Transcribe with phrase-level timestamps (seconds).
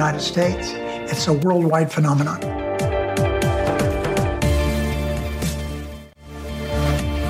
[0.00, 0.72] United States.
[1.12, 2.40] It's a worldwide phenomenon.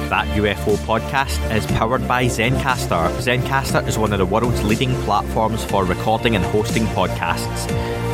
[0.09, 3.11] That UFO podcast is powered by Zencastr.
[3.27, 7.67] Zencastr is one of the world's leading platforms for recording and hosting podcasts.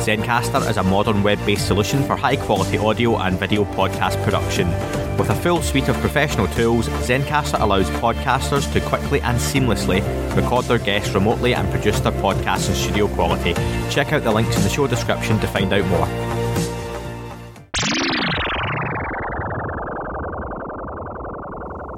[0.07, 4.67] Zencastr is a modern web based solution for high quality audio and video podcast production.
[5.17, 10.03] With a full suite of professional tools, Zencastr allows podcasters to quickly and seamlessly
[10.35, 13.55] record their guests remotely and produce their podcasts in studio quality.
[13.89, 16.07] Check out the links in the show description to find out more.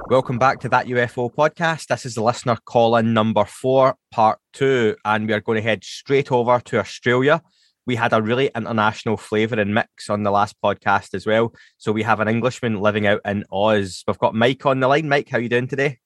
[0.10, 1.88] Welcome back to that UFO podcast.
[1.88, 5.62] This is the listener call in number four, part two, and we are going to
[5.62, 7.42] head straight over to Australia.
[7.90, 11.56] We had a really international flavour and mix on the last podcast as well.
[11.80, 14.04] So we have an Englishman living out in Oz.
[14.06, 15.10] We've got Mike on the line.
[15.10, 15.98] Mike, how are you doing today?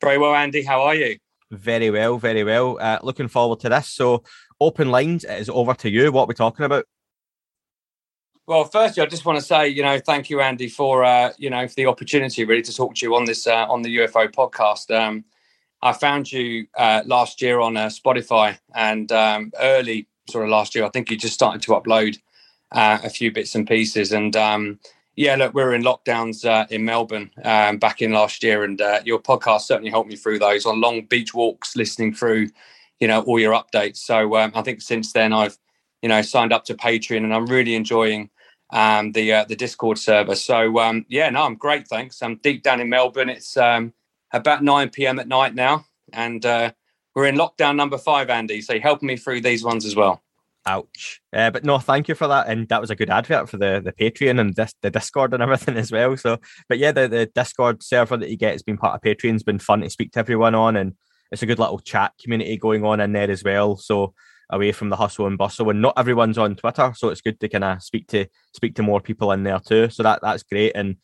[0.00, 0.64] Very well, Andy.
[0.64, 1.18] How are you?
[1.52, 2.78] Very well, very well.
[2.80, 3.92] Uh, looking forward to this.
[3.92, 4.24] So,
[4.60, 6.10] open lines, it is over to you.
[6.10, 6.84] What we're we talking about?
[8.48, 11.48] Well, firstly, I just want to say, you know, thank you, Andy, for uh, you
[11.48, 14.28] know for the opportunity really to talk to you on this uh, on the UFO
[14.32, 14.92] podcast.
[14.92, 15.26] Um,
[15.80, 20.74] I found you uh, last year on uh, Spotify, and um, early sort of last
[20.74, 22.18] year, I think you just started to upload
[22.72, 24.12] uh, a few bits and pieces.
[24.12, 24.78] And um,
[25.16, 28.80] yeah, look, we were in lockdowns uh, in Melbourne um, back in last year, and
[29.04, 32.48] your podcast certainly helped me through those on long beach walks, listening through,
[33.00, 33.98] you know, all your updates.
[33.98, 35.58] So um, I think since then I've
[36.02, 38.28] you know signed up to Patreon, and I'm really enjoying
[38.70, 40.34] um, the uh, the Discord server.
[40.34, 41.88] So um, yeah, no, I'm great.
[41.88, 42.22] Thanks.
[42.22, 43.30] I'm deep down in Melbourne.
[43.30, 43.94] It's um,
[44.32, 45.18] about 9 p.m.
[45.18, 46.72] at night now, and uh,
[47.14, 48.30] we're in lockdown number five.
[48.30, 50.22] Andy, so you're helping me through these ones as well.
[50.64, 51.20] Ouch.
[51.32, 52.48] Uh, but no, thank you for that.
[52.48, 55.42] And that was a good advert for the, the Patreon and this, the Discord and
[55.42, 56.16] everything as well.
[56.16, 59.32] So, but yeah, the, the Discord server that you get has been part of Patreon.
[59.32, 60.94] has been fun to speak to everyone on, and
[61.32, 63.76] it's a good little chat community going on in there as well.
[63.76, 64.14] So,
[64.50, 67.48] away from the hustle and bustle and not everyone's on twitter so it's good to
[67.48, 70.72] kind of speak to speak to more people in there too so that that's great
[70.74, 70.96] and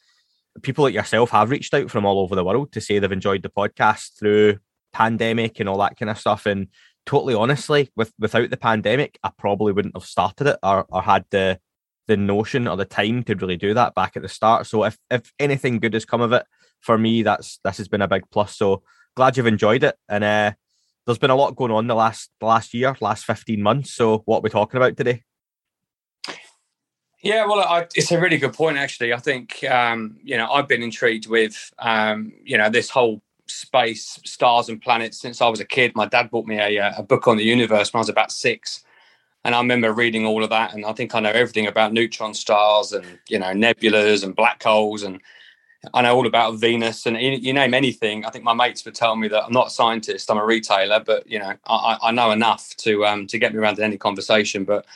[0.63, 3.43] people like yourself have reached out from all over the world to say they've enjoyed
[3.43, 4.59] the podcast through
[4.93, 6.69] pandemic and all that kind of stuff and
[7.07, 11.25] totally honestly with without the pandemic i probably wouldn't have started it or, or had
[11.31, 11.59] the
[12.07, 14.99] the notion or the time to really do that back at the start so if
[15.11, 16.45] if anything good has come of it
[16.81, 18.83] for me that's this has been a big plus so
[19.15, 20.53] glad you've enjoyed it and uh
[21.09, 23.95] there's been a lot going on the last the last year, last 15 months.
[23.95, 25.23] So what are we talking about today?
[27.23, 29.15] Yeah, well, I, it's a really good point, actually.
[29.15, 34.21] I think, um, you know, I've been intrigued with, um, you know, this whole space,
[34.25, 35.93] stars and planets since I was a kid.
[35.95, 38.85] My dad bought me a, a book on the universe when I was about six.
[39.45, 40.75] And I remember reading all of that.
[40.75, 44.63] And I think I know everything about neutron stars and, you know, nebulas and black
[44.63, 45.21] holes and
[45.95, 48.25] I know all about Venus, and you name anything.
[48.25, 51.01] I think my mates would tell me that I'm not a scientist; I'm a retailer,
[51.01, 53.97] but you know, I, I know enough to um, to get me around in any
[53.97, 54.65] conversation.
[54.65, 54.87] But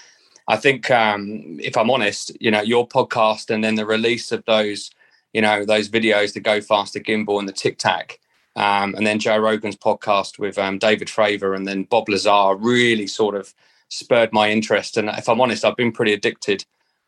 [0.49, 4.45] I think, um, if I'm honest, you know, your podcast and then the release of
[4.45, 4.91] those,
[5.33, 8.19] you know, those videos, the Go Faster Gimbal and the Tic Tac,
[8.57, 13.07] um, and then Joe Rogan's podcast with um, David Fravor and then Bob Lazar really
[13.07, 13.55] sort of
[13.89, 14.97] spurred my interest.
[14.97, 16.65] And if I'm honest, I've been pretty addicted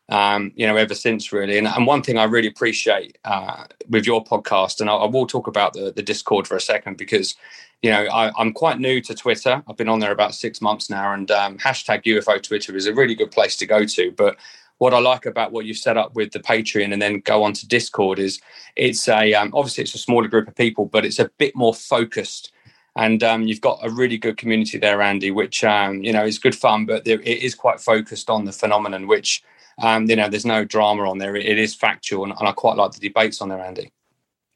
[0.09, 1.57] um, you know, ever since really.
[1.57, 5.25] And, and one thing I really appreciate uh, with your podcast, and I, I, will
[5.25, 7.35] talk about the, the Discord for a second because,
[7.81, 9.63] you know, I, am quite new to Twitter.
[9.67, 12.93] I've been on there about six months now, and um, hashtag UFO Twitter is a
[12.93, 14.11] really good place to go to.
[14.11, 14.37] But
[14.77, 17.53] what I like about what you've set up with the Patreon and then go on
[17.53, 18.39] to Discord is
[18.75, 21.73] it's a um, obviously it's a smaller group of people, but it's a bit more
[21.73, 22.51] focused.
[22.97, 26.39] And um, you've got a really good community there, Andy, which um, you know is
[26.39, 29.43] good fun, but there, it is quite focused on the phenomenon, which
[29.77, 31.35] um, you know, there's no drama on there.
[31.35, 33.91] it is factual, and, and, I quite like the debates on there, Andy.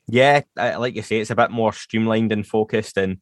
[0.07, 3.17] Yeah, like you say, it's a bit more streamlined and focused, and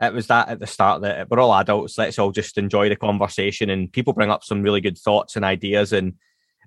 [0.00, 1.98] it was that at the start that we're all adults.
[1.98, 5.44] Let's all just enjoy the conversation, and people bring up some really good thoughts and
[5.44, 6.14] ideas, and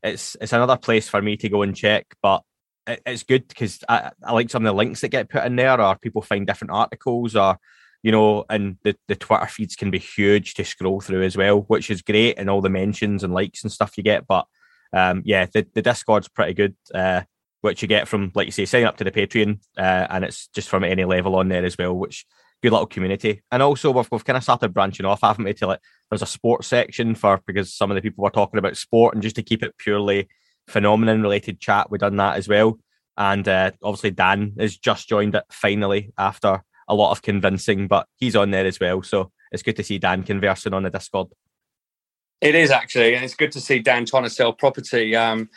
[0.03, 2.05] it's it's another place for me to go and check.
[2.21, 2.44] But
[2.85, 5.55] it, it's good because I, I like some of the links that get put in
[5.55, 7.57] there, or people find different articles, or
[8.03, 11.61] you know, and the, the Twitter feeds can be huge to scroll through as well,
[11.61, 14.27] which is great, and all the mentions and likes and stuff you get.
[14.27, 14.45] But
[14.91, 17.21] um, yeah, the, the Discord's pretty good, uh,
[17.61, 20.47] which you get from, like you say, signing up to the Patreon, uh, and it's
[20.49, 22.25] just from any level on there as well, which
[22.61, 23.41] good little community.
[23.51, 25.53] And also we've, we've kind of started branching off, haven't we?
[25.53, 25.79] To like
[26.13, 29.24] there's a sports section for because some of the people were talking about sport and
[29.24, 30.27] just to keep it purely
[30.68, 32.80] phenomenon related chat, we've done that as well.
[33.18, 38.07] And uh, obviously Dan has just joined it finally after a lot of convincing, but
[38.18, 39.01] he's on there as well.
[39.04, 41.30] So it's good to see Dan conversing on the Discord.
[42.42, 45.50] It is actually, and it's good to see Dan trying to sell property um,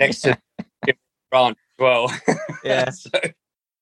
[0.00, 0.38] next to
[1.30, 2.12] branch as well.
[2.64, 2.90] Yeah.
[2.90, 3.10] so,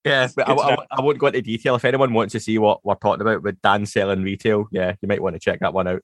[0.04, 0.76] Yeah, but I, I.
[0.90, 1.74] I won't go into detail.
[1.76, 5.08] If anyone wants to see what we're talking about with Dan selling retail, yeah, you
[5.08, 6.02] might want to check that one out.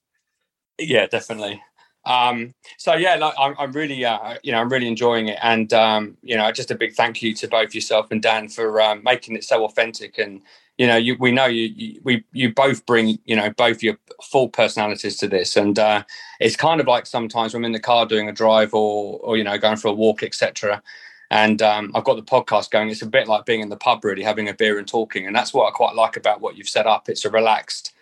[0.79, 1.63] yeah, definitely.
[2.07, 5.73] Um, so yeah, like, I'm, I'm really, uh, you know, I'm really enjoying it, and
[5.73, 9.03] um, you know, just a big thank you to both yourself and Dan for um,
[9.05, 10.19] making it so authentic.
[10.19, 10.41] And
[10.79, 13.99] you know, you, we know you, you, we, you both bring, you know, both your
[14.23, 16.05] full personalities to this, and uh,
[16.41, 19.37] it's kind of like sometimes when I'm in the car doing a drive or, or
[19.37, 20.83] you know, going for a walk, etc.
[21.31, 22.89] And um, I've got the podcast going.
[22.91, 25.35] It's a bit like being in the pub, really, having a beer and talking, and
[25.37, 27.09] that's what I quite like about what you've set up.
[27.09, 27.93] It's a relaxed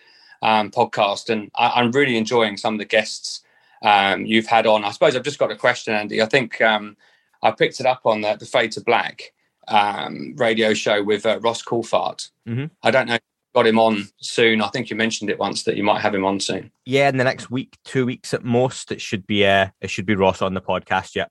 [0.41, 3.41] um, podcast, and I, I'm really enjoying some of the guests
[3.83, 4.83] um, you've had on.
[4.83, 6.21] I suppose I've just got a question, Andy.
[6.21, 6.97] I think um,
[7.43, 9.31] I picked it up on the, the Fade to Black
[9.67, 12.31] um, radio show with uh, Ross Coulthart.
[12.47, 12.71] Mhm.
[12.81, 13.13] I don't know.
[13.15, 14.61] if you've Got him on soon.
[14.61, 16.71] I think you mentioned it once that you might have him on soon.
[16.85, 20.05] Yeah, in the next week, two weeks at most, it should be uh, it should
[20.05, 21.15] be Ross on the podcast.
[21.15, 21.25] Yeah,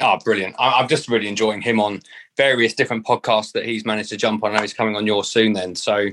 [0.00, 0.54] Oh, brilliant!
[0.58, 2.02] I, I'm just really enjoying him on
[2.36, 4.52] various different podcasts that he's managed to jump on.
[4.52, 5.54] I know he's coming on yours soon.
[5.54, 6.08] Then, so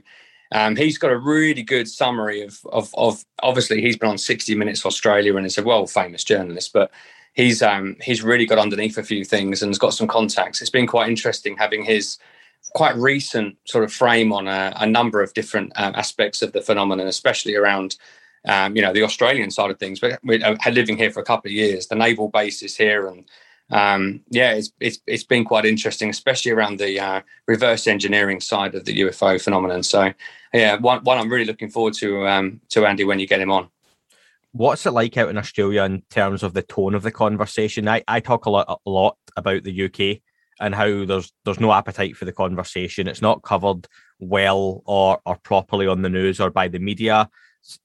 [0.54, 4.56] um, he's got a really good summary of, of of obviously he's been on 60
[4.56, 6.92] Minutes Australia and is a world famous journalist, but
[7.34, 10.62] he's um, he's really got underneath a few things and has got some contacts.
[10.62, 12.18] It's been quite interesting having his
[12.74, 16.62] quite recent sort of frame on a, a number of different um, aspects of the
[16.62, 17.98] phenomenon, especially around
[18.48, 20.00] um, you know the Australian side of things.
[20.00, 21.88] But we're uh, living here for a couple of years.
[21.88, 23.26] The naval base is here, and
[23.74, 28.76] um, yeah, it's, it's it's been quite interesting, especially around the uh, reverse engineering side
[28.76, 29.82] of the UFO phenomenon.
[29.82, 30.14] So
[30.54, 33.52] yeah, one, one I'm really looking forward to um, to Andy when you get him
[33.52, 33.70] on.
[34.52, 37.88] what's it like out in Australia in terms of the tone of the conversation?
[37.88, 40.22] I, I talk a lot a lot about the UK
[40.60, 43.08] and how there's there's no appetite for the conversation.
[43.08, 43.88] It's not covered
[44.20, 47.28] well or or properly on the news or by the media.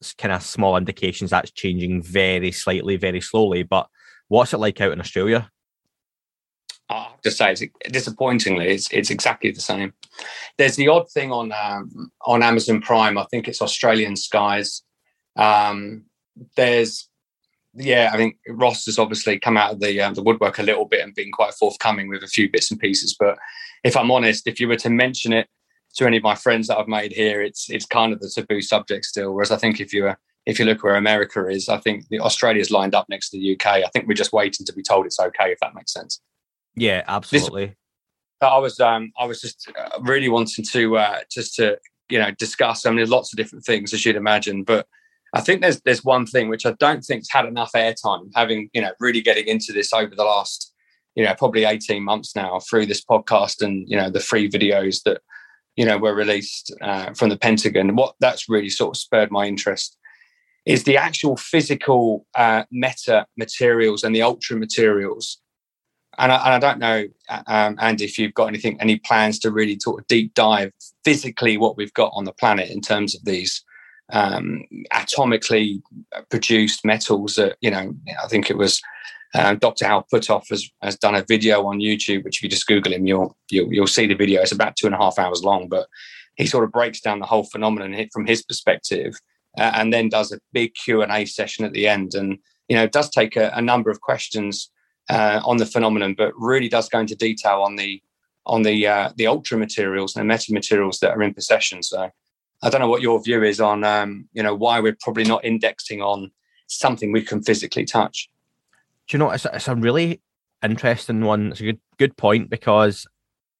[0.00, 3.62] It's kind of small indications that's changing very slightly, very slowly.
[3.62, 3.88] But
[4.29, 5.50] what's it like out in Australia?
[6.90, 9.93] I have to say, it's, disappointingly, it's it's exactly the same.
[10.56, 13.19] There's the odd thing on um, on Amazon Prime.
[13.19, 14.82] I think it's Australian Skies.
[15.37, 16.05] Um,
[16.56, 17.08] there's
[17.75, 20.87] yeah, I think Ross has obviously come out of the uh, the woodwork a little
[20.87, 23.14] bit and been quite forthcoming with a few bits and pieces.
[23.19, 23.38] But
[23.84, 25.49] if I'm honest, if you were to mention it
[25.94, 28.62] to any of my friends that I've made here, it's it's kind of the taboo
[28.62, 29.32] subject still.
[29.34, 32.20] Whereas I think if you were if you look where America is, I think the
[32.20, 33.67] Australia's lined up next to the UK.
[33.67, 36.20] I think we're just waiting to be told it's okay, if that makes sense.
[36.81, 37.77] Yeah, absolutely.
[38.41, 41.79] I was um I was just uh, really wanting to uh just to
[42.09, 42.87] you know discuss.
[42.87, 44.87] I mean, there's lots of different things as you'd imagine, but
[45.35, 48.31] I think there's there's one thing which I don't think's had enough airtime.
[48.35, 50.73] Having you know really getting into this over the last
[51.15, 55.03] you know probably 18 months now through this podcast and you know the free videos
[55.05, 55.21] that
[55.77, 57.97] you know were released uh, from the Pentagon.
[57.97, 59.97] What that's really sort of spurred my interest
[60.65, 65.39] is the actual physical uh, meta materials and the ultra materials
[66.19, 67.06] and I, and I don't know,
[67.47, 70.72] um, Andy, if you've got anything, any plans to really sort of deep dive
[71.05, 73.65] physically what we've got on the planet in terms of these
[74.13, 75.81] um, atomically
[76.29, 77.37] produced metals.
[77.37, 78.81] That you know, I think it was
[79.34, 79.87] uh, Dr.
[79.87, 83.06] Hal Puthoff has has done a video on YouTube, which if you just Google him,
[83.06, 84.43] you'll you'll, you'll see the video.
[84.43, 85.87] It's about two and a half hours long, but
[86.37, 89.15] he sort of breaks down the whole phenomenon from his perspective,
[89.56, 92.77] uh, and then does a big Q and A session at the end, and you
[92.77, 94.70] know, does take a, a number of questions
[95.08, 98.03] uh, on the phenomenon, but really does go into detail on the
[98.46, 101.82] on the uh, the ultra materials and the meta materials that are in possession.
[101.82, 102.10] So
[102.62, 105.44] I don't know what your view is on um, you know why we're probably not
[105.44, 106.31] indexing on
[106.67, 108.29] something we can physically touch.
[109.06, 110.20] Do you know it's a, it's a really
[110.62, 111.53] interesting one.
[111.53, 113.06] It's a good good point because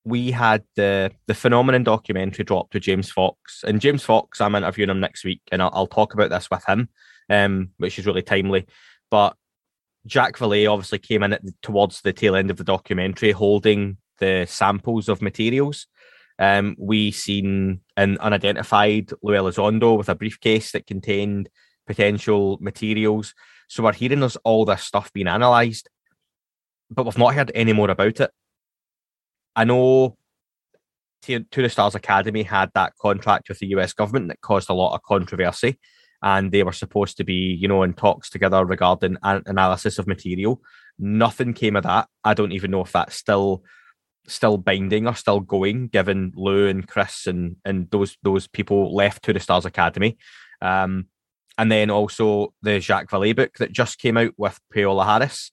[0.05, 4.91] we had the the phenomenon documentary dropped with James Fox, and James Fox, I'm interviewing
[4.91, 6.89] him next week, and I'll, I'll talk about this with him,
[7.29, 8.67] um, which is really timely.
[9.11, 9.37] But
[10.09, 13.99] Jacques Vallée obviously came in at the, towards the tail end of the documentary, holding
[14.19, 15.87] the samples of materials.
[16.39, 21.49] Um, we seen an unidentified Lou Elizondo with a briefcase that contained
[21.87, 23.35] potential materials.
[23.69, 25.89] So we're hearing there's all this stuff being analysed,
[26.91, 28.31] but we've not heard any more about it.
[29.57, 30.17] I know
[31.23, 34.95] To the Stars Academy had that contract with the US government that caused a lot
[34.95, 35.79] of controversy,
[36.23, 40.07] and they were supposed to be, you know, in talks together regarding an analysis of
[40.07, 40.61] material.
[40.99, 42.09] Nothing came of that.
[42.25, 43.63] I don't even know if that's still
[44.27, 49.25] still binding or still going, given Lou and Chris and and those those people left
[49.25, 50.19] to the Stars Academy.
[50.61, 51.07] Um,
[51.57, 55.51] and then also the Jacques Vallée book that just came out with Paola Harris.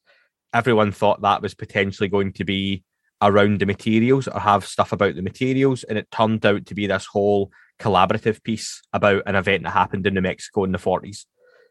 [0.53, 2.84] Everyone thought that was potentially going to be
[3.22, 6.88] around the materials or have stuff about the materials, and it turned out to be
[6.88, 11.25] this whole collaborative piece about an event that happened in New Mexico in the 40s,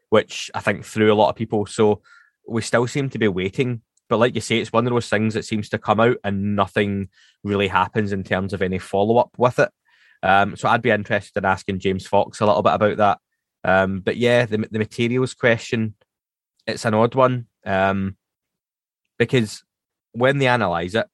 [0.09, 1.65] which I think threw a lot of people.
[1.65, 2.01] So
[2.47, 3.81] we still seem to be waiting.
[4.07, 6.55] But like you say, it's one of those things that seems to come out and
[6.55, 7.09] nothing
[7.43, 9.69] really happens in terms of any follow up with it.
[10.21, 13.19] Um, so I'd be interested in asking James Fox a little bit about that.
[13.63, 15.95] Um, but yeah, the, the materials question,
[16.67, 18.15] it's an odd one um,
[19.17, 19.63] because
[20.11, 21.07] when they analyze it,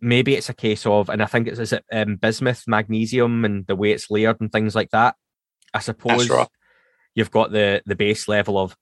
[0.00, 3.66] maybe it's a case of, and I think it's is it um, bismuth, magnesium, and
[3.66, 5.14] the way it's layered and things like that.
[5.72, 6.48] I suppose right.
[7.14, 8.76] you've got the the base level of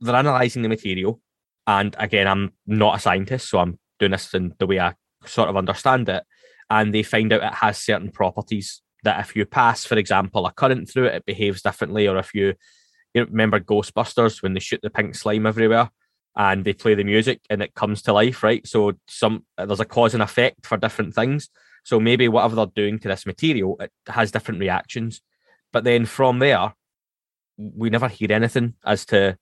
[0.00, 1.20] they're analyzing the material,
[1.66, 4.94] and again, I'm not a scientist, so I'm doing this in the way I
[5.24, 6.22] sort of understand it,
[6.70, 10.52] and they find out it has certain properties that if you pass, for example, a
[10.52, 12.54] current through it, it behaves differently, or if you
[13.14, 15.90] you remember Ghostbusters when they shoot the pink slime everywhere
[16.36, 18.66] and they play the music and it comes to life, right?
[18.66, 21.48] So some there's a cause and effect for different things.
[21.84, 25.22] So maybe whatever they're doing to this material, it has different reactions.
[25.72, 26.74] But then from there,
[27.56, 29.38] we never hear anything as to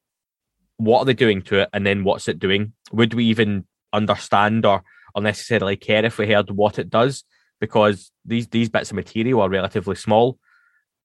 [0.76, 2.74] what are they doing to it and then what's it doing.
[2.92, 4.84] Would we even understand or,
[5.14, 7.24] or necessarily care if we heard what it does?
[7.60, 10.38] Because these these bits of material are relatively small.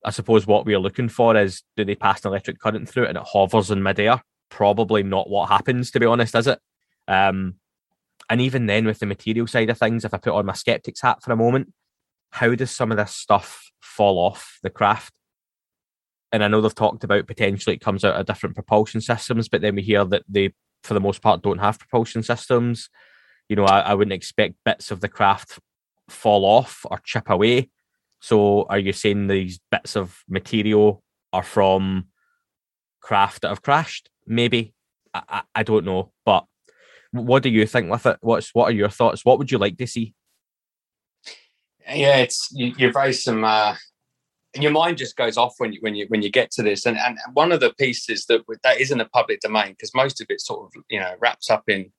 [0.03, 3.09] I suppose what we're looking for is do they pass an electric current through it
[3.09, 4.21] and it hovers in midair?
[4.49, 6.59] Probably not what happens, to be honest, is it?
[7.07, 7.55] Um,
[8.29, 11.01] and even then, with the material side of things, if I put on my skeptics
[11.01, 11.73] hat for a moment,
[12.31, 15.13] how does some of this stuff fall off the craft?
[16.31, 19.61] And I know they've talked about potentially it comes out of different propulsion systems, but
[19.61, 20.53] then we hear that they,
[20.83, 22.89] for the most part, don't have propulsion systems.
[23.47, 25.57] You know, I, I wouldn't expect bits of the craft
[26.07, 27.69] fall off or chip away.
[28.19, 31.03] So, are you saying these bits of material
[31.33, 32.07] are from
[33.01, 34.09] craft that have crashed?
[34.29, 34.73] Maybe
[35.13, 36.45] I, I, I don't know, but
[37.11, 38.17] what do you think with it?
[38.21, 39.25] What's what are your thoughts?
[39.25, 40.13] What would you like to see?
[41.91, 43.43] Yeah, it's you, you raise some.
[43.43, 43.75] Uh,
[44.55, 46.85] and your mind just goes off when you when you when you get to this,
[46.85, 50.27] and and one of the pieces that that isn't a public domain because most of
[50.29, 51.91] it sort of you know wraps up in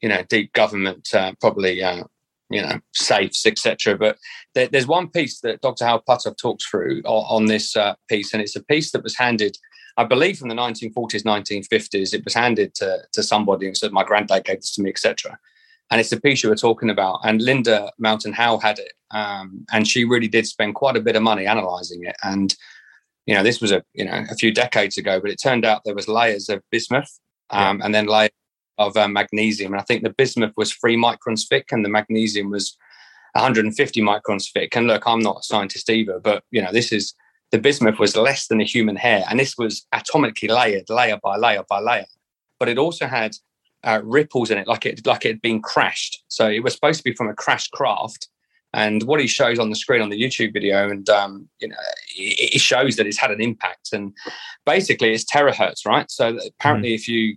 [0.00, 2.04] you know deep government, uh, probably uh,
[2.50, 3.96] you know safes etc.
[3.96, 4.18] But
[4.54, 5.84] there, there's one piece that Dr.
[5.84, 9.16] Howard Puthoff talks through on, on this uh, piece, and it's a piece that was
[9.16, 9.56] handed
[9.96, 14.04] I believe from the 1940s, 1950s, it was handed to, to somebody and said, my
[14.04, 15.38] granddad gave this to me, etc.
[15.90, 17.20] And it's the piece you were talking about.
[17.24, 18.92] And Linda Moulton Howe had it.
[19.12, 22.16] Um, and she really did spend quite a bit of money analyzing it.
[22.22, 22.54] And,
[23.24, 25.82] you know, this was a, you know, a few decades ago, but it turned out
[25.84, 27.18] there was layers of bismuth
[27.50, 27.86] um, yeah.
[27.86, 28.30] and then layers
[28.78, 29.72] of uh, magnesium.
[29.72, 32.76] And I think the bismuth was three microns thick and the magnesium was
[33.32, 34.76] 150 microns thick.
[34.76, 37.14] And look, I'm not a scientist either, but, you know, this is,
[37.52, 41.36] the bismuth was less than a human hair, and this was atomically layered, layer by
[41.36, 42.06] layer by layer.
[42.58, 43.36] But it also had
[43.84, 46.24] uh, ripples in it, like it like it had been crashed.
[46.28, 48.28] So it was supposed to be from a crashed craft.
[48.72, 51.76] And what he shows on the screen on the YouTube video, and um, you know,
[52.16, 53.90] it, it, shows that it's had an impact.
[53.92, 54.12] And
[54.66, 56.10] basically, it's terahertz, right?
[56.10, 56.94] So apparently, mm.
[56.94, 57.36] if you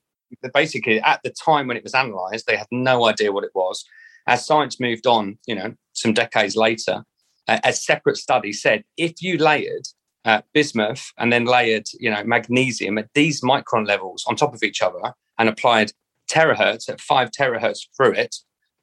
[0.53, 3.85] basically at the time when it was analysed, they had no idea what it was.
[4.27, 7.05] As science moved on, you know, some decades later,
[7.47, 9.87] a separate study said if you layered
[10.25, 14.63] uh, bismuth and then layered, you know, magnesium at these micron levels on top of
[14.63, 15.91] each other and applied
[16.29, 18.35] terahertz at five terahertz through it,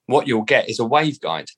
[0.07, 1.49] what you'll get is a waveguide.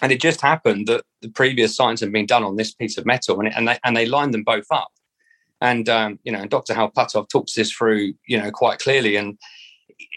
[0.00, 3.06] And it just happened that the previous science had been done on this piece of
[3.06, 4.92] metal, and, it, and they and they lined them both up.
[5.60, 6.72] And um, you know, Dr.
[6.72, 9.16] Hal Puthoff talks this through, you know, quite clearly.
[9.16, 9.36] And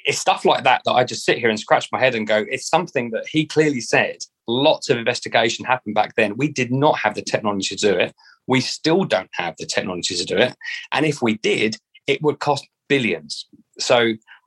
[0.06, 2.46] it's stuff like that that I just sit here and scratch my head and go,
[2.50, 4.18] it's something that he clearly said.
[4.48, 6.38] Lots of investigation happened back then.
[6.38, 8.14] We did not have the technology to do it.
[8.52, 10.54] We still don't have the technology to do it.
[10.92, 11.72] And if we did,
[12.06, 13.48] it would cost billions.
[13.80, 13.98] So,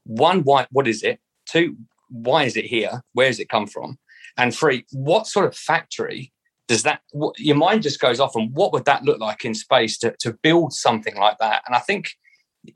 [0.05, 1.19] one, why, what is it?
[1.53, 1.77] Two,
[2.11, 3.03] why is it here?
[3.15, 3.99] Where does it come from?
[4.37, 6.33] And three, what sort of factory
[6.69, 9.55] does that, what, your mind just goes off and what would that look like in
[9.55, 11.63] space to, to build something like that?
[11.67, 12.11] And I think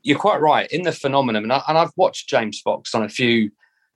[0.01, 1.43] you're quite right in the phenomenon.
[1.43, 3.51] And, I, I've watched James Fox on a few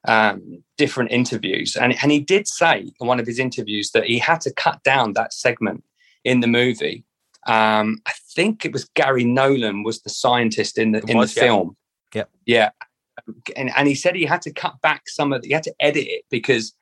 [0.07, 4.19] um, different interviews, and, and he did say in one of his interviews that he
[4.19, 5.83] had to cut down that segment
[6.23, 7.05] in the movie
[7.47, 11.33] um, I think it was Garry Nolan was the scientist in the it in was,
[11.33, 11.47] the yeah.
[11.47, 11.77] film.
[12.13, 12.69] Yeah, yeah,
[13.55, 15.73] and and he said he had to cut back some of the, he had to
[15.79, 16.73] edit it because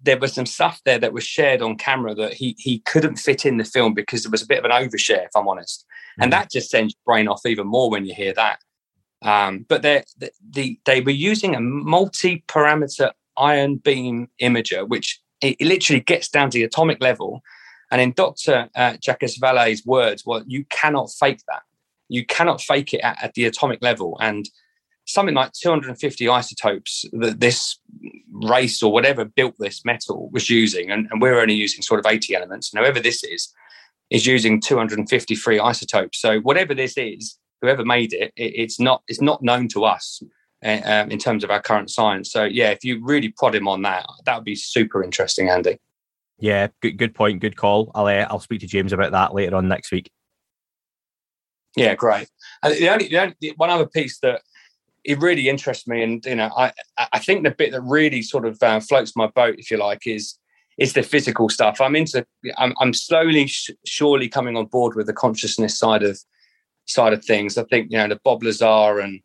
[0.00, 3.46] there was some stuff there that was shared on camera that he he couldn't fit
[3.46, 6.22] in the film because there was a bit of an overshare, if I'm honest, mm-hmm.
[6.24, 8.58] and that just sends your brain off even more when you hear that.
[9.22, 15.56] Um, but they the, the they were using a multi-parameter ion beam imager, which it,
[15.58, 17.42] it literally gets down to the atomic level.
[17.94, 18.68] And in Dr.
[18.74, 21.62] Uh, Jacques Vallée's words, well, you cannot fake that.
[22.08, 24.18] You cannot fake it at, at the atomic level.
[24.20, 24.50] And
[25.04, 27.78] something like 250 isotopes that this
[28.32, 32.12] race or whatever built this metal was using, and, and, we're only using sort of
[32.12, 32.72] 80 elements.
[32.72, 33.54] And whoever this is,
[34.10, 36.20] is using 253 isotopes.
[36.20, 40.20] So whatever this is, whoever made it, it it's not it's not known to us
[40.64, 42.32] uh, um, in terms of our current science.
[42.32, 45.78] So yeah, if you really prod him on that, that would be super interesting, Andy.
[46.38, 47.90] Yeah, good good point, good call.
[47.94, 50.10] I'll uh, I'll speak to James about that later on next week.
[51.76, 52.28] Yeah, great.
[52.62, 54.42] And the only, the only one other piece that
[55.04, 56.72] it really interests me, and you know, I
[57.12, 60.06] I think the bit that really sort of uh, floats my boat, if you like,
[60.06, 60.38] is
[60.78, 61.80] is the physical stuff.
[61.80, 62.26] I'm into.
[62.58, 66.18] I'm, I'm slowly, sh- surely coming on board with the consciousness side of
[66.86, 67.58] side of things.
[67.58, 69.20] I think you know the Bob Lazar and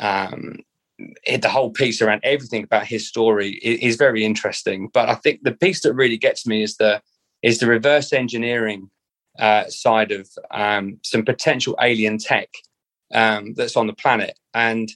[0.00, 0.60] um,
[0.98, 4.88] the whole piece around everything about his story is, very interesting.
[4.92, 7.00] But I think the piece that really gets me is the
[7.42, 8.90] is the reverse engineering
[9.38, 12.48] uh, side of um, some potential alien tech
[13.14, 14.90] um, that's on the planet and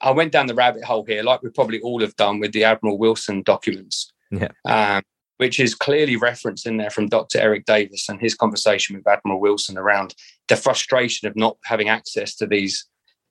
[0.00, 2.64] I went down the rabbit hole here, like we probably all have done with the
[2.64, 4.48] Admiral Wilson documents, yeah.
[4.64, 5.02] um,
[5.38, 7.38] which is clearly referenced in there from Dr.
[7.40, 10.14] Eric Davis and his conversation with Admiral Wilson around
[10.48, 12.86] the frustration of not having access to these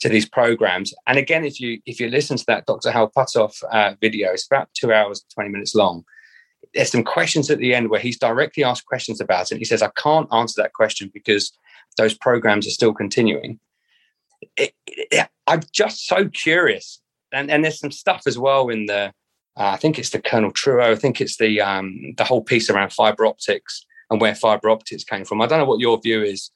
[0.06, 0.94] to these programs.
[1.08, 2.92] And again, if you if you listen to that Dr.
[2.92, 6.06] Hal Puthoff uh, video, it's about two hours twenty minutes long.
[6.74, 9.52] There's some questions at the end where he's directly asked questions about it.
[9.52, 11.52] and He says, "I can't answer that question because
[11.98, 13.60] those programs are still continuing."
[14.58, 17.02] it, it, I'm just so curious.
[17.32, 19.14] And, and there's some stuff as well in the,
[19.58, 20.92] uh, I think it's the Colonel Truo.
[20.92, 25.04] I think it's the um, the whole piece around fiber optics and where fiber optics
[25.04, 25.42] came from.
[25.42, 26.52] I don't know what your view is,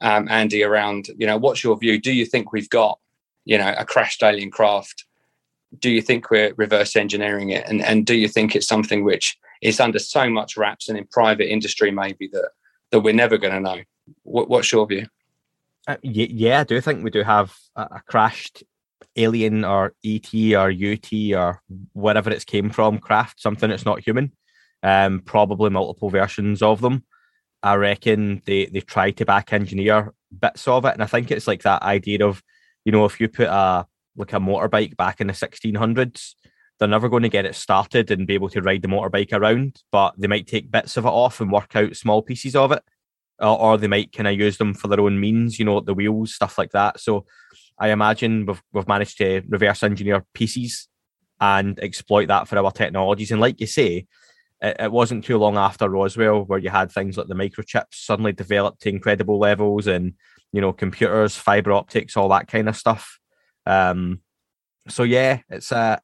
[0.00, 0.62] um, Andy.
[0.62, 2.00] Around you know, what's your view?
[2.00, 2.98] Do you think we've got
[3.44, 5.04] you know a crashed alien craft?
[5.78, 7.68] Do you think we're reverse engineering it?
[7.68, 11.06] And and do you think it's something which is under so much wraps and in
[11.06, 12.50] private industry maybe that
[12.90, 13.82] that we're never going to know?
[14.22, 15.06] What, what's your view?
[15.86, 18.62] Uh, yeah, I do think we do have a, crashed
[19.16, 21.62] alien or ET or UT or
[21.94, 24.32] wherever it's came from craft, something that's not human.
[24.82, 27.04] Um, probably multiple versions of them.
[27.62, 31.46] I reckon they they try to back engineer bits of it, and I think it's
[31.46, 32.42] like that idea of,
[32.84, 36.34] you know, if you put a like a motorbike back in the 1600s,
[36.78, 39.82] they're never going to get it started and be able to ride the motorbike around,
[39.92, 42.82] but they might take bits of it off and work out small pieces of it
[43.40, 45.94] or, or they might kind of use them for their own means, you know, the
[45.94, 47.00] wheels, stuff like that.
[47.00, 47.26] So
[47.78, 50.88] I imagine we've, we've managed to reverse engineer pieces
[51.40, 53.30] and exploit that for our technologies.
[53.30, 54.06] And like you say,
[54.60, 58.32] it, it, wasn't too long after Roswell where you had things like the microchips suddenly
[58.32, 60.14] developed to incredible levels and,
[60.52, 63.18] you know, computers, fiber optics, all that kind of stuff.
[63.66, 64.20] Um,
[64.88, 65.98] so yeah, it's uh,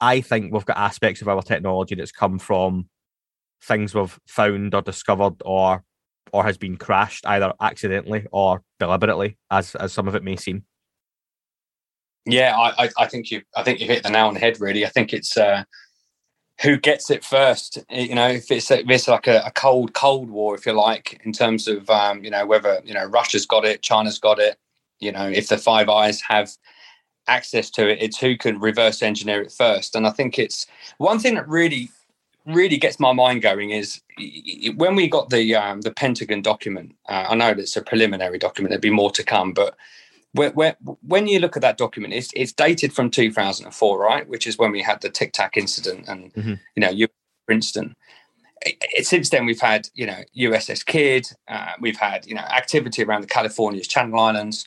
[0.00, 2.88] I think we've got aspects of our technology that's come from
[3.62, 5.82] things we've found or discovered or
[6.32, 10.64] or has been crashed either accidentally or deliberately, as as some of it may seem.
[12.26, 14.60] Yeah, I, I think you I think you hit the nail on the head.
[14.60, 15.64] Really, I think it's uh,
[16.62, 17.78] who gets it first.
[17.90, 21.20] You know, if it's if it's like a, a cold cold war, if you like,
[21.24, 24.58] in terms of um, you know whether you know Russia's got it, China's got it.
[25.00, 26.50] You know, if the Five Eyes have
[27.28, 29.94] access to it, it's who can reverse engineer it first.
[29.94, 30.66] And I think it's
[30.96, 31.90] one thing that really
[32.46, 34.00] really gets my mind going is
[34.76, 36.94] when we got the um, the Pentagon document.
[37.08, 39.76] Uh, I know it's a preliminary document; there'd be more to come, but
[40.38, 44.28] where, where, when you look at that document, it's, it's dated from 2004, right?
[44.28, 46.54] Which is when we had the Tic Tac incident, and mm-hmm.
[46.76, 47.06] you know,
[47.46, 47.94] Princeton.
[48.62, 52.42] It, it, since then, we've had you know USS Kidd, uh, we've had you know
[52.42, 54.66] activity around the California's Channel Islands.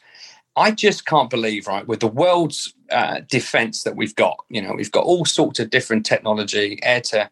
[0.57, 4.73] I just can't believe, right, with the world's uh, defense that we've got, you know,
[4.75, 7.29] we've got all sorts of different technology, air to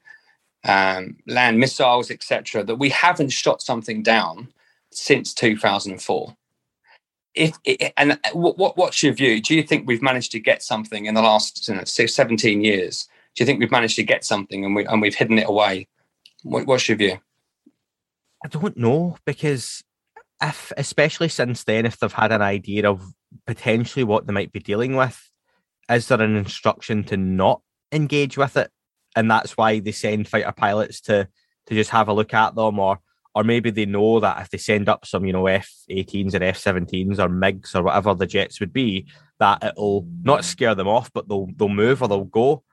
[0.64, 4.54] um, land missiles, etc., that we haven't shot something down
[4.92, 6.36] since 2004.
[7.40, 9.42] If and what what's your view?
[9.42, 13.08] Do you think we've managed to get something in the last you know, 17 years?
[13.36, 15.88] Do you think we've managed to get something and we and we've hidden it away?
[16.44, 17.20] What, what's your view?
[18.44, 19.84] I don't know because
[20.42, 23.04] if especially since then, if they've had an idea of
[23.46, 25.30] potentially what they might be dealing with,
[25.90, 28.72] is there an instruction to not engage with it?
[29.16, 31.28] and that's why they send fighter pilots to
[31.68, 33.00] to just have a look at them, or
[33.36, 37.20] or maybe they know that if they send up some, you know, F-18s or F-17s
[37.20, 39.08] or MiGs or whatever the jets would be,
[39.40, 42.64] that it'll not scare them off, but they'll they'll move or they'll go.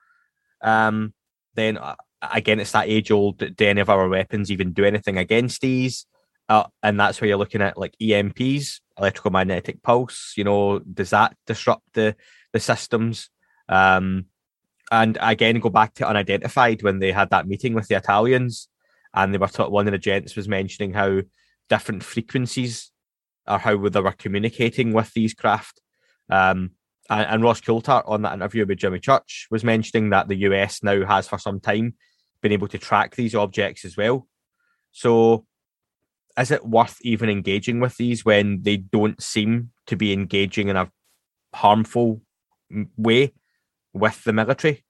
[0.61, 1.13] Um,
[1.55, 3.37] then uh, again, it's that age old.
[3.37, 6.05] Do any of our weapons even do anything against these?
[6.49, 10.33] Uh, and that's where you're looking at like EMPs, electrical magnetic pulse.
[10.35, 12.15] You know, does that disrupt the
[12.53, 13.29] the systems?
[13.69, 14.25] Um,
[14.89, 18.69] And again, go back to unidentified when they had that meeting with the Italians,
[19.13, 21.21] and they were taught one of the gents was mentioning how
[21.69, 22.91] different frequencies
[23.47, 25.81] are how they were communicating with these craft.
[26.29, 26.71] Um,
[27.09, 30.83] and, and Ross Coulthart on that interview with Jimmy Church was mentioning that the US
[30.83, 31.95] now has for some time
[32.41, 34.27] been able to track these objects as well.
[34.91, 35.45] So
[36.37, 40.75] is it worth even engaging with these when they don't seem to be engaging in
[40.75, 40.91] a
[41.53, 42.21] harmful
[42.95, 43.33] way
[43.93, 44.83] with the military?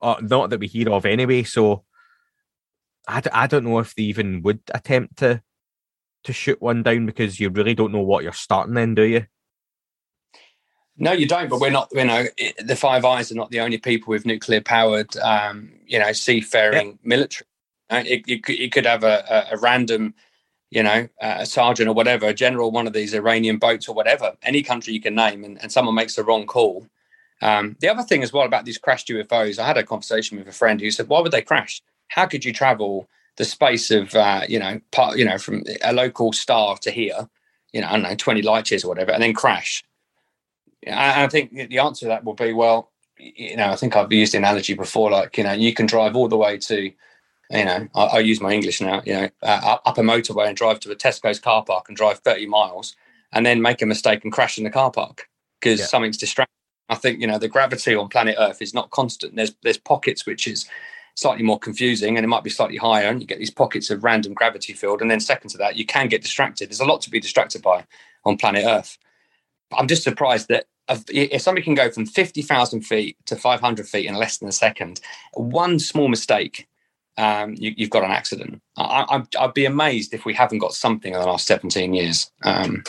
[0.00, 1.44] Or not that we hear of anyway.
[1.44, 1.84] So
[3.06, 5.42] I d- I don't know if they even would attempt to
[6.24, 9.26] to shoot one down because you really don't know what you're starting in, do you?
[10.98, 11.48] No, you don't.
[11.48, 11.88] But we're not.
[11.92, 12.24] You know,
[12.58, 16.88] the Five Eyes are not the only people with nuclear powered, um, you know, seafaring
[16.88, 16.94] yeah.
[17.04, 17.46] military.
[17.90, 20.12] It, it, it, could have a, a, random,
[20.70, 23.94] you know, uh, a sergeant or whatever, a general, one of these Iranian boats or
[23.94, 26.84] whatever, any country you can name, and, and someone makes the wrong call.
[27.42, 30.48] Um, the other thing as well about these crashed UFOs, I had a conversation with
[30.48, 31.80] a friend who said, "Why would they crash?
[32.08, 35.92] How could you travel the space of uh, you know part you know from a
[35.92, 37.28] local star to here
[37.72, 39.84] you know i don't know 20 light years or whatever and then crash?
[40.86, 44.12] I, I think the answer to that will be well you know i think i've
[44.12, 46.90] used the analogy before like you know you can drive all the way to
[47.50, 50.56] you know i, I use my english now you know uh, up a motorway and
[50.56, 52.96] drive to a tesco's car park and drive 30 miles
[53.32, 55.28] and then make a mistake and crash in the car park
[55.60, 55.86] because yeah.
[55.86, 56.52] something's distracting.
[56.88, 59.36] I think you know the gravity on planet earth is not constant.
[59.36, 60.66] There's there's pockets which is
[61.16, 64.04] slightly more confusing and it might be slightly higher and you get these pockets of
[64.04, 65.00] random gravity field.
[65.00, 66.68] And then second to that you can get distracted.
[66.68, 67.84] There's a lot to be distracted by
[68.24, 68.98] on planet earth.
[69.76, 70.66] I'm just surprised that
[71.08, 75.00] if somebody can go from 50,000 feet to 500 feet in less than a second
[75.32, 76.68] one small mistake
[77.18, 78.60] um, you, have got an accident.
[78.76, 82.30] I, would be amazed if we haven't got something in the last 17 years.
[82.42, 82.84] Um,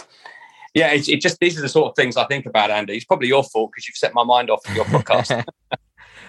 [0.74, 2.96] yeah, it, it, just these are the sort of things I think about, Andy.
[2.96, 5.46] It's probably your fault because you've set my mind off of your podcast.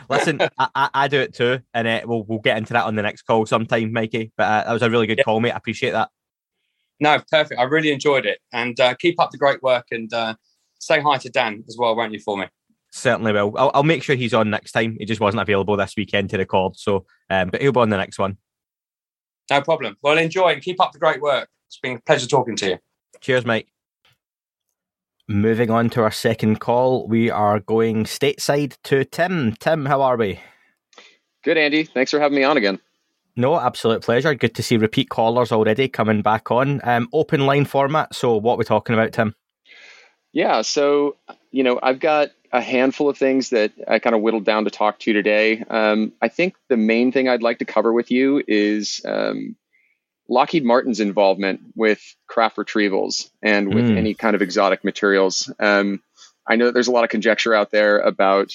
[0.08, 3.02] Listen, I, I, do it too, and uh, we'll we'll get into that on the
[3.02, 4.32] next call sometime, Mikey.
[4.36, 5.24] But uh, that was a really good yeah.
[5.24, 5.52] call, mate.
[5.52, 6.10] I appreciate that.
[7.00, 7.60] No, perfect.
[7.60, 10.34] I really enjoyed it, and uh, keep up the great work, and uh,
[10.78, 12.46] say hi to Dan as well, won't you, for me?
[12.90, 13.54] Certainly will.
[13.58, 14.96] I'll, I'll, make sure he's on next time.
[14.98, 17.98] He just wasn't available this weekend to record, so um, but he'll be on the
[17.98, 18.38] next one.
[19.50, 19.96] No problem.
[20.02, 21.48] Well, enjoy and keep up the great work.
[21.68, 22.78] It's been a pleasure talking to you.
[23.20, 23.68] Cheers, mate.
[25.30, 29.54] Moving on to our second call, we are going stateside to Tim.
[29.60, 30.40] Tim, how are we?
[31.44, 31.84] Good, Andy.
[31.84, 32.78] Thanks for having me on again.
[33.36, 34.34] No, absolute pleasure.
[34.34, 36.80] Good to see repeat callers already coming back on.
[36.82, 38.14] Um, open line format.
[38.14, 39.34] So, what we're we talking about, Tim?
[40.32, 41.16] Yeah, so
[41.50, 44.70] you know, I've got a handful of things that I kind of whittled down to
[44.70, 45.62] talk to today.
[45.68, 49.56] Um, I think the main thing I'd like to cover with you is um,
[50.28, 53.96] Lockheed Martin's involvement with craft retrievals and with mm.
[53.96, 55.50] any kind of exotic materials.
[55.58, 56.02] Um,
[56.46, 58.52] I know that there's a lot of conjecture out there about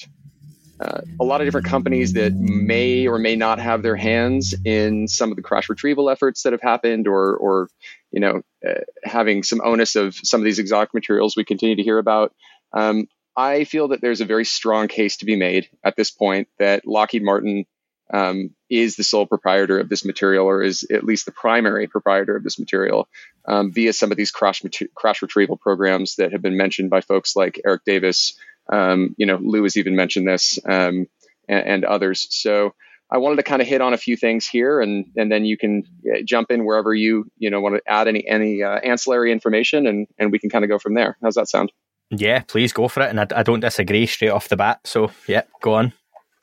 [0.80, 5.06] uh, a lot of different companies that may or may not have their hands in
[5.06, 7.68] some of the crash retrieval efforts that have happened, or, or
[8.10, 11.82] you know, uh, having some onus of some of these exotic materials we continue to
[11.82, 12.34] hear about.
[12.72, 13.06] Um,
[13.36, 16.86] I feel that there's a very strong case to be made at this point that
[16.86, 17.66] Lockheed Martin
[18.12, 22.36] um, is the sole proprietor of this material, or is at least the primary proprietor
[22.36, 23.08] of this material,
[23.46, 24.62] um, via some of these crash
[24.94, 28.36] crash retrieval programs that have been mentioned by folks like Eric Davis.
[28.72, 31.06] Um, you know, Lou has even mentioned this, um,
[31.48, 32.26] and, and, others.
[32.30, 32.74] So
[33.10, 35.56] I wanted to kind of hit on a few things here, and and then you
[35.56, 39.30] can uh, jump in wherever you you know want to add any any uh, ancillary
[39.30, 41.16] information, and and we can kind of go from there.
[41.22, 41.70] How's that sound?
[42.10, 43.10] Yeah, please go for it.
[43.10, 44.80] And I, I don't disagree straight off the bat.
[44.84, 45.92] So yeah, go on.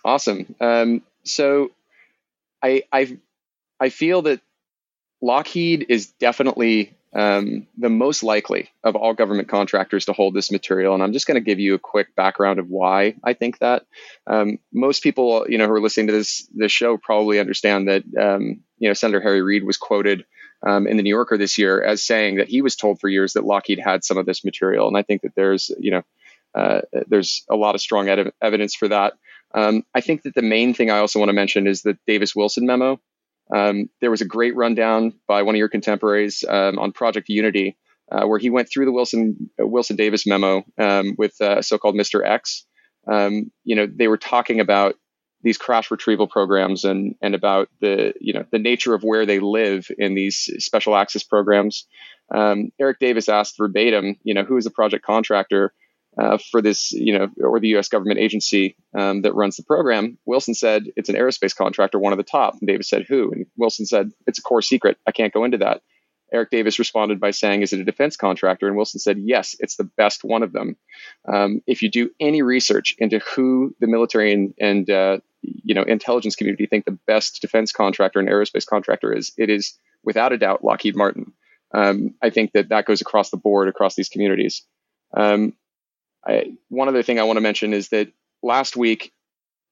[0.03, 0.55] Awesome.
[0.59, 1.71] Um, so
[2.63, 3.17] I I
[3.79, 4.41] I feel that
[5.21, 10.93] Lockheed is definitely um, the most likely of all government contractors to hold this material.
[10.93, 13.85] And I'm just going to give you a quick background of why I think that.
[14.27, 18.03] Um, most people, you know, who are listening to this this show probably understand that,
[18.17, 20.25] um, you know, Senator Harry Reid was quoted
[20.65, 23.33] um, in the New Yorker this year as saying that he was told for years
[23.33, 24.87] that Lockheed had some of this material.
[24.87, 26.03] And I think that there's, you know,
[26.55, 29.13] uh, there's a lot of strong ed- evidence for that.
[29.53, 32.35] Um, I think that the main thing I also want to mention is the Davis
[32.35, 32.99] Wilson memo.
[33.53, 37.77] Um, there was a great rundown by one of your contemporaries um, on Project Unity,
[38.11, 41.95] uh, where he went through the Wilson uh, Wilson Davis memo um, with uh, so-called
[41.95, 42.25] Mr.
[42.25, 42.65] X.
[43.11, 44.95] Um, you know, they were talking about
[45.43, 49.39] these crash retrieval programs and and about the you know the nature of where they
[49.39, 51.87] live in these special access programs.
[52.33, 55.73] Um, Eric Davis asked verbatim, you know, who is the project contractor?
[56.17, 57.87] Uh, for this, you know, or the U.S.
[57.87, 60.17] government agency um, that runs the program.
[60.25, 62.55] Wilson said it's an aerospace contractor, one of the top.
[62.59, 64.97] And Davis said who, and Wilson said it's a core secret.
[65.07, 65.81] I can't go into that.
[66.33, 68.67] Eric Davis responded by saying, Is it a defense contractor?
[68.67, 70.77] And Wilson said, Yes, it's the best one of them.
[71.27, 75.83] Um, if you do any research into who the military and, and uh, you know
[75.83, 80.37] intelligence community think the best defense contractor and aerospace contractor is, it is without a
[80.37, 81.33] doubt Lockheed Martin.
[81.73, 84.63] Um, I think that that goes across the board across these communities.
[85.15, 85.53] Um,
[86.25, 88.11] I, one other thing I want to mention is that
[88.43, 89.11] last week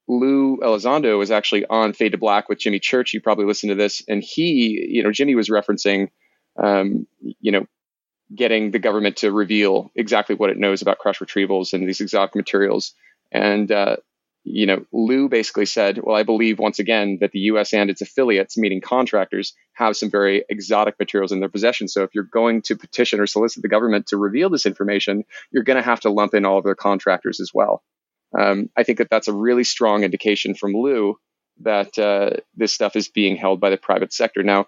[0.07, 3.13] Lou Elizondo was actually on Fade to Black with Jimmy Church.
[3.13, 6.09] You probably listened to this, and he, you know, Jimmy was referencing,
[6.61, 7.65] um, you know,
[8.35, 12.35] getting the government to reveal exactly what it knows about crash retrievals and these exotic
[12.35, 12.93] materials.
[13.31, 13.97] And uh,
[14.49, 17.73] you know, Lou basically said, "Well, I believe once again that the U.S.
[17.73, 21.87] and its affiliates, meaning contractors, have some very exotic materials in their possession.
[21.87, 25.63] So if you're going to petition or solicit the government to reveal this information, you're
[25.63, 27.83] going to have to lump in all of their contractors as well."
[28.37, 31.17] Um, I think that that's a really strong indication from Lou
[31.61, 34.43] that uh, this stuff is being held by the private sector.
[34.43, 34.65] Now,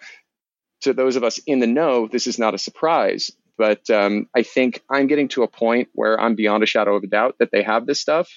[0.82, 4.44] to those of us in the know, this is not a surprise, but um, I
[4.44, 7.52] think I'm getting to a point where I'm beyond a shadow of a doubt that
[7.52, 8.30] they have this stuff.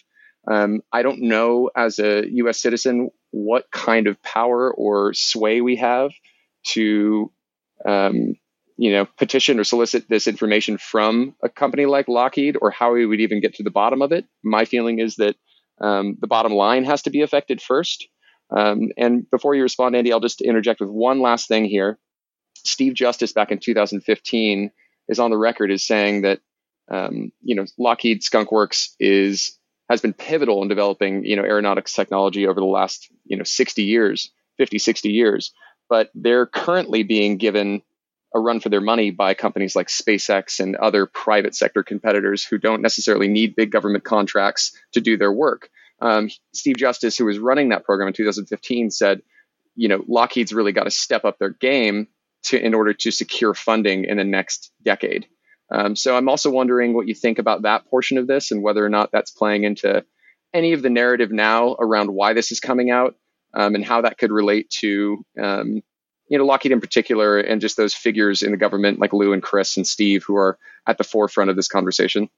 [0.51, 5.77] Um, I don't know as a US citizen what kind of power or sway we
[5.77, 6.11] have
[6.73, 7.33] to
[7.85, 8.35] um,
[8.77, 13.07] you know, petition or solicit this information from a company like Lockheed or how we
[13.07, 14.27] would even get to the bottom of it.
[14.43, 15.37] My feeling is that
[15.81, 18.09] um, the bottom line has to be affected first.
[18.55, 21.99] Um, and before you respond, Andy, I'll just interject with one last thing here.
[22.57, 24.71] Steve Justice back in 2015
[25.09, 26.41] is on the record as saying that
[26.91, 31.93] um, you know Lockheed Skunk Works is has been pivotal in developing you know aeronautics
[31.93, 35.53] technology over the last you know 60 years, 50, 60 years.
[35.89, 37.83] But they're currently being given
[38.35, 42.59] a run for their money by companies like SpaceX and other private sector competitors who
[42.59, 45.69] don't necessarily need big government contracts to do their work.
[46.01, 49.23] Um, Steve Justice, who was running that program in 2015, said,
[49.77, 52.09] you know, Lockheed's really got to step up their game
[52.45, 55.27] to in order to secure funding in the next decade.
[55.75, 58.85] Um, so I'm also wondering what you think about that portion of this and whether
[58.85, 60.05] or not that's playing into
[60.53, 63.17] any of the narrative now around why this is coming out
[63.55, 65.83] um, and how that could relate to um,
[66.29, 69.43] you know, Lockheed in particular, and just those figures in the government like Lou and
[69.43, 72.29] Chris and Steve who are at the forefront of this conversation.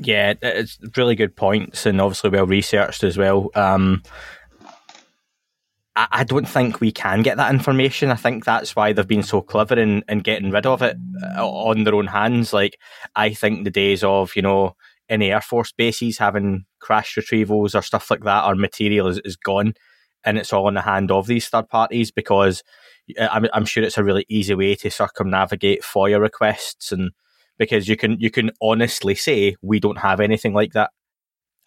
[0.00, 3.50] Yeah, it's really good points and obviously well researched as well.
[3.54, 4.02] Um,
[6.10, 8.10] I, don't think we can get that information.
[8.10, 10.96] I think that's why they've been so clever in, in getting rid of it
[11.36, 12.52] uh, on their own hands.
[12.52, 12.78] Like,
[13.16, 14.76] I think the days of, you know,
[15.08, 19.36] any Air Force bases having crash retrievals or stuff like that or material is, is
[19.36, 19.74] gone
[20.24, 22.62] and it's all in the hand of these third parties because
[23.18, 27.10] uh, I'm, I'm sure it's a really easy way to circumnavigate FOIA requests and
[27.58, 30.90] because you can you can honestly say we don't have anything like that.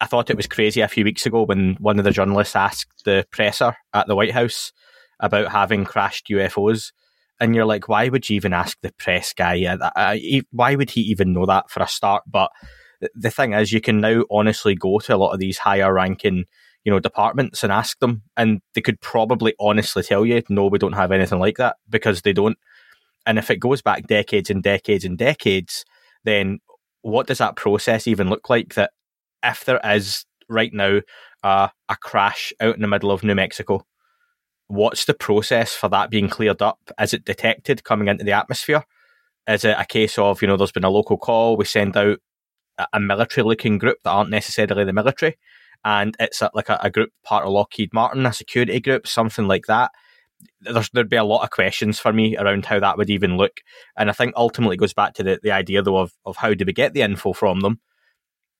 [0.02, 3.04] I thought it was crazy a few weeks ago when one of the journalists asked
[3.04, 4.72] the presser at the White House
[5.20, 6.90] about having crashed UFOs.
[7.40, 9.64] And you're like, why would you even ask the press guy?
[9.64, 10.16] Uh,
[10.50, 12.24] why would he even know that for a start?
[12.26, 12.50] But
[13.14, 16.46] the thing is, you can now honestly go to a lot of these higher ranking
[16.84, 20.78] you know, departments and ask them, and they could probably honestly tell you, no, we
[20.78, 22.58] don't have anything like that because they don't.
[23.24, 25.84] And if it goes back decades and decades and decades,
[26.24, 26.58] then
[27.02, 28.74] what does that process even look like?
[28.74, 28.90] That
[29.42, 31.00] if there is right now
[31.42, 33.84] uh, a crash out in the middle of New Mexico,
[34.68, 36.78] what's the process for that being cleared up?
[37.00, 38.84] Is it detected coming into the atmosphere?
[39.48, 42.18] Is it a case of, you know, there's been a local call, we send out
[42.92, 45.36] a military looking group that aren't necessarily the military?
[45.84, 49.46] and it's a, like a, a, group part of Lockheed Martin, a security group, something
[49.46, 49.90] like that.
[50.60, 53.60] There's, there'd be a lot of questions for me around how that would even look.
[53.96, 56.54] And I think ultimately it goes back to the, the idea, though, of, of how
[56.54, 57.80] do we get the info from them?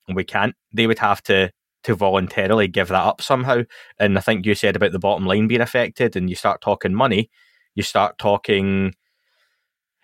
[0.08, 0.54] And we can't.
[0.74, 1.50] They would have to
[1.84, 3.62] to voluntarily give that up somehow.
[3.98, 6.94] And I think you said about the bottom line being affected, and you start talking
[6.94, 7.30] money,
[7.74, 8.94] you start talking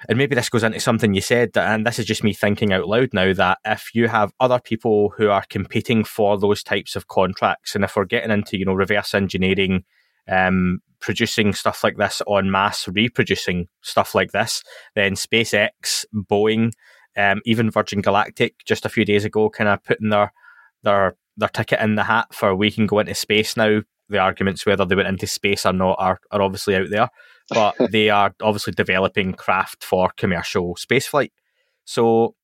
[0.08, 2.86] and maybe this goes into something you said, and this is just me thinking out
[2.86, 7.08] loud now that if you have other people who are competing for those types of
[7.08, 9.84] contracts, and if we're getting into, you know, reverse engineering,
[10.28, 14.62] um, producing stuff like this on mass, reproducing stuff like this,
[14.94, 16.70] then SpaceX, Boeing,
[17.18, 20.32] um, even Virgin Galactic just a few days ago kind of putting their
[20.82, 23.80] their their ticket in the hat for we can go into space now.
[24.08, 27.10] The arguments whether they went into space or not are, are obviously out there
[27.48, 31.30] but they are obviously developing craft for commercial spaceflight.
[31.84, 32.34] So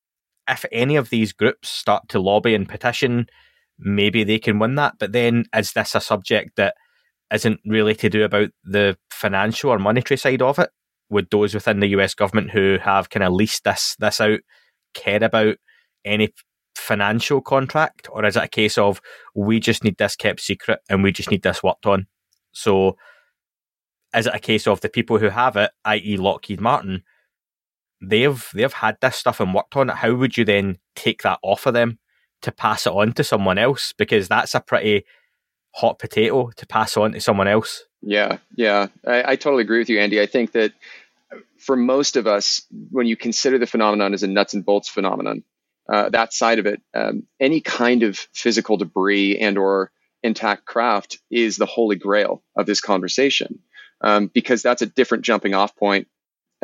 [0.48, 3.26] if any of these groups start to lobby and petition,
[3.78, 4.94] maybe they can win that.
[4.98, 6.74] But then is this a subject that
[7.32, 10.70] isn't really to do about the financial or monetary side of it?
[11.10, 14.40] Would those within the US government who have kind of leased this this out
[14.94, 15.56] care about
[16.04, 16.32] any
[16.76, 18.08] financial contract?
[18.10, 19.00] Or is it a case of
[19.34, 22.06] we just need this kept secret and we just need this worked on?
[22.52, 22.96] So
[24.14, 27.02] is it a case of the people who have it, i.e., Lockheed Martin,
[28.00, 29.96] they've they've had this stuff and worked on it?
[29.96, 31.98] How would you then take that off of them
[32.42, 33.92] to pass it on to someone else?
[33.96, 35.04] Because that's a pretty
[35.74, 37.84] hot potato to pass on to someone else.
[38.02, 40.20] Yeah, yeah, I, I totally agree with you, Andy.
[40.20, 40.72] I think that
[41.58, 45.44] for most of us, when you consider the phenomenon as a nuts and bolts phenomenon,
[45.92, 49.90] uh, that side of it, um, any kind of physical debris and or
[50.22, 53.60] intact craft is the holy grail of this conversation
[54.00, 56.08] um, because that's a different jumping off point.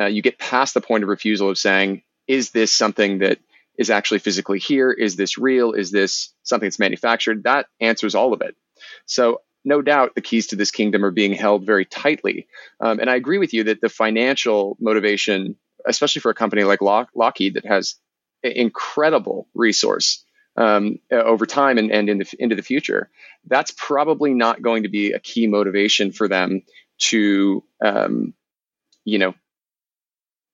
[0.01, 3.39] Uh, you get past the point of refusal of saying, is this something that
[3.77, 4.91] is actually physically here?
[4.91, 5.73] Is this real?
[5.73, 7.45] Is this something that's manufactured?
[7.45, 8.57] That answers all of it.
[9.05, 12.47] So no doubt the keys to this kingdom are being held very tightly.
[12.81, 16.81] Um, and I agree with you that the financial motivation, especially for a company like
[16.81, 17.97] Lock- Lockheed that has
[18.43, 20.25] incredible resource
[20.57, 23.11] um, over time and, and in the, into the future,
[23.47, 26.63] that's probably not going to be a key motivation for them
[26.99, 28.35] to, um,
[29.05, 29.35] you know,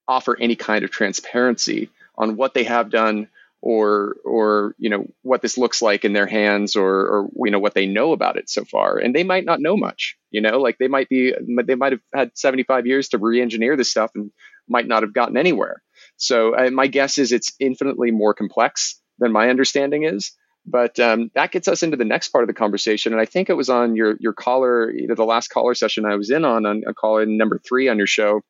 [0.08, 3.28] offer any kind of transparency on what they have done
[3.66, 7.58] or or you know what this looks like in their hands or or you know
[7.58, 8.96] what they know about it so far.
[8.96, 12.00] And they might not know much you know like they might be they might have
[12.14, 14.30] had 75 years to re-engineer this stuff and
[14.68, 15.82] might not have gotten anywhere.
[16.16, 20.30] So uh, my guess is it's infinitely more complex than my understanding is.
[20.64, 23.12] But um, that gets us into the next part of the conversation.
[23.12, 26.30] And i think it was on your your caller the last caller session i was
[26.30, 28.42] in on on, on caller number three on your show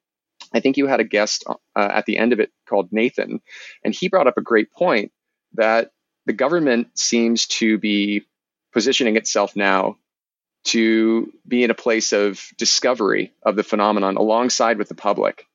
[0.53, 3.41] I think you had a guest uh, at the end of it called Nathan,
[3.85, 5.13] and he brought up a great point
[5.55, 5.91] that
[6.27, 8.25] the government seems to be
[8.73, 9.97] positioning itself now
[10.65, 15.47] to be in a place of discovery of the phenomenon alongside with the public.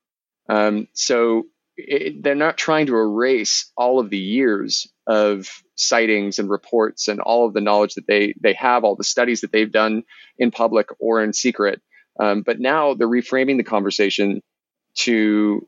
[0.48, 6.50] Um, so it, they're not trying to erase all of the years of sightings and
[6.50, 9.72] reports and all of the knowledge that they they have, all the studies that they've
[9.72, 10.04] done
[10.38, 11.82] in public or in secret.
[12.20, 14.42] Um, but now they're reframing the conversation
[14.96, 15.68] to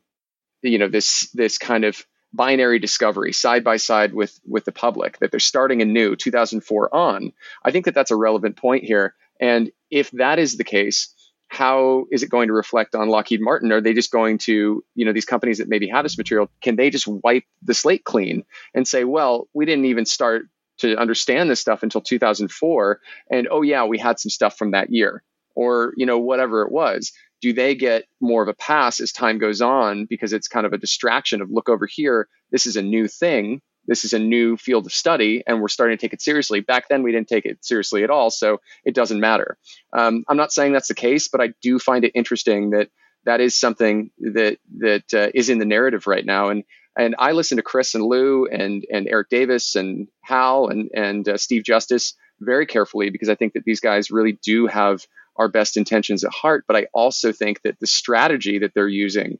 [0.62, 5.20] you know this this kind of binary discovery side by side with with the public
[5.20, 7.32] that they're starting anew 2004 on.
[7.64, 9.14] I think that that's a relevant point here.
[9.40, 11.14] And if that is the case
[11.54, 13.72] how is it going to reflect on lockheed martin?
[13.72, 16.76] Are they just going to you know these companies that maybe have this material can
[16.76, 20.48] they just wipe the slate clean and say well we didn't even start
[20.80, 24.92] to understand this stuff until 2004 and oh yeah we had some stuff from that
[24.92, 25.24] year
[25.56, 27.12] or you know whatever it was
[27.43, 30.73] do they get more of a pass as time goes on because it's kind of
[30.73, 33.62] a distraction of look over here this is a new thing.
[33.88, 36.62] This is a new field of study and we're starting to take it seriously.
[36.62, 39.58] Back then we didn't take it seriously at all so it doesn't matter.
[39.91, 42.89] Um, i'm not saying that's the case but i do find it interesting that
[43.25, 46.49] that is something that that uh, is in the narrative right now.
[46.49, 46.63] And
[46.95, 51.27] and I listen to Chris and Lou and and Eric Davis and Hal and and
[51.27, 55.48] uh, Steve Justice very carefully because I think that these guys really do have our
[55.48, 56.65] best intentions at heart.
[56.67, 59.39] But I also think that the strategy that they're using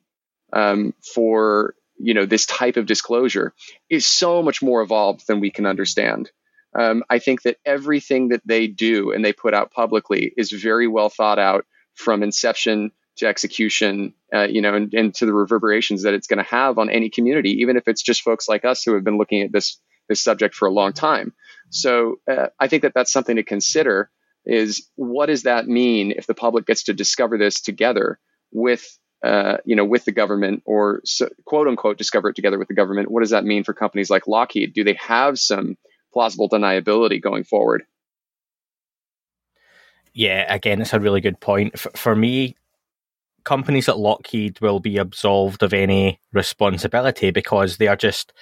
[0.51, 3.53] um, for you know this type of disclosure
[3.89, 6.32] is so much more evolved than we can understand.
[6.75, 10.88] Um, I think that everything that they do and they put out publicly is very
[10.88, 16.01] well thought out from inception to execution, uh, you know, and, and, to the reverberations
[16.01, 18.84] that it's going to have on any community, even if it's just folks like us
[18.84, 19.79] who have been looking at this
[20.10, 21.34] this subject for a long time.
[21.69, 24.10] So uh, I think that that's something to consider
[24.45, 28.19] is what does that mean if the public gets to discover this together
[28.51, 32.67] with uh, you know with the government or so, quote unquote discover it together with
[32.67, 33.10] the government?
[33.10, 34.73] What does that mean for companies like lockheed?
[34.73, 35.77] Do they have some
[36.12, 37.84] plausible deniability going forward?
[40.13, 41.79] Yeah again it's a really good point.
[41.79, 42.56] For, for me
[43.43, 48.34] companies at lockheed will be absolved of any responsibility because they are just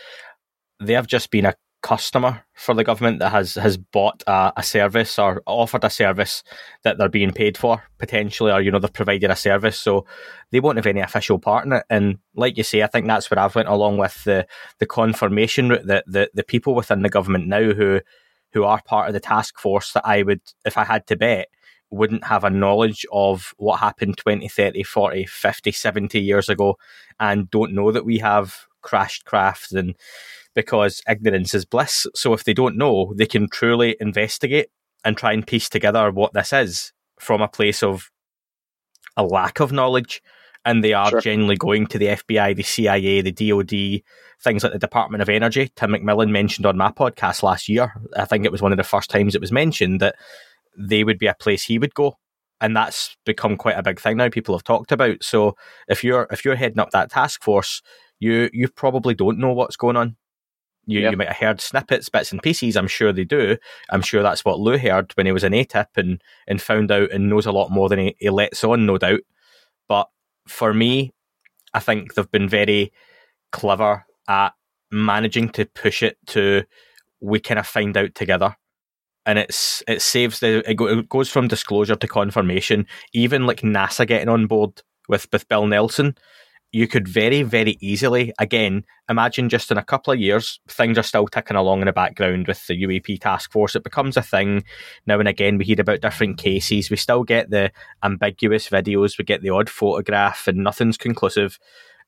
[0.79, 4.63] they have just been a customer for the government that has has bought a, a,
[4.63, 6.43] service or offered a service
[6.83, 9.79] that they're being paid for potentially or you know they've provided a service.
[9.79, 10.05] So
[10.51, 11.83] they won't have any official part in it.
[11.89, 14.47] And like you say i think that's where i've went along with the
[14.79, 17.99] the confirmation route that the, the people within the government now who
[18.53, 21.47] who are part of the task force that i would if i had to bet
[21.89, 26.77] wouldn't have a knowledge of what happened 20 30 40 50 70 years ago
[27.19, 29.95] and don't know that we have crashed crafts and
[30.55, 32.07] because ignorance is bliss.
[32.15, 34.67] So if they don't know, they can truly investigate
[35.03, 38.09] and try and piece together what this is from a place of
[39.17, 40.21] a lack of knowledge.
[40.63, 41.21] And they are sure.
[41.21, 44.03] generally going to the FBI, the CIA, the DOD,
[44.43, 45.71] things like the Department of Energy.
[45.75, 48.83] Tim McMillan mentioned on my podcast last year, I think it was one of the
[48.83, 50.15] first times it was mentioned that
[50.77, 52.17] they would be a place he would go.
[52.59, 54.29] And that's become quite a big thing now.
[54.29, 55.23] People have talked about.
[55.23, 55.55] So
[55.87, 57.81] if you're if you're heading up that task force,
[58.19, 60.15] you you probably don't know what's going on
[60.91, 61.11] You, Yeah.
[61.11, 62.75] you might have heard snippets, bits and pieces.
[62.75, 63.57] I'm sure they do.
[63.89, 67.11] I'm sure that's what Lou heard when he was in ATIP and, and found out
[67.11, 69.21] and knows a lot more than he, he lets on, no doubt.
[69.87, 70.07] But
[70.47, 71.11] for me,
[71.73, 72.91] I think they've been very
[73.51, 74.53] clever at
[74.91, 76.63] managing to push it to
[77.21, 78.55] we kind of find out together.
[79.25, 82.87] And it's it saves the it, go, it goes from disclosure to confirmation.
[83.13, 86.15] Even like NASA getting on board with with Bill Nelson,
[86.71, 91.03] you could very very easily again imagine just in a couple of years things are
[91.03, 93.75] still ticking along in the background with the UAP task force.
[93.75, 94.63] It becomes a thing
[95.05, 95.57] now and again.
[95.57, 96.89] We hear about different cases.
[96.89, 97.71] We still get the
[98.03, 99.17] ambiguous videos.
[99.17, 101.59] We get the odd photograph, and nothing's conclusive.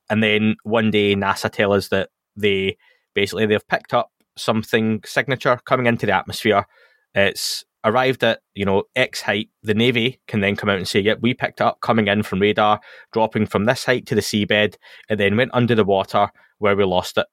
[0.10, 2.78] And then one day NASA tell us that they
[3.14, 6.66] basically they've picked up something signature coming into the atmosphere.
[7.14, 9.50] It's arrived at you know X height.
[9.62, 12.40] The Navy can then come out and say, "Yep, we picked up coming in from
[12.40, 12.80] radar,
[13.12, 14.76] dropping from this height to the seabed,
[15.10, 16.30] and then went under the water
[16.60, 17.28] where we lost it."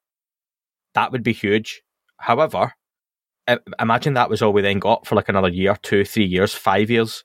[0.95, 1.83] That would be huge.
[2.19, 2.75] However,
[3.81, 6.91] imagine that was all we then got for like another year, two, three years, five
[6.91, 7.25] years,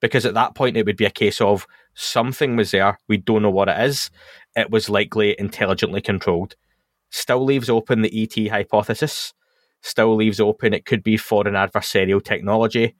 [0.00, 2.98] because at that point it would be a case of something was there.
[3.08, 4.10] We don't know what it is.
[4.56, 6.56] It was likely intelligently controlled.
[7.10, 9.32] Still leaves open the ET hypothesis.
[9.82, 12.96] Still leaves open it could be foreign adversarial technology,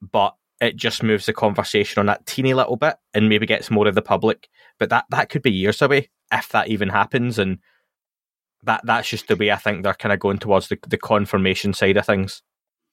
[0.00, 3.86] but it just moves the conversation on that teeny little bit and maybe gets more
[3.86, 4.48] of the public.
[4.78, 7.38] But that that could be years away if that even happens.
[7.38, 7.58] And
[8.64, 11.72] that that's just the way I think they're kind of going towards the, the confirmation
[11.72, 12.42] side of things.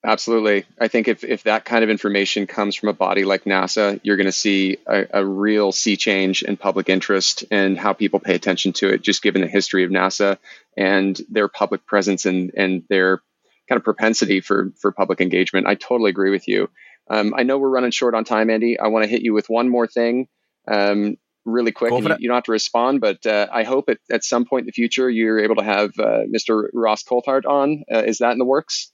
[0.06, 0.66] Absolutely.
[0.80, 4.18] I think if, if that kind of information comes from a body like NASA, you're
[4.18, 8.36] going to see a, a real sea change in public interest and how people pay
[8.36, 10.38] attention to it, just given the history of NASA
[10.78, 13.24] and their public presence and, and their
[13.68, 15.66] kind of propensity for, for public engagement.
[15.66, 16.70] I totally agree with you.
[17.10, 18.80] Um, I know we're running short on time, Andy.
[18.80, 20.28] I want to hit you with one more thing
[20.68, 21.91] um, really quick.
[21.91, 24.68] You, you don't have to respond, but uh, I hope at, at some point in
[24.68, 26.68] the future you're able to have uh, Mr.
[26.74, 27.84] Ross Coulthart on.
[27.91, 28.91] Uh, is that in the works?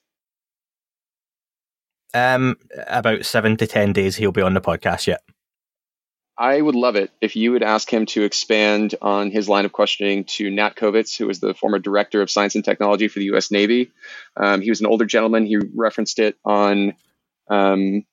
[2.13, 2.57] Um,
[2.87, 5.07] about seven to ten days, he'll be on the podcast.
[5.07, 5.21] Yet,
[6.37, 9.71] I would love it if you would ask him to expand on his line of
[9.71, 13.25] questioning to Nat Kobitz, who was the former director of science and technology for the
[13.25, 13.51] U.S.
[13.51, 13.91] Navy.
[14.35, 15.45] Um, he was an older gentleman.
[15.45, 16.95] He referenced it on,
[17.47, 18.05] um,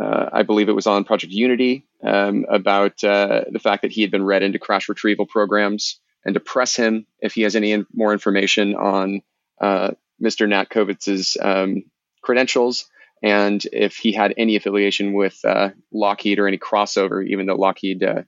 [0.00, 4.00] uh, I believe it was on Project Unity, um, about uh, the fact that he
[4.00, 7.72] had been read into crash retrieval programs, and to press him if he has any
[7.72, 9.20] in- more information on
[9.60, 9.90] uh,
[10.22, 10.48] Mr.
[10.48, 11.82] Nat Kobitz's um,
[12.22, 12.88] credentials
[13.22, 18.02] and if he had any affiliation with uh, Lockheed or any crossover, even though Lockheed,
[18.02, 18.22] uh,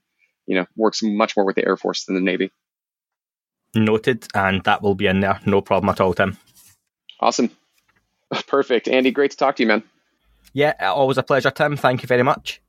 [0.46, 2.50] you know, works much more with the Air Force than the Navy.
[3.74, 5.40] noted, and that will be in there.
[5.46, 6.36] No problem at all, Tim.
[7.20, 7.50] Awesome,
[8.46, 9.10] perfect, Andy.
[9.10, 9.82] Great to talk to you, man.
[10.52, 11.76] Yeah, always a pleasure, Tim.
[11.76, 12.60] Thank you very much.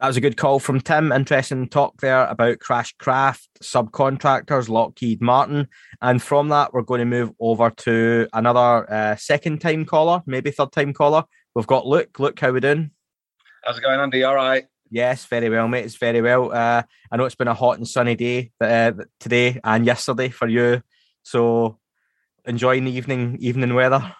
[0.00, 1.10] That was a good call from Tim.
[1.10, 5.66] Interesting talk there about Crash Craft, subcontractors, Lockheed Martin.
[6.00, 10.52] And from that, we're going to move over to another uh, second time caller, maybe
[10.52, 11.24] third time caller.
[11.56, 12.16] We've got Luke.
[12.20, 12.92] Luke, how we doing?
[13.64, 14.22] How's it going, Andy?
[14.22, 14.66] All right.
[14.88, 15.84] Yes, very well, mate.
[15.84, 16.52] It's very well.
[16.52, 20.46] Uh, I know it's been a hot and sunny day uh, today and yesterday for
[20.46, 20.80] you.
[21.24, 21.80] So
[22.44, 24.14] enjoying the evening evening weather.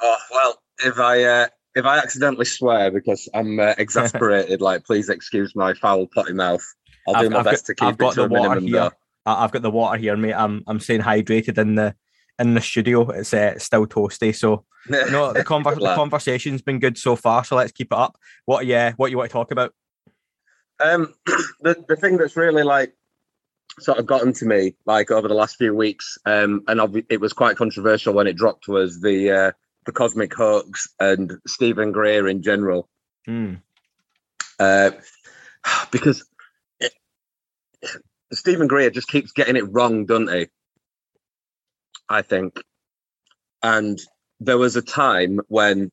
[0.00, 5.08] Oh well, if I uh, if I accidentally swear because I'm uh, exasperated, like please
[5.08, 6.64] excuse my foul potty mouth.
[7.06, 8.28] I'll do I've- my I've best got- to keep I've it got to the a
[8.28, 8.64] water minimum.
[8.68, 8.80] here.
[8.80, 8.90] Though.
[9.26, 10.32] I've got the water here, mate.
[10.32, 11.94] I'm I'm staying hydrated in the
[12.38, 13.08] in the studio.
[13.10, 14.34] It's uh, still toasty.
[14.34, 17.44] So no, the, conver- the conversation's been good so far.
[17.44, 18.16] So let's keep it up.
[18.46, 19.74] What yeah, what you want to talk about?
[20.80, 21.12] Um,
[21.60, 22.94] the the thing that's really like
[23.80, 27.32] sort of gotten to me like over the last few weeks, um, and it was
[27.32, 29.52] quite controversial when it dropped was the uh,
[29.88, 32.90] the cosmic hoax and Stephen Greer in general,
[33.24, 33.54] Hmm.
[34.60, 34.90] uh,
[35.90, 36.28] because
[36.78, 36.92] it,
[38.30, 40.48] Stephen Greer just keeps getting it wrong, doesn't he?
[42.06, 42.60] I think,
[43.62, 43.98] and
[44.40, 45.90] there was a time when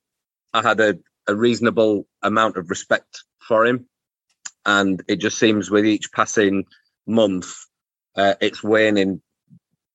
[0.54, 3.88] I had a, a reasonable amount of respect for him
[4.66, 6.66] and it just seems with each passing
[7.08, 7.54] month
[8.18, 9.22] uh, it's waning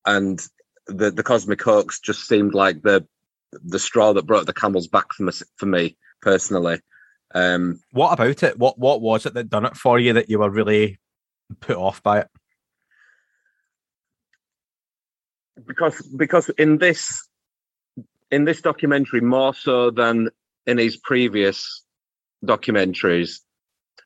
[0.07, 0.41] and
[0.87, 3.07] the the cosmic hoax just seemed like the
[3.53, 6.81] the straw that broke the camel's back for me, for me personally
[7.35, 8.59] um What about it?
[8.59, 10.99] What what was it that done it for you that you were really
[11.61, 12.29] put off by it?
[15.67, 17.29] because because in this
[18.31, 20.29] in this documentary more so than
[20.67, 21.83] in his previous
[22.45, 23.41] documentaries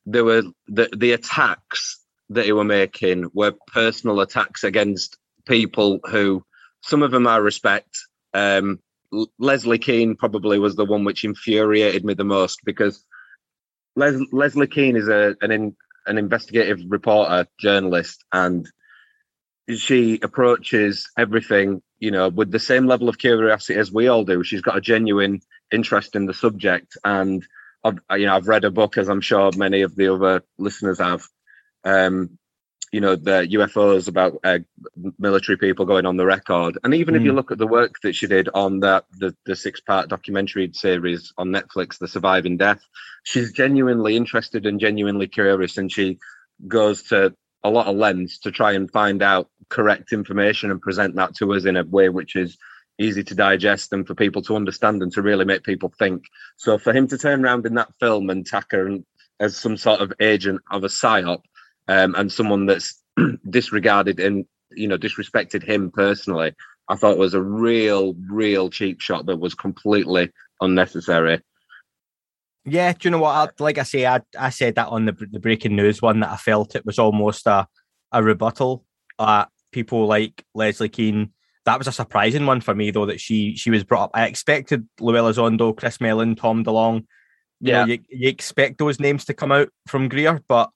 [0.07, 5.17] there were the the attacks that he were making were personal attacks against
[5.47, 6.43] people who
[6.83, 7.97] some of them I respect
[8.33, 8.81] um
[9.39, 13.05] Leslie Kean probably was the one which infuriated me the most because
[13.97, 18.69] Les- Leslie Kean is a an in, an investigative reporter journalist and
[19.77, 24.45] she approaches everything, you know, with the same level of curiosity as we all do.
[24.45, 25.41] She's got a genuine
[25.73, 27.45] interest in the subject, and
[27.83, 30.99] I've, you know, I've read a book, as I'm sure many of the other listeners
[30.99, 31.27] have.
[31.85, 32.39] Um,
[32.95, 34.61] you know, the UFOs about uh,
[35.19, 37.17] military people going on the record, and even mm.
[37.17, 40.09] if you look at the work that she did on that the, the six part
[40.09, 42.81] documentary series on Netflix, The Surviving Death,
[43.25, 46.21] she's genuinely interested and genuinely curious, and she
[46.69, 47.35] goes to
[47.65, 51.53] a lot of lengths to try and find out correct information and present that to
[51.53, 52.57] us in a way which is
[53.01, 56.27] easy to digest and for people to understand and to really make people think.
[56.59, 58.99] So for him to turn around in that film and tack her
[59.41, 61.43] as some sort of agent of a psyop
[61.89, 63.03] um, and someone that's
[63.51, 66.55] disregarded and you know disrespected him personally,
[66.89, 70.31] I thought it was a real, real cheap shot that was completely
[70.61, 71.41] unnecessary.
[72.67, 73.31] Yeah, do you know what?
[73.31, 76.31] I, like I say, I, I said that on the the breaking news one that
[76.31, 77.67] I felt it was almost a
[78.13, 78.85] a rebuttal
[79.19, 81.33] at people like Leslie Kean.
[81.67, 84.11] That was a surprising one for me, though, that she she was brought up.
[84.15, 87.07] I expected Lou Elizondo, Chris Mellon, Tom DeLonge.
[87.61, 90.71] You yeah, know, you, you expect those names to come out from Greer, but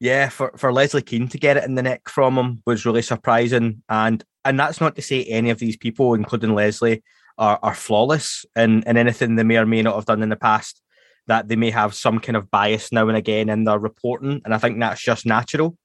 [0.00, 3.02] yeah, for, for Leslie Kean to get it in the neck from him was really
[3.02, 3.82] surprising.
[3.88, 7.02] And and that's not to say any of these people, including Leslie,
[7.36, 10.36] are, are flawless in, in anything they may or may not have done in the
[10.36, 10.80] past
[11.26, 14.40] that they may have some kind of bias now and again in their reporting.
[14.44, 15.76] And I think that's just natural.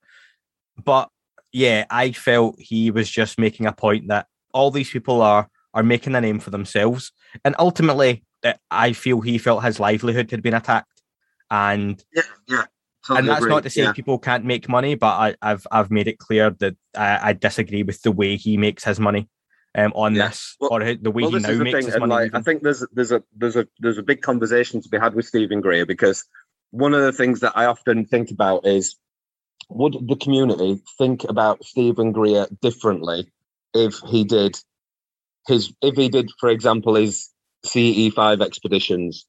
[0.83, 1.09] But
[1.51, 5.83] yeah, I felt he was just making a point that all these people are are
[5.83, 7.11] making a name for themselves.
[7.43, 11.01] And ultimately, eh, I feel he felt his livelihood had been attacked.
[11.51, 12.63] And yeah, yeah.
[13.05, 13.49] Totally and that's agree.
[13.53, 13.91] not to say yeah.
[13.91, 17.83] people can't make money, but I, have I've made it clear that I, I, disagree
[17.83, 19.27] with the way he makes his money
[19.75, 20.29] um, on yeah.
[20.29, 22.13] this well, or the way well, he now makes his money.
[22.13, 25.15] Like, I think there's there's a there's a there's a big conversation to be had
[25.15, 26.23] with Stephen Greer because
[26.71, 28.95] one of the things that I often think about is
[29.69, 33.29] would the community think about Stephen Greer differently
[33.73, 34.57] if he did
[35.47, 37.29] his if he did, for example, his
[37.65, 39.25] CE5 expeditions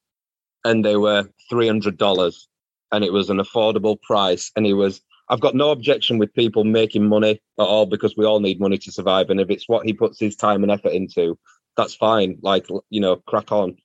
[0.64, 2.48] and they were three hundred dollars
[2.94, 6.64] and it was an affordable price and he was I've got no objection with people
[6.64, 9.30] making money at all because we all need money to survive.
[9.30, 11.38] And if it's what he puts his time and effort into,
[11.76, 12.38] that's fine.
[12.42, 13.76] Like, you know, crack on.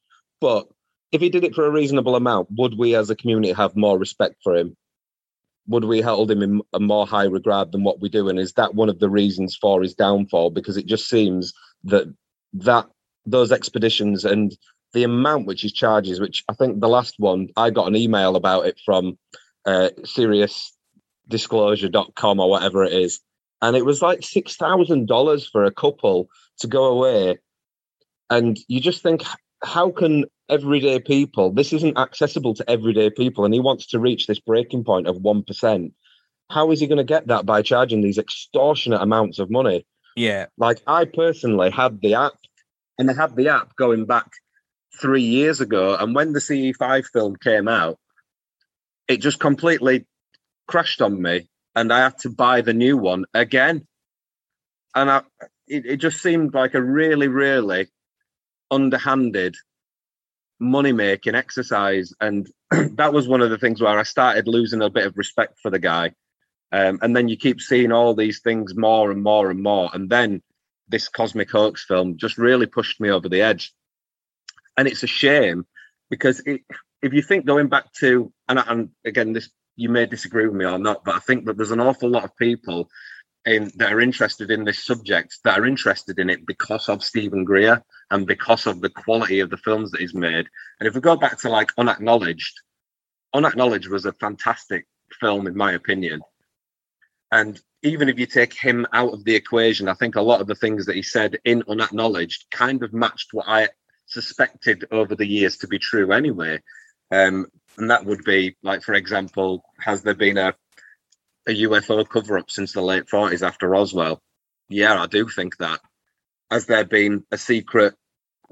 [0.41, 0.68] But
[1.12, 3.97] if he did it for a reasonable amount, would we as a community have more
[3.97, 4.76] respect for him?
[5.68, 8.28] Would we hold him in a more high regard than what we do?
[8.28, 10.49] And is that one of the reasons for his downfall?
[10.49, 11.53] Because it just seems
[11.86, 12.14] that
[12.53, 12.88] that
[13.26, 14.57] those expeditions and
[14.94, 18.36] the amount which he charges, which I think the last one I got an email
[18.36, 19.18] about it from
[19.66, 20.74] uh, Sirius
[21.28, 23.20] disclosure.com or whatever it is.
[23.62, 26.30] And it was like $6,000 for a couple
[26.60, 27.38] to go away.
[28.30, 29.24] And you just think,
[29.64, 34.28] how can everyday people, this isn't accessible to everyday people, and he wants to reach
[34.28, 35.92] this breaking point of 1%.
[36.50, 39.86] How is he going to get that by charging these extortionate amounts of money?
[40.16, 40.48] Yeah.
[40.58, 42.34] Like I personally had the app,
[42.98, 44.32] and I had the app going back
[45.00, 45.96] three years ago.
[45.96, 47.98] And when the CE5 film came out,
[49.08, 50.06] it just completely
[50.68, 53.88] crashed on me and I had to buy the new one again.
[54.96, 55.22] And I,
[55.68, 57.88] it, it just seemed like a really, really
[58.72, 59.56] underhanded
[60.60, 62.14] money making exercise.
[62.20, 65.60] And that was one of the things where I started losing a bit of respect
[65.62, 66.14] for the guy.
[66.72, 69.90] Um, and then you keep seeing all these things more and more and more.
[69.94, 70.42] And then
[70.88, 73.74] this Cosmic Hoax film just really pushed me over the edge.
[74.80, 75.66] And it's a shame
[76.10, 76.62] because it,
[77.02, 80.64] if you think going back to, and, and again, this you may disagree with me
[80.64, 82.90] or not, but I think that there's an awful lot of people
[83.46, 87.44] in, that are interested in this subject that are interested in it because of Stephen
[87.44, 90.48] Greer and because of the quality of the films that he's made.
[90.80, 92.54] And if we go back to like Unacknowledged,
[93.34, 94.88] Unacknowledged was a fantastic
[95.20, 96.22] film in my opinion.
[97.34, 100.48] And even if you take him out of the equation, I think a lot of
[100.48, 103.68] the things that he said in Unacknowledged kind of matched what I
[104.10, 106.62] suspected over the years to be true anyway.
[107.12, 107.47] Um,
[107.78, 110.53] and that would be like, for example, has there been a
[111.47, 114.22] a UFO cover up since the late forties after Roswell?
[114.68, 115.80] Yeah, I do think that.
[116.51, 117.95] Has there been a secret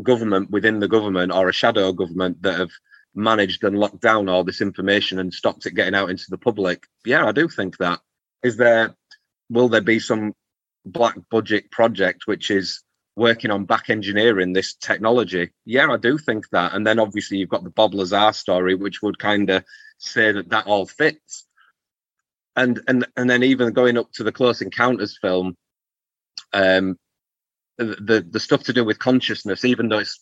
[0.01, 2.71] government within the government or a shadow government that have
[3.13, 6.87] managed and locked down all this information and stopped it getting out into the public?
[7.05, 7.99] Yeah, I do think that.
[8.43, 8.95] Is there
[9.49, 10.33] will there be some
[10.85, 12.83] black budget project which is
[13.17, 15.49] working on back engineering this technology.
[15.65, 16.73] Yeah, I do think that.
[16.73, 19.65] And then obviously you've got the Bob Lazar story, which would kind of
[19.97, 21.45] say that that all fits.
[22.55, 25.55] And and and then even going up to the Close Encounters film,
[26.53, 26.97] um,
[27.77, 30.19] the the stuff to do with consciousness, even though it's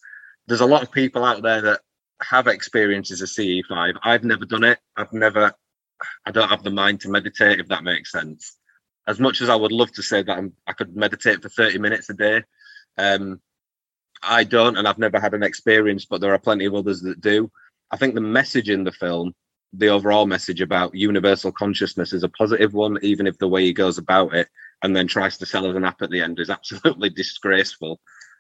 [0.48, 1.82] there's a lot of people out there that
[2.22, 3.96] have experiences of CE5.
[4.04, 4.80] I've never done it.
[4.98, 5.54] I've never.
[6.26, 8.58] I don't have the mind to meditate, if that makes sense.
[9.08, 11.80] as much as I would love to say that I'm, I could meditate for 30
[11.80, 12.44] minutes a day,
[12.98, 13.42] um,
[14.24, 17.22] I don't, and I've never had an experience, but there are plenty of others that
[17.22, 17.52] do.
[17.92, 19.34] I think the message in the film,
[19.74, 23.74] the overall message about universal consciousness, is a positive one, even if the way he
[23.74, 24.48] goes about it
[24.84, 28.00] and then tries to sell us an app at the end is absolutely disgraceful.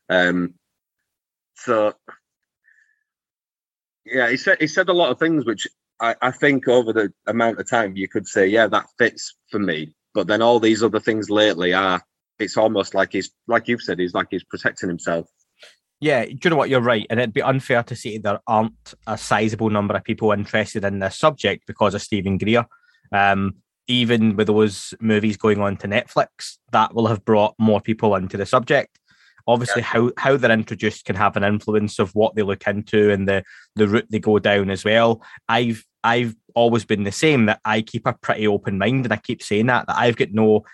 [0.10, 0.56] Um,
[1.56, 1.94] so,
[4.06, 5.68] yeah, he said he said a lot of things which
[6.00, 9.60] I, I think over the amount of time you could say, yeah, that fits for
[9.60, 9.96] me.
[10.14, 12.02] But then all these other things lately are,
[12.40, 15.28] it's almost like he's, like you've said, he's like he's protecting himself.
[16.02, 16.70] Yeah, do you know what?
[16.70, 17.08] You're right.
[17.10, 21.00] And it'd be unfair to say there aren't a sizable number of people interested in
[21.00, 22.66] this subject because of Stephen Greer.
[23.12, 23.56] Um,
[23.88, 28.36] even with those movies going on to Netflix, that will have brought more people into
[28.36, 29.00] the subject.
[29.48, 29.88] Obviously, yeah.
[29.88, 33.44] how how they're introduced can have an influence of what they look into and the
[33.76, 35.22] the route they go down as well.
[35.48, 39.18] I've I've always been the same that I keep a pretty open mind, and I
[39.18, 40.66] keep saying that that I've got no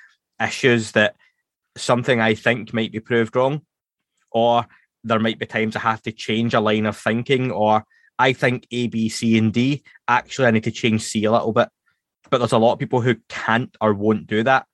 [0.41, 1.15] issues that
[1.77, 3.61] something I think might be proved wrong,
[4.31, 4.65] or
[5.03, 7.83] there might be times I have to change a line of thinking, or
[8.19, 9.83] I think A, B, C, and D.
[10.07, 11.69] Actually, I need to change C a little bit.
[12.29, 14.65] But there's a lot of people who can't or won't do that.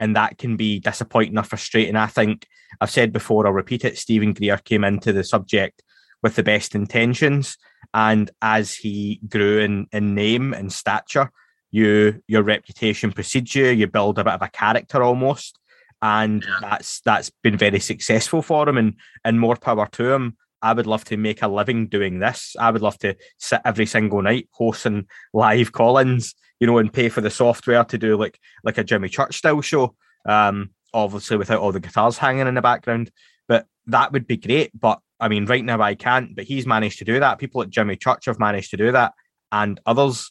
[0.00, 1.96] And that can be disappointing or frustrating.
[1.96, 2.46] I think
[2.80, 3.98] I've said before, I'll repeat it.
[3.98, 5.82] Stephen Greer came into the subject
[6.22, 7.56] with the best intentions.
[7.92, 11.30] And as he grew in, in name and stature,
[11.70, 15.58] you your reputation precedes you, you build a bit of a character almost
[16.02, 16.58] and yeah.
[16.60, 18.94] that's that's been very successful for him and
[19.24, 22.54] and more power to him I would love to make a living doing this.
[22.58, 27.08] I would love to sit every single night hosting live call-ins, you know, and pay
[27.08, 29.96] for the software to do like like a Jimmy Church style show.
[30.24, 33.10] Um, obviously without all the guitars hanging in the background.
[33.48, 34.70] But that would be great.
[34.78, 36.34] But I mean, right now I can't.
[36.36, 37.38] But he's managed to do that.
[37.38, 39.12] People at Jimmy Church have managed to do that,
[39.50, 40.30] and others.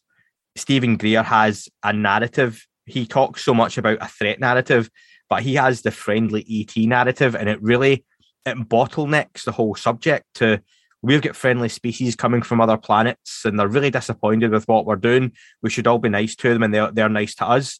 [0.57, 2.65] Stephen Greer has a narrative.
[2.85, 4.89] He talks so much about a threat narrative
[5.31, 8.03] but he has the friendly ET narrative, and it really
[8.45, 10.61] it bottlenecks the whole subject to
[11.01, 14.97] we've got friendly species coming from other planets and they're really disappointed with what we're
[14.97, 15.31] doing.
[15.63, 17.79] We should all be nice to them and they're, they're nice to us.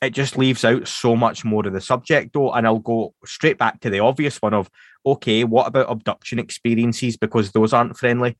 [0.00, 2.52] It just leaves out so much more of the subject, though.
[2.52, 4.70] And I'll go straight back to the obvious one of
[5.04, 7.16] okay, what about abduction experiences?
[7.16, 8.38] Because those aren't friendly.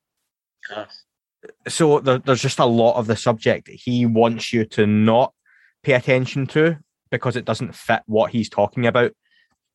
[0.71, 1.03] Yes.
[1.67, 5.35] So there, there's just a lot of the subject he wants you to not
[5.83, 6.79] pay attention to
[7.11, 9.13] because it doesn't fit what he's talking about.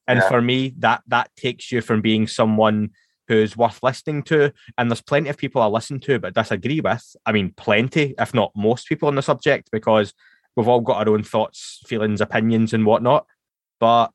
[0.07, 0.27] And yeah.
[0.27, 2.91] for me, that that takes you from being someone
[3.27, 4.51] who's worth listening to.
[4.77, 7.15] And there's plenty of people I listen to but disagree with.
[7.25, 10.13] I mean, plenty, if not most people on the subject, because
[10.55, 13.25] we've all got our own thoughts, feelings, opinions, and whatnot.
[13.79, 14.11] But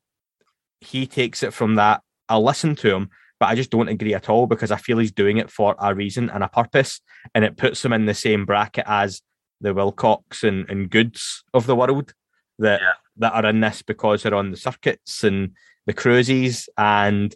[0.81, 2.03] he takes it from that.
[2.29, 3.09] I'll listen to him,
[3.41, 5.95] but I just don't agree at all because I feel he's doing it for a
[5.95, 7.01] reason and a purpose.
[7.35, 9.23] And it puts him in the same bracket as
[9.61, 12.13] the Wilcocks and, and Goodes of the world
[12.59, 12.93] that yeah.
[13.19, 15.53] That are in this because they're on the circuits and
[15.87, 17.35] the cruises and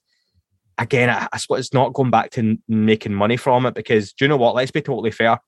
[0.78, 4.24] again I, I suppose it's not going back to making money from it because do
[4.24, 5.39] you know what let's be totally fair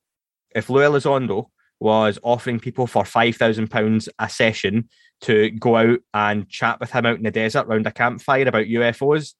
[0.55, 1.47] if Lou Elizondo
[1.79, 4.87] was offering people for five thousand pounds a session
[5.23, 8.65] to go out and chat with him out in the desert round a campfire about
[8.65, 9.33] UFOs,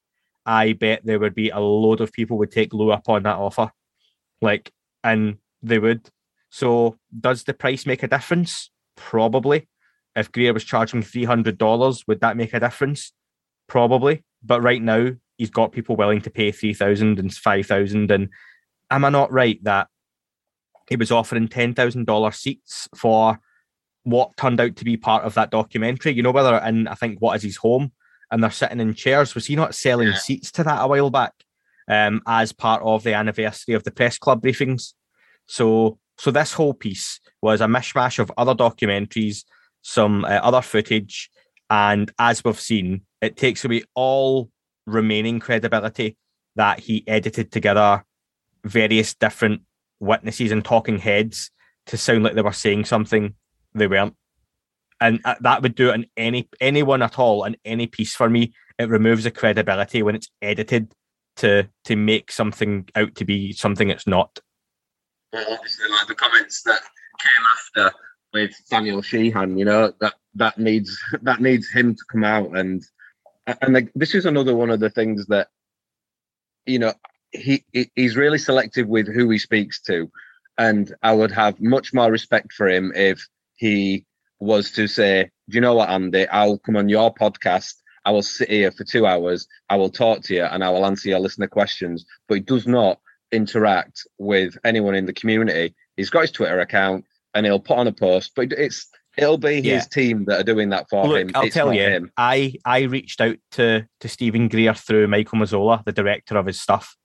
[0.46, 3.38] I bet there would be a load of people would take Lou up on that
[3.38, 3.70] offer.
[4.41, 4.72] Like,
[5.04, 6.10] and they would.
[6.50, 8.72] So does the price make a difference?
[8.96, 9.68] Probably
[10.16, 13.14] if Greer was charging three hundred dollars, would that make a difference?
[13.68, 14.24] Probably.
[14.43, 18.11] But right now, he's got people willing to pay three thousand and five thousand.
[18.11, 18.30] And
[18.91, 19.88] am I not right that
[20.89, 23.39] he was offering ten thousand dollar seats for
[24.03, 26.14] what turned out to be part of that documentary?
[26.14, 27.91] You know, whether in I think what is his home,
[28.30, 29.34] and they're sitting in chairs.
[29.34, 30.18] Was he not selling yeah.
[30.18, 31.34] seats to that a while back,
[31.88, 34.93] um, as part of the anniversary of the press club briefings?
[35.45, 39.43] So, so this whole piece was a mishmash of other documentaries
[39.84, 41.29] some uh, other footage,
[41.69, 44.49] and as we've seen, it takes away all
[44.86, 46.17] remaining credibility
[46.55, 48.03] that he edited together
[48.63, 49.61] various different
[49.99, 51.51] witnesses and talking heads
[51.86, 53.36] to sound like they were saying something
[53.73, 54.15] they weren't.
[55.01, 58.29] And uh, that would do it in any anyone at all in any piece for
[58.29, 58.53] me.
[58.79, 60.93] It removes the credibility when it's edited
[61.38, 64.39] to to make something out to be something it's not.
[65.34, 66.81] Well, obviously, like the comments that
[67.19, 67.97] came after
[68.34, 69.57] with Daniel Sheehan.
[69.57, 72.84] You know that that needs that needs him to come out and
[73.61, 75.49] and this is another one of the things that
[76.65, 76.93] you know
[77.31, 77.63] he
[77.95, 80.09] he's really selective with who he speaks to,
[80.57, 84.05] and I would have much more respect for him if he
[84.39, 86.27] was to say, "Do you know what, Andy?
[86.27, 87.75] I'll come on your podcast."
[88.05, 89.47] I will sit here for two hours.
[89.69, 92.05] I will talk to you and I will answer your listener questions.
[92.27, 92.99] But he does not
[93.31, 95.73] interact with anyone in the community.
[95.95, 98.31] He's got his Twitter account and he'll put on a post.
[98.36, 101.31] But it's It'll be his team that are doing that for Look, him.
[101.36, 102.11] I'll It's tell you, him.
[102.17, 106.59] I I reached out to to Stephen Greer through Michael Mazzola, the director of his
[106.59, 106.95] stuff,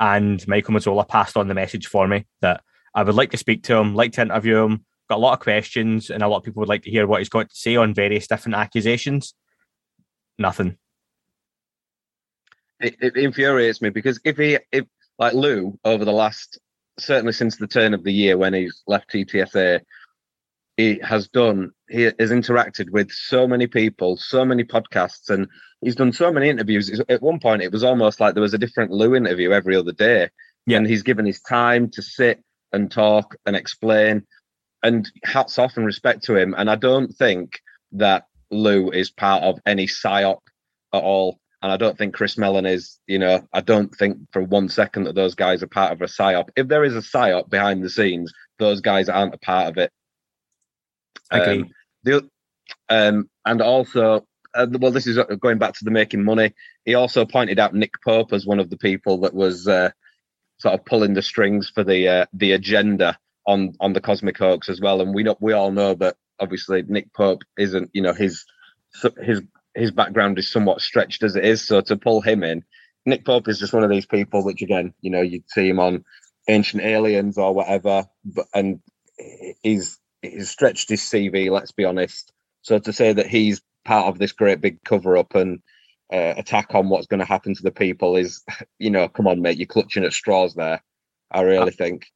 [0.00, 2.62] and Michael Mazzola passed on the message for me that
[2.92, 4.84] I would like to speak to him, like to interview him.
[5.08, 7.20] Got a lot of questions, and a lot of people would like to hear what
[7.20, 9.34] he's got to say on various different accusations.
[10.38, 10.76] Nothing.
[12.80, 14.86] it, it infuriates me because if he if
[15.20, 16.58] like Lou over the last
[16.98, 19.80] certainly since the turn of the year when he's left TTSA,
[20.76, 25.46] he has done he has interacted with so many people, so many podcasts, and
[25.80, 27.00] he's done so many interviews.
[27.08, 29.92] At one point, it was almost like there was a different Lou interview every other
[29.92, 30.30] day,
[30.66, 30.78] Yeah.
[30.78, 32.42] and he's given his time to sit
[32.72, 34.26] and talk and explain.
[34.82, 36.54] And hats off and respect to him.
[36.58, 37.58] And I don't think
[37.92, 40.40] that Lou is part of any psyop
[40.92, 41.38] at all.
[41.64, 45.04] And I don't think Chris Mellon is, you know, I don't think for one second
[45.04, 46.50] that those guys are part of a psyop.
[46.56, 49.90] If there is a psyop behind the scenes, those guys aren't a part of it.
[51.30, 51.60] Agree.
[51.62, 51.70] Um,
[52.02, 52.28] the,
[52.90, 56.52] um, and also, uh, well, this is going back to the making money.
[56.84, 59.88] He also pointed out Nick Pope as one of the people that was uh,
[60.58, 64.68] sort of pulling the strings for the uh, the agenda on on the Cosmic Hoax
[64.68, 65.00] as well.
[65.00, 68.44] And we know we all know that obviously Nick Pope isn't, you know, his
[69.22, 69.40] his
[69.74, 71.62] his background is somewhat stretched as it is.
[71.62, 72.62] So to pull him in,
[73.06, 75.78] Nick Pope is just one of these people which again, you know, you'd see him
[75.78, 76.04] on
[76.48, 78.80] Ancient Aliens or whatever, but and
[79.62, 81.50] he's he's stretched his CV.
[81.50, 82.32] Let's be honest.
[82.62, 85.60] So to say that he's part of this great big cover up and
[86.12, 88.42] uh, attack on what's going to happen to the people is,
[88.78, 90.82] you know, come on, mate, you're clutching at straws there.
[91.30, 92.06] I really think.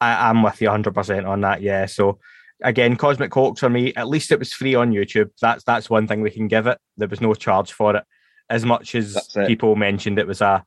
[0.00, 1.62] I, I'm with you 100% on that.
[1.62, 1.86] Yeah.
[1.86, 2.18] So
[2.62, 5.30] again, Cosmic Hoax for me, at least it was free on YouTube.
[5.40, 6.78] That's that's one thing we can give it.
[6.96, 8.04] There was no charge for it,
[8.50, 10.64] as much as people mentioned it was a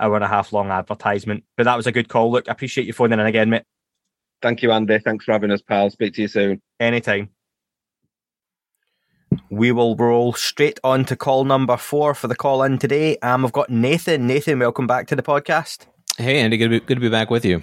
[0.00, 1.44] hour and a half long advertisement.
[1.56, 2.30] But that was a good call.
[2.30, 3.64] Look, I appreciate you phoning in again, mate.
[4.40, 4.98] Thank you, Andy.
[4.98, 5.90] Thanks for having us, pal.
[5.90, 6.60] Speak to you soon.
[6.80, 7.30] Anytime.
[9.48, 13.16] We will roll straight on to call number four for the call in today.
[13.18, 14.26] Um, I've got Nathan.
[14.26, 15.86] Nathan, welcome back to the podcast.
[16.18, 17.62] Hey, Andy, good to be, good to be back with you.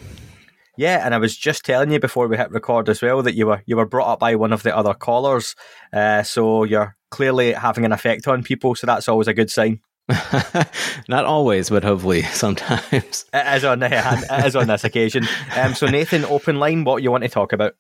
[0.80, 3.48] Yeah, and I was just telling you before we hit record as well that you
[3.48, 5.54] were you were brought up by one of the other callers,
[5.92, 8.76] uh, so you're clearly having an effect on people.
[8.76, 9.82] So that's always a good sign.
[11.10, 13.26] Not always, but hopefully sometimes.
[13.34, 15.28] It is on it is on this occasion.
[15.58, 16.86] Um, so Nathan, open line.
[16.86, 17.76] What you want to talk about?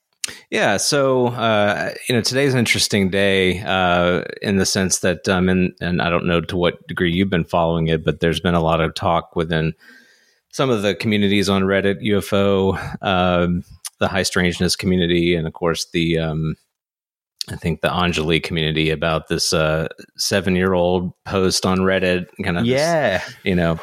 [0.49, 5.47] Yeah, so uh, you know, today's an interesting day uh, in the sense that, um,
[5.47, 8.55] and and I don't know to what degree you've been following it, but there's been
[8.55, 9.73] a lot of talk within
[10.51, 13.63] some of the communities on Reddit, UFO, um,
[13.99, 16.55] the high strangeness community, and of course the um,
[17.49, 19.87] I think the Anjali community about this uh,
[20.17, 23.79] seven year old post on Reddit, kind of this- Yeah, you know,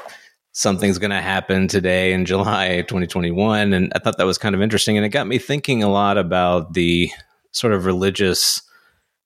[0.52, 3.72] something's going to happen today in July 2021.
[3.72, 4.96] And I thought that was kind of interesting.
[4.96, 7.10] And it got me thinking a lot about the
[7.52, 8.62] sort of religious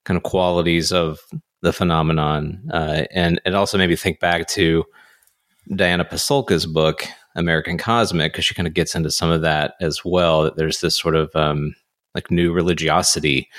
[0.05, 1.19] kind of qualities of
[1.61, 2.63] the phenomenon.
[2.73, 4.83] Uh, and it also made me think back to
[5.75, 10.03] Diana Pasulka's book, American Cosmic, because she kind of gets into some of that as
[10.03, 10.43] well.
[10.43, 11.75] That there's this sort of um,
[12.15, 13.49] like new religiosity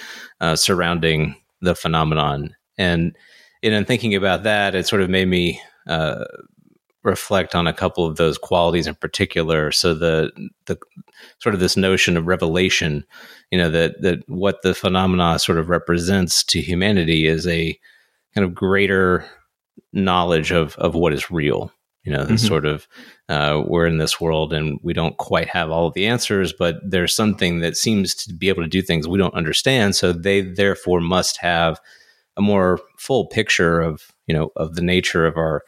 [0.40, 2.54] uh, surrounding the phenomenon.
[2.78, 3.16] And
[3.62, 6.24] in thinking about that, it sort of made me uh,
[7.04, 9.72] reflect on a couple of those qualities in particular.
[9.72, 10.30] So the
[10.66, 10.78] the
[11.40, 13.04] sort of this notion of revelation,
[13.50, 17.78] you know, that that what the phenomena sort of represents to humanity is a
[18.34, 19.24] kind of greater
[19.92, 21.72] knowledge of of what is real.
[22.04, 22.48] You know, this Mhm.
[22.48, 22.88] sort of
[23.32, 26.76] uh, we're in this world and we don't quite have all of the answers, but
[26.84, 29.96] there's something that seems to be able to do things we don't understand.
[29.96, 31.80] So they therefore must have
[32.36, 35.62] a more full picture of you know of the nature of our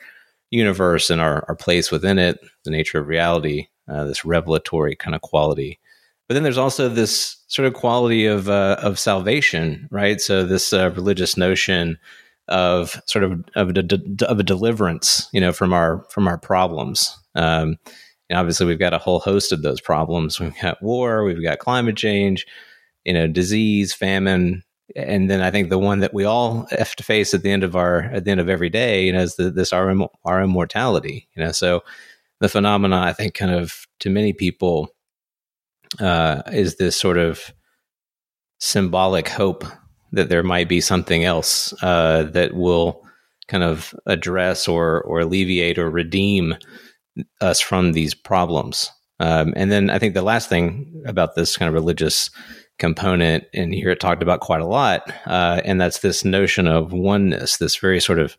[0.51, 5.15] universe and our, our place within it, the nature of reality, uh, this revelatory kind
[5.15, 5.81] of quality.
[6.29, 10.21] But then there's also this sort of quality of uh, of salvation, right?
[10.21, 11.97] So this uh, religious notion
[12.49, 16.37] of sort of of a, de- of a deliverance, you know, from our from our
[16.37, 17.19] problems.
[17.35, 17.77] Um,
[18.31, 20.41] and obviously, we've got a whole host of those problems.
[20.41, 22.47] We've got war, we've got climate change,
[23.05, 24.63] you know, disease, famine,
[24.97, 27.65] and then I think the one that we all have to face at the end
[27.65, 30.43] of our at the end of every day, you know, is the, this our our
[30.43, 31.29] immortality.
[31.37, 31.83] You know, so
[32.41, 34.95] the phenomena I think kind of to many people
[36.01, 37.53] uh, is this sort of
[38.59, 39.65] symbolic hope
[40.13, 43.05] that there might be something else uh, that will
[43.49, 46.55] kind of address or or alleviate or redeem
[47.41, 48.91] us from these problems.
[49.21, 52.31] Um, and then I think the last thing about this kind of religious
[52.79, 56.93] component, and hear it talked about quite a lot, uh, and that's this notion of
[56.93, 58.37] oneness, this very sort of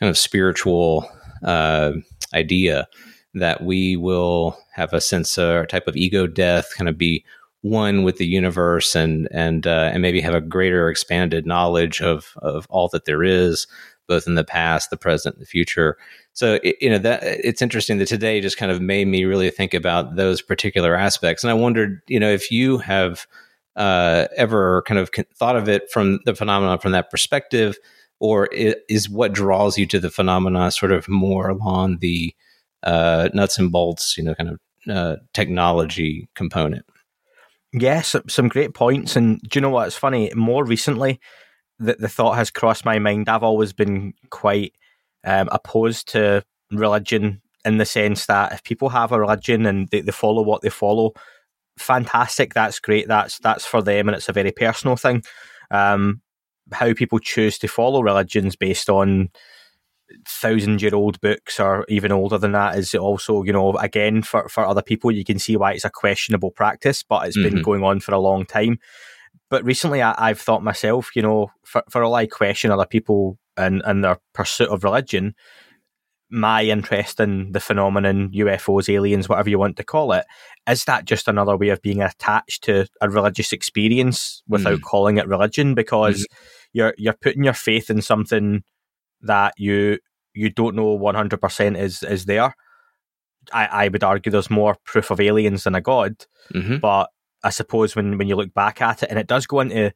[0.00, 1.10] kind of spiritual
[1.44, 1.92] uh,
[2.32, 2.88] idea
[3.34, 7.24] that we will have a sense a type of ego death, kind of be
[7.60, 12.32] one with the universe and and uh, and maybe have a greater expanded knowledge of
[12.38, 13.66] of all that there is
[14.06, 15.96] both in the past the present the future
[16.32, 19.50] so it, you know that it's interesting that today just kind of made me really
[19.50, 23.26] think about those particular aspects and i wondered you know if you have
[23.76, 27.76] uh, ever kind of thought of it from the phenomenon from that perspective
[28.20, 32.34] or is what draws you to the phenomena sort of more along the
[32.84, 36.86] uh, nuts and bolts you know kind of uh, technology component
[37.78, 39.16] Yes, some great points.
[39.16, 39.88] And do you know what?
[39.88, 40.32] It's funny.
[40.34, 41.20] More recently,
[41.78, 43.28] the, the thought has crossed my mind.
[43.28, 44.72] I've always been quite
[45.24, 50.00] um, opposed to religion in the sense that if people have a religion and they,
[50.00, 51.12] they follow what they follow,
[51.78, 52.54] fantastic.
[52.54, 53.08] That's great.
[53.08, 55.22] That's that's for them, and it's a very personal thing.
[55.70, 56.22] Um,
[56.72, 59.30] how people choose to follow religions based on
[60.26, 64.48] thousand year old books or even older than that is also, you know, again, for,
[64.48, 67.56] for other people, you can see why it's a questionable practice, but it's mm-hmm.
[67.56, 68.78] been going on for a long time.
[69.48, 73.38] But recently, I, have thought myself, you know, for, for all I question other people
[73.56, 75.34] and, and their pursuit of religion,
[76.30, 80.24] my interest in the phenomenon, UFOs, aliens, whatever you want to call it,
[80.68, 84.82] is that just another way of being attached to a religious experience without mm-hmm.
[84.82, 85.74] calling it religion?
[85.74, 86.68] Because mm-hmm.
[86.72, 88.64] you're you're putting your faith in something
[89.22, 89.98] that you
[90.34, 92.54] you don't know one hundred percent is is there.
[93.52, 96.78] I, I would argue there's more proof of aliens than a god, mm-hmm.
[96.78, 97.10] but
[97.46, 99.92] I suppose when, when you look back at it, and it does go into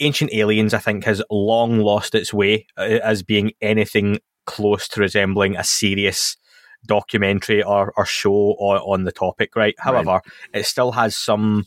[0.00, 5.00] ancient aliens, I think has long lost its way uh, as being anything close to
[5.00, 6.36] resembling a serious
[6.84, 9.74] documentary or, or show on, on the topic, right?
[9.78, 10.22] However, right.
[10.52, 11.64] it still has some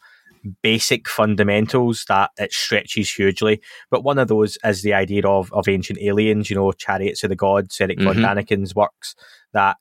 [0.62, 3.62] basic fundamentals that it stretches hugely.
[3.90, 7.30] But one of those is the idea of, of ancient aliens, you know, chariots of
[7.30, 8.08] the gods, Eric mm-hmm.
[8.08, 9.16] von Daniken's works,
[9.54, 9.78] that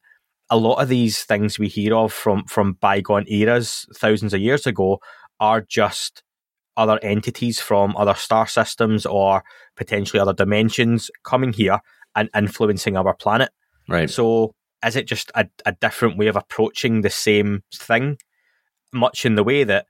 [0.49, 4.66] a lot of these things we hear of from, from bygone eras, thousands of years
[4.66, 5.01] ago,
[5.41, 6.22] are just
[6.76, 9.45] other entities from other star systems or
[9.76, 11.78] potentially other dimensions coming here
[12.16, 13.51] and influencing our planet.
[13.89, 14.11] Right.
[14.11, 14.55] So
[14.85, 18.18] is it just a, a different way of approaching the same thing?
[18.93, 19.87] Much in the way that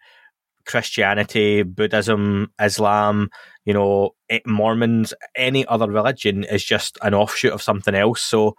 [0.67, 3.31] Christianity, Buddhism, Islam,
[3.65, 8.23] you know, eh, Mormons, any other religion is just an offshoot of something else.
[8.23, 8.57] So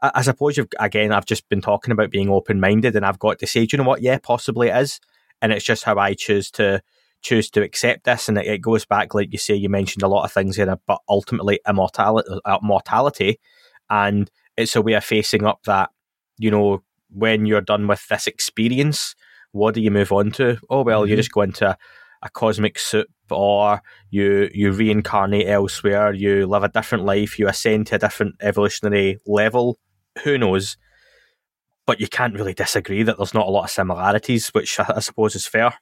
[0.00, 3.18] I, I suppose you've, again, I've just been talking about being open minded, and I've
[3.18, 4.02] got to say, do you know what?
[4.02, 5.00] Yeah, possibly it is,
[5.42, 6.82] and it's just how I choose to
[7.20, 10.08] choose to accept this, and it, it goes back, like you say, you mentioned a
[10.08, 13.40] lot of things here, but ultimately immortality, uh, mortality,
[13.90, 15.90] and it's a way of facing up that,
[16.38, 19.14] you know, when you're done with this experience
[19.52, 20.58] what do you move on to?
[20.68, 21.10] Oh well, mm-hmm.
[21.10, 21.78] you just go into a,
[22.22, 27.88] a cosmic soup or you you reincarnate elsewhere, you live a different life, you ascend
[27.88, 29.78] to a different evolutionary level.
[30.24, 30.76] Who knows?
[31.88, 35.34] But you can't really disagree that there's not a lot of similarities, which I, suppose
[35.34, 35.74] is fair.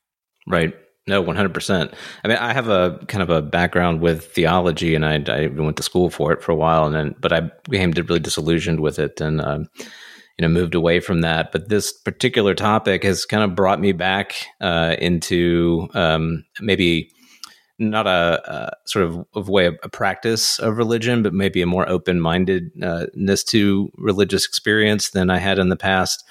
[0.46, 0.74] Right.
[1.08, 1.92] No, one hundred percent.
[2.24, 5.76] I mean, I have a kind of a background with theology, and I, I went
[5.76, 8.98] to school for it for a while, and then but I became really disillusioned with
[8.98, 9.68] it, and um,
[10.38, 13.92] you know moved away from that but this particular topic has kind of brought me
[13.92, 17.10] back uh, into um, maybe
[17.78, 21.66] not a, a, sort of, of way of a practice of religion but maybe a
[21.66, 26.24] more open-mindedness to religious experience than i had in the past.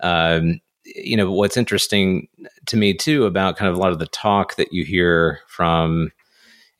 [0.00, 0.60] Um,
[0.94, 2.28] you know what's interesting
[2.66, 6.12] to me too about kind of a lot of the talk that you hear from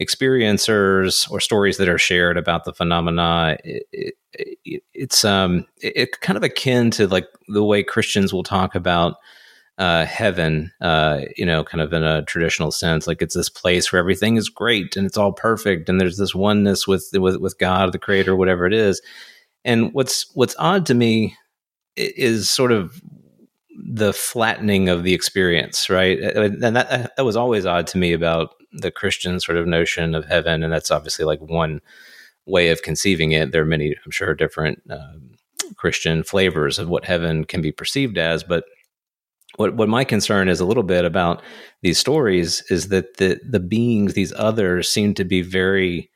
[0.00, 6.36] experiencers or stories that are shared about the phenomena it, it, it's um it, kind
[6.36, 9.16] of akin to like the way christians will talk about
[9.78, 13.92] uh, heaven uh, you know kind of in a traditional sense like it's this place
[13.92, 17.58] where everything is great and it's all perfect and there's this oneness with with, with
[17.58, 19.02] god the creator whatever it is
[19.64, 21.36] and what's what's odd to me
[21.96, 23.02] is sort of
[23.78, 28.56] the flattening of the experience right and that that was always odd to me about
[28.76, 31.80] the Christian sort of notion of heaven, and that's obviously like one
[32.46, 33.52] way of conceiving it.
[33.52, 35.32] There are many, I'm sure, different um,
[35.76, 38.64] Christian flavors of what heaven can be perceived as, but
[39.56, 41.42] what what my concern is a little bit about
[41.82, 46.10] these stories is that the the beings, these others, seem to be very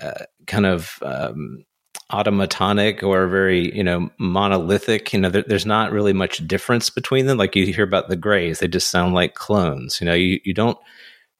[0.00, 1.64] uh, kind of um,
[2.10, 5.12] automatonic or very you know monolithic.
[5.12, 7.38] You know, there, there's not really much difference between them.
[7.38, 10.00] Like you hear about the Greys, they just sound like clones.
[10.00, 10.78] You know, you you don't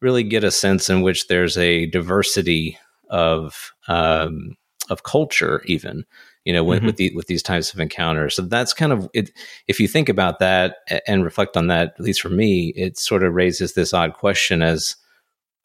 [0.01, 2.78] really get a sense in which there's a diversity
[3.09, 4.57] of um,
[4.91, 6.05] of culture, even
[6.45, 6.86] you know, with, mm-hmm.
[6.86, 8.34] with, the, with these types of encounters.
[8.34, 9.30] So that's kind of it.
[9.68, 13.22] If you think about that and reflect on that, at least for me, it sort
[13.22, 14.97] of raises this odd question: as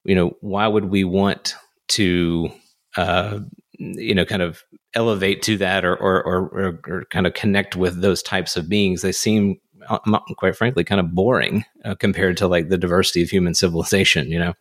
[0.04, 1.56] you know, why would we want
[1.90, 2.50] to,
[2.96, 3.40] uh,
[3.74, 4.64] you know, kind of
[4.94, 8.70] elevate to that or or, or or, or kind of connect with those types of
[8.70, 9.02] beings?
[9.02, 10.00] They seem uh,
[10.38, 14.30] quite frankly, kind of boring uh, compared to like the diversity of human civilization.
[14.30, 14.54] You know.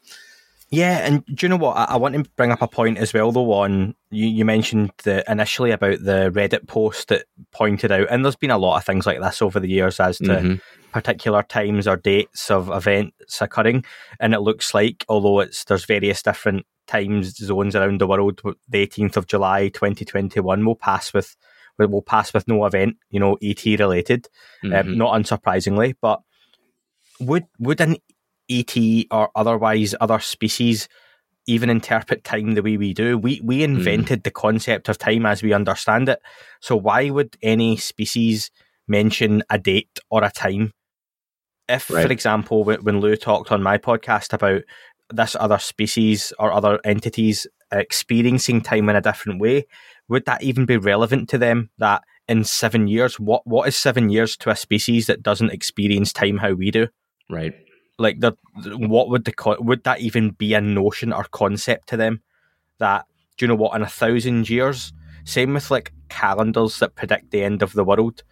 [0.70, 1.76] Yeah, and do you know what?
[1.76, 3.52] I, I, want to bring up a point as well, though.
[3.52, 8.36] On you, you mentioned the initially about the Reddit post that pointed out, and there's
[8.36, 10.54] been a lot of things like this over the years as to mm-hmm.
[10.92, 13.84] particular times or dates of events occurring,
[14.18, 18.86] and it looks like, although it's there's various different times zones around the world, the
[18.86, 21.36] 18th of July 2021 will pass with
[21.78, 24.26] will pass with no event, you know, ET related,
[24.64, 24.88] um, mm-hmm.
[24.88, 26.22] um, not unsurprisingly, but
[27.20, 27.96] would would an
[28.50, 28.76] ET
[29.10, 30.88] or otherwise other species
[31.46, 33.16] even interpret time the way we do.
[33.16, 33.76] We we hmm.
[33.76, 34.24] invented mm.
[34.24, 36.20] the concept of time as we understand it.
[36.60, 38.50] So why would any species
[38.88, 40.72] mention a date or a time?
[41.68, 42.06] If, right.
[42.06, 44.62] for example, when, when Lou talked on my podcast about
[45.12, 49.66] this other species or other entities experiencing time in a different way,
[50.08, 51.70] would that even be relevant to them?
[51.78, 56.12] That in seven years, what what is seven years to a species that doesn't experience
[56.12, 56.88] time how we do?
[57.30, 57.54] Right.
[57.98, 62.22] Like, the what would the would that even be a notion or concept to them?
[62.78, 63.74] That do you know what?
[63.74, 64.92] In a thousand years,
[65.24, 68.22] same with like calendars that predict the end of the world.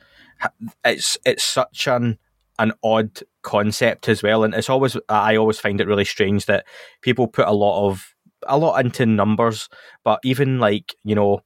[0.85, 2.19] It's it's such an
[2.59, 6.67] an odd concept as well, and it's always I always find it really strange that
[7.01, 8.15] people put a lot of
[8.47, 9.69] a lot into numbers,
[10.05, 11.41] but even like you know,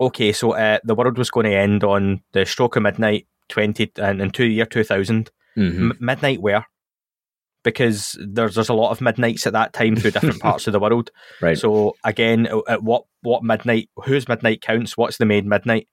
[0.00, 3.90] okay, so uh, the world was going to end on the stroke of midnight twenty
[3.96, 5.30] and in two year two thousand.
[5.56, 5.90] Mm-hmm.
[5.90, 6.66] M- midnight where
[7.62, 10.80] because there's there's a lot of midnights at that time through different parts of the
[10.80, 11.10] world.
[11.40, 11.58] Right.
[11.58, 13.88] So again, at what what midnight?
[14.04, 14.96] Whose midnight counts?
[14.96, 15.88] What's the main midnight?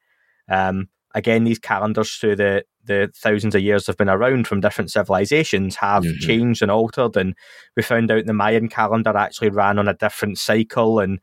[0.49, 4.91] Um, again, these calendars through the the thousands of years have been around from different
[4.91, 6.25] civilizations have mm-hmm.
[6.25, 7.35] changed and altered, and
[7.75, 10.99] we found out the Mayan calendar actually ran on a different cycle.
[10.99, 11.19] And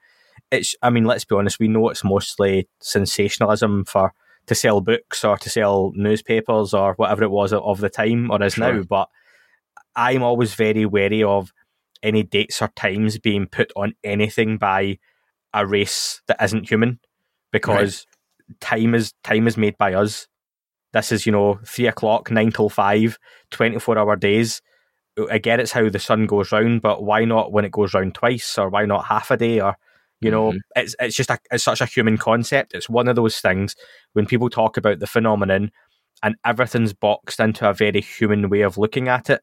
[0.50, 4.12] it's, I mean, let's be honest, we know it's mostly sensationalism for
[4.46, 8.40] to sell books or to sell newspapers or whatever it was of the time or
[8.44, 8.74] is sure.
[8.74, 9.08] now, but
[9.96, 11.52] I'm always very wary of
[12.02, 14.98] any dates or times being put on anything by
[15.54, 17.00] a race that isn't human
[17.50, 18.06] because
[18.48, 18.60] right.
[18.60, 20.28] time is time is made by us.
[20.92, 23.18] This is, you know, three o'clock, nine till five,
[23.50, 24.62] 24 hour days.
[25.30, 28.14] I get it's how the sun goes round, but why not when it goes round
[28.14, 29.76] twice, or why not half a day, or
[30.20, 30.58] you know, mm-hmm.
[30.76, 32.74] it's it's just a, it's such a human concept.
[32.74, 33.74] It's one of those things
[34.12, 35.70] when people talk about the phenomenon,
[36.22, 39.40] and everything's boxed into a very human way of looking at it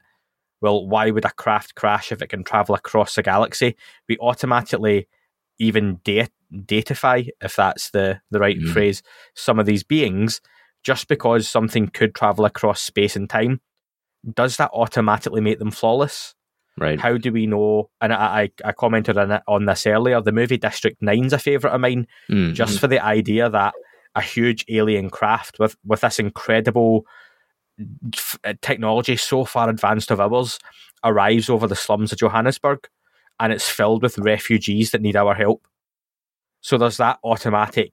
[0.64, 3.76] well, why would a craft crash if it can travel across a galaxy?
[4.08, 5.10] We automatically
[5.60, 8.72] even date, datify, if that's the, the right mm.
[8.72, 9.04] phrase,
[9.36, 10.40] some of these beings
[10.82, 13.60] just because something could travel across space and time.
[14.34, 16.34] Does that automatically make them flawless?
[16.78, 17.00] Right.
[17.00, 17.90] How do we know?
[18.00, 20.22] And I, I, commented on, it, on this earlier.
[20.22, 22.54] The movie District Nine's a favorite of mine, mm.
[22.54, 23.74] just for the idea that
[24.16, 27.06] a huge alien craft with with this incredible
[28.44, 30.60] uh, technology so far advanced of ours
[31.04, 32.88] arrives over the slums of Johannesburg
[33.40, 35.68] and it's filled with refugees that need our help.
[36.62, 37.92] So there's that automatic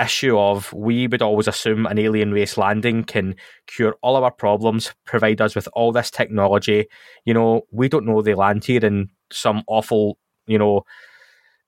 [0.00, 3.34] issue of we would always assume an alien race landing can
[3.66, 6.86] cure all our problems, provide us with all this technology.
[7.24, 10.84] You know, we don't know they land here in some awful, you know,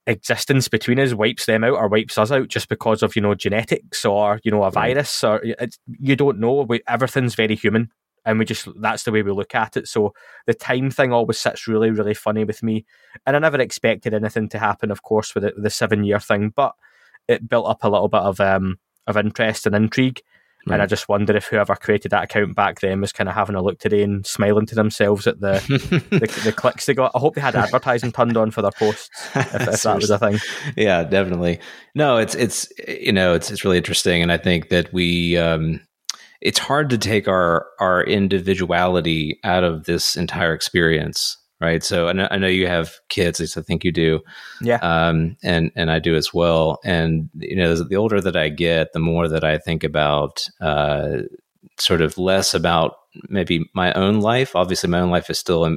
[0.07, 3.35] existence between us wipes them out or wipes us out just because of you know
[3.35, 5.43] genetics or you know a virus or
[5.87, 6.63] you don't know.
[6.63, 7.91] We, everything's very human
[8.25, 9.89] and we just that's the way we look at it.
[9.89, 10.15] So
[10.47, 12.85] the time thing always sits really really funny with me
[13.27, 16.53] and i never expected anything to happen of course with the, the seven year thing
[16.55, 16.75] but
[17.29, 20.23] it built up a little bit of um of interest and intrigue
[20.67, 20.75] Right.
[20.75, 23.57] And I just wonder if whoever created that account back then was kind of having
[23.57, 25.53] a look today and smiling to themselves at the
[26.11, 27.13] the, the, clicks they got.
[27.15, 30.19] I hope they had advertising turned on for their posts if, if that was a
[30.19, 30.39] thing.
[30.77, 31.61] Yeah, definitely.
[31.95, 35.81] No, it's it's you know it's it's really interesting, and I think that we um,
[36.43, 41.83] it's hard to take our our individuality out of this entire experience right?
[41.83, 43.57] So I know, I know you have kids.
[43.57, 44.21] I think you do.
[44.63, 44.77] Yeah.
[44.77, 46.81] Um, and and I do as well.
[46.85, 51.19] And you know, the older that I get, the more that I think about uh,
[51.79, 52.97] sort of less about
[53.29, 54.57] maybe my own life.
[54.57, 55.77] Obviously, my own life is still in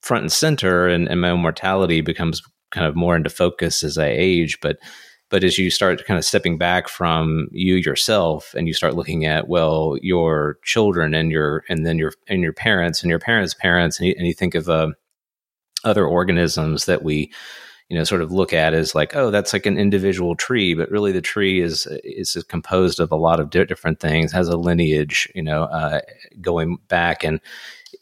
[0.00, 3.96] front and center, and, and my own mortality becomes kind of more into focus as
[3.98, 4.58] I age.
[4.60, 4.78] But
[5.30, 9.24] but as you start kind of stepping back from you yourself and you start looking
[9.24, 13.54] at well your children and your and then your and your parents and your parents
[13.54, 14.90] parents and you, and you think of a uh,
[15.84, 17.32] other organisms that we
[17.88, 20.90] you know sort of look at as like oh that's like an individual tree but
[20.90, 25.30] really the tree is is composed of a lot of different things has a lineage
[25.34, 26.00] you know uh,
[26.40, 27.40] going back and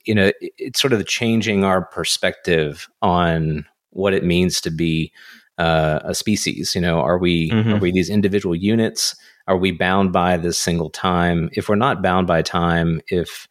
[0.04, 5.12] you know it's sort of changing our perspective on what it means to be
[5.58, 7.74] uh, a species you know are we mm-hmm.
[7.74, 9.16] are we these individual units
[9.48, 11.50] are we bound by this single time?
[11.52, 13.48] If we're not bound by time, if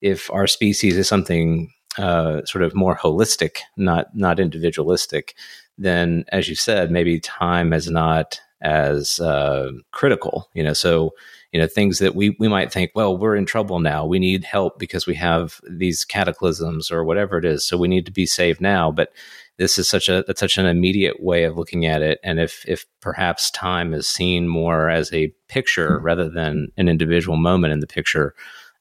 [0.00, 5.34] if our species is something uh, sort of more holistic, not not individualistic,
[5.78, 10.48] then as you said, maybe time is not as uh, critical.
[10.54, 11.12] You know, so
[11.52, 14.06] you know things that we we might think, well, we're in trouble now.
[14.06, 17.66] We need help because we have these cataclysms or whatever it is.
[17.66, 18.90] So we need to be saved now.
[18.90, 19.12] But
[19.56, 22.20] this is such a such an immediate way of looking at it.
[22.22, 27.36] And if if perhaps time is seen more as a picture rather than an individual
[27.36, 28.34] moment in the picture,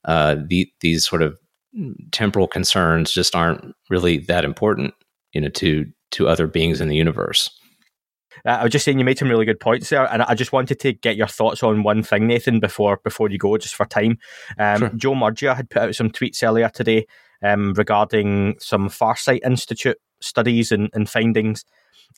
[0.05, 1.39] uh, the, these sort of
[2.11, 4.93] temporal concerns just aren't really that important,
[5.33, 7.49] you know, to to other beings in the universe.
[8.45, 10.53] Uh, I was just saying you made some really good points there, and I just
[10.53, 13.85] wanted to get your thoughts on one thing, Nathan, before before you go, just for
[13.85, 14.17] time.
[14.57, 14.89] Um, sure.
[14.95, 17.05] Joe Murgia had put out some tweets earlier today
[17.43, 21.65] um, regarding some Farsight Institute studies and, and findings.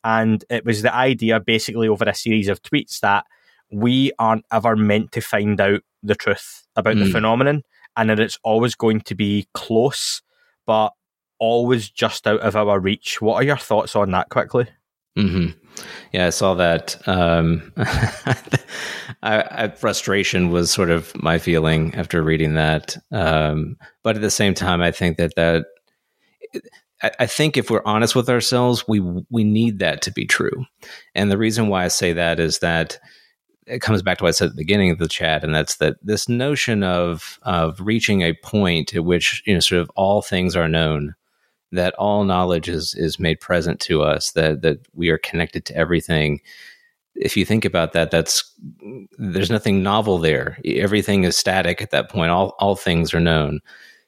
[0.04, 3.26] And it was the idea, basically, over a series of tweets, that
[3.72, 7.06] we aren't ever meant to find out the truth about mm.
[7.06, 7.64] the phenomenon,
[7.96, 10.22] and that it's always going to be close,
[10.66, 10.92] but
[11.40, 13.22] always just out of our reach.
[13.22, 14.68] What are your thoughts on that, quickly?
[15.18, 15.58] Mm-hmm.
[16.14, 16.96] Yeah, I saw that.
[17.08, 17.74] Um,
[19.24, 22.96] I, frustration was sort of my feeling after reading that.
[23.12, 25.66] Um, but at the same time, I think that that
[27.20, 30.66] I, think if we're honest with ourselves, we we need that to be true.
[31.16, 33.00] And the reason why I say that is that
[33.68, 35.78] it comes back to what I said at the beginning of the chat, and that's
[35.78, 40.22] that this notion of of reaching a point at which you know sort of all
[40.22, 41.16] things are known,
[41.72, 45.76] that all knowledge is is made present to us, that that we are connected to
[45.76, 46.42] everything.
[47.16, 48.52] If you think about that, that's
[49.18, 50.58] there's nothing novel there.
[50.66, 52.32] Everything is static at that point.
[52.32, 53.60] All all things are known.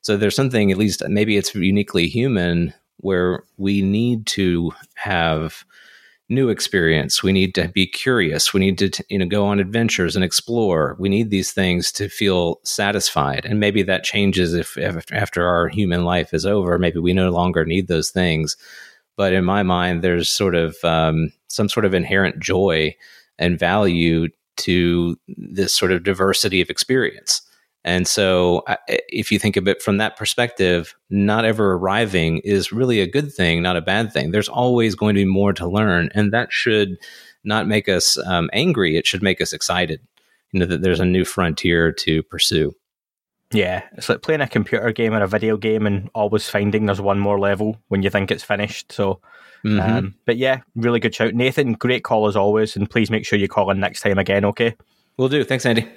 [0.02, 5.64] So there's something, at least maybe it's uniquely human, where we need to have
[6.30, 7.22] new experience.
[7.22, 8.54] We need to be curious.
[8.54, 10.96] We need to, you know, go on adventures and explore.
[11.00, 13.46] We need these things to feel satisfied.
[13.46, 17.30] And maybe that changes if, if after our human life is over, maybe we no
[17.30, 18.56] longer need those things.
[19.16, 22.96] But in my mind, there's sort of um, some sort of inherent joy
[23.38, 27.42] and value to this sort of diversity of experience.
[27.86, 33.02] And so, if you think of it from that perspective, not ever arriving is really
[33.02, 34.32] a good thing, not a bad thing.
[34.32, 36.98] There's always going to be more to learn, and that should
[37.44, 38.96] not make us um, angry.
[38.96, 40.00] It should make us excited.
[40.52, 42.74] You know that there's a new frontier to pursue.
[43.52, 47.02] Yeah, it's like playing a computer game or a video game and always finding there's
[47.02, 48.92] one more level when you think it's finished.
[48.92, 49.20] So,
[49.66, 49.80] mm-hmm.
[49.80, 51.74] um, but yeah, really good shout, Nathan.
[51.74, 54.46] Great call as always, and please make sure you call in next time again.
[54.46, 54.76] Okay,
[55.18, 55.44] we'll do.
[55.44, 55.88] Thanks, Andy.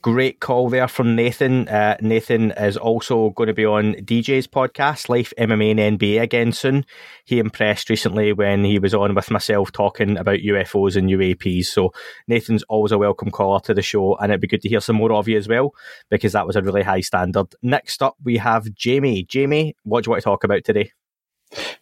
[0.00, 1.66] Great call there from Nathan.
[1.66, 6.52] Uh, Nathan is also going to be on DJ's podcast, Life MMA and NBA, again
[6.52, 6.86] soon.
[7.24, 11.66] He impressed recently when he was on with myself talking about UFOs and UAPs.
[11.66, 11.92] So
[12.28, 14.94] Nathan's always a welcome caller to the show, and it'd be good to hear some
[14.94, 15.74] more of you as well,
[16.10, 17.52] because that was a really high standard.
[17.60, 19.24] Next up, we have Jamie.
[19.24, 20.92] Jamie, what do you want to talk about today?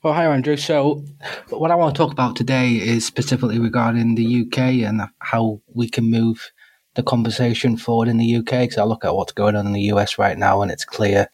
[0.02, 0.56] Well, hi, Andrew.
[0.56, 1.04] So,
[1.50, 4.58] what I want to talk about today is specifically regarding the UK
[4.88, 6.50] and how we can move
[6.96, 9.92] the conversation forward in the UK because I look at what's going on in the
[9.92, 11.28] US right now and it's clear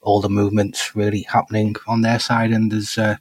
[0.00, 3.16] all the movements really happening on their side and there's uh,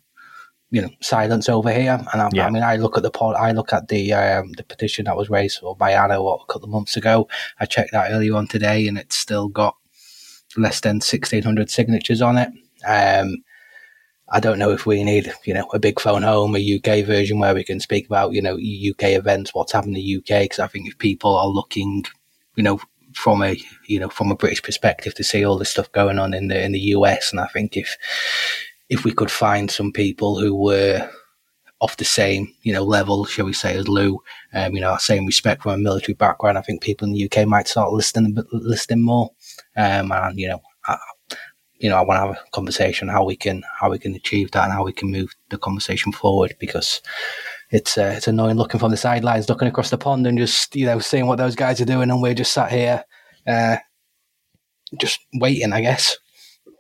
[0.72, 2.00] you know silence over here.
[2.14, 2.46] And I, yeah.
[2.46, 5.30] I, mean I look at the I look at the um, the petition that was
[5.30, 7.28] raised by Anna what, a couple of months ago.
[7.60, 9.76] I checked that earlier on today and it's still got
[10.56, 12.50] less than 1600 signatures on it.
[12.88, 13.44] Um,
[14.32, 17.40] I don't know if we need, you know, a big phone home, a UK version
[17.40, 20.44] where we can speak about, you know, UK events, what's happening in the UK.
[20.44, 22.06] Because I think if people are looking,
[22.56, 22.80] you know,
[23.16, 26.34] from a, you know, from a British perspective to see all the stuff going on
[26.34, 27.98] in the in the US, and I think if
[28.90, 31.10] if we could find some people who were
[31.82, 34.22] off the same, you know, level, shall we say, as Lou,
[34.54, 37.48] um, you know, same respect from a military background, I think people in the UK
[37.48, 39.32] might start listening, listening more.
[39.78, 40.98] Um, and you know, I,
[41.80, 44.52] you know, I want to have a conversation how we can how we can achieve
[44.52, 47.02] that and how we can move the conversation forward because
[47.72, 50.86] it's uh, it's annoying looking from the sidelines, looking across the pond and just you
[50.86, 53.04] know seeing what those guys are doing, and we're just sat here,
[53.48, 53.78] uh,
[55.00, 56.18] just waiting, I guess.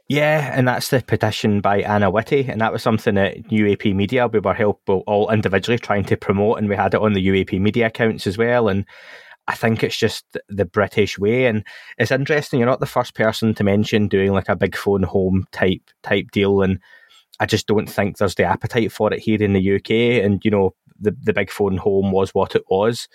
[0.09, 4.27] Yeah, and that's the petition by Anna Whitty, and that was something that UAP Media
[4.27, 7.61] we were help all individually trying to promote, and we had it on the UAP
[7.61, 8.85] Media accounts as well, and
[9.49, 11.65] I think it's just the British way, and
[11.97, 12.59] it's interesting.
[12.59, 16.29] You're not the first person to mention doing like a big phone home type type
[16.31, 16.79] deal, and
[17.39, 20.23] I just don't think there's the appetite for it here in the UK.
[20.23, 23.07] And you know, the the big phone home was what it was.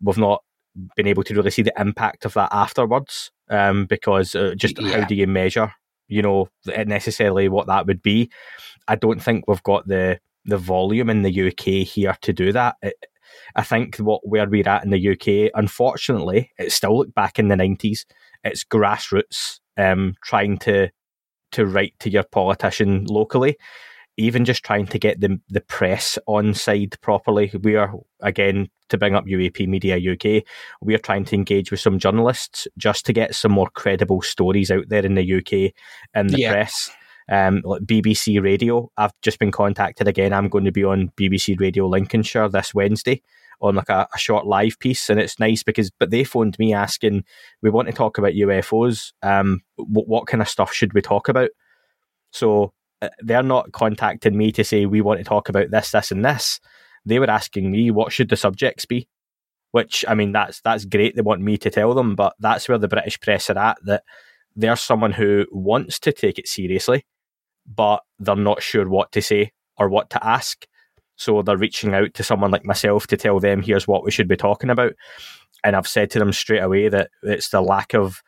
[0.00, 0.42] We've not
[0.96, 5.02] been able to really see the impact of that afterwards, um, because uh, just yeah.
[5.02, 5.72] how do you measure,
[6.08, 8.28] you know, necessarily what that would be?
[8.88, 12.74] I don't think we've got the the volume in the UK here to do that.
[12.82, 12.96] It,
[13.54, 17.56] I think what where we're at in the UK, unfortunately, it's still back in the
[17.56, 18.06] nineties.
[18.44, 20.88] It's grassroots um, trying to
[21.52, 23.56] to write to your politician locally
[24.16, 27.50] even just trying to get the the press on side properly.
[27.62, 30.44] We are again to bring up UAP Media UK.
[30.80, 34.70] We are trying to engage with some journalists just to get some more credible stories
[34.70, 35.72] out there in the UK
[36.14, 36.52] and the Yeah.
[36.52, 36.90] press.
[37.28, 38.90] Um, like BBC Radio.
[38.96, 40.32] I've just been contacted again.
[40.32, 43.22] I'm going to be on BBC Radio Lincolnshire this Wednesday
[43.60, 46.72] on like a, a short live piece, and it's nice because but they phoned me
[46.72, 47.24] asking,
[47.62, 49.12] we want to talk about UFOs.
[49.22, 51.50] Um, what, what kind of stuff should we talk about?
[52.32, 52.72] So
[53.02, 56.24] uh, they're not contacting me to say we want to talk about this, this, and
[56.24, 56.60] this.
[57.04, 59.08] They were asking me what should the subjects be.
[59.72, 61.16] Which I mean, that's that's great.
[61.16, 63.78] They want me to tell them, but that's where the British press are at.
[63.84, 64.04] That
[64.54, 67.04] there's someone who wants to take it seriously,
[67.66, 70.66] but they're not sure what to say or what to ask.
[71.16, 74.28] So they're reaching out to someone like myself to tell them, here's what we should
[74.28, 74.92] be talking about.
[75.64, 78.22] And I've said to them straight away that it's the lack of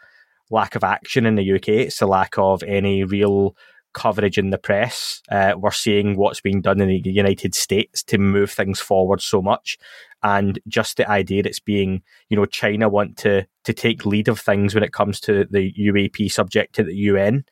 [0.50, 1.68] lack of action in the UK.
[1.68, 3.54] It's the lack of any real
[3.92, 5.22] coverage in the press.
[5.30, 9.42] Uh, we're seeing what's being done in the United States to move things forward so
[9.42, 9.78] much,
[10.22, 14.28] and just the idea that it's being, you know, China want to to take lead
[14.28, 17.44] of things when it comes to the UAP subject to the UN.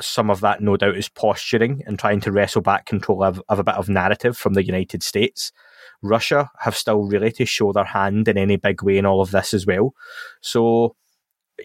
[0.00, 3.58] Some of that, no doubt, is posturing and trying to wrestle back control of, of
[3.58, 5.52] a bit of narrative from the United States.
[6.02, 9.30] Russia have still really to show their hand in any big way in all of
[9.30, 9.94] this as well.
[10.40, 10.96] So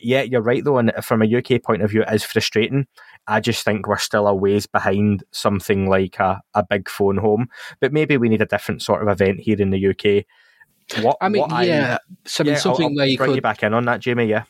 [0.01, 2.85] yeah, you're right though, and from a UK point of view, it is frustrating.
[3.27, 7.47] I just think we're still a ways behind something like a, a big phone home,
[7.79, 10.25] but maybe we need a different sort of event here in the UK.
[11.03, 13.41] What I mean, what yeah, something, yeah, I'll- something I'll where you bring could you
[13.41, 14.25] back in on that, Jamie.
[14.25, 14.43] Yeah,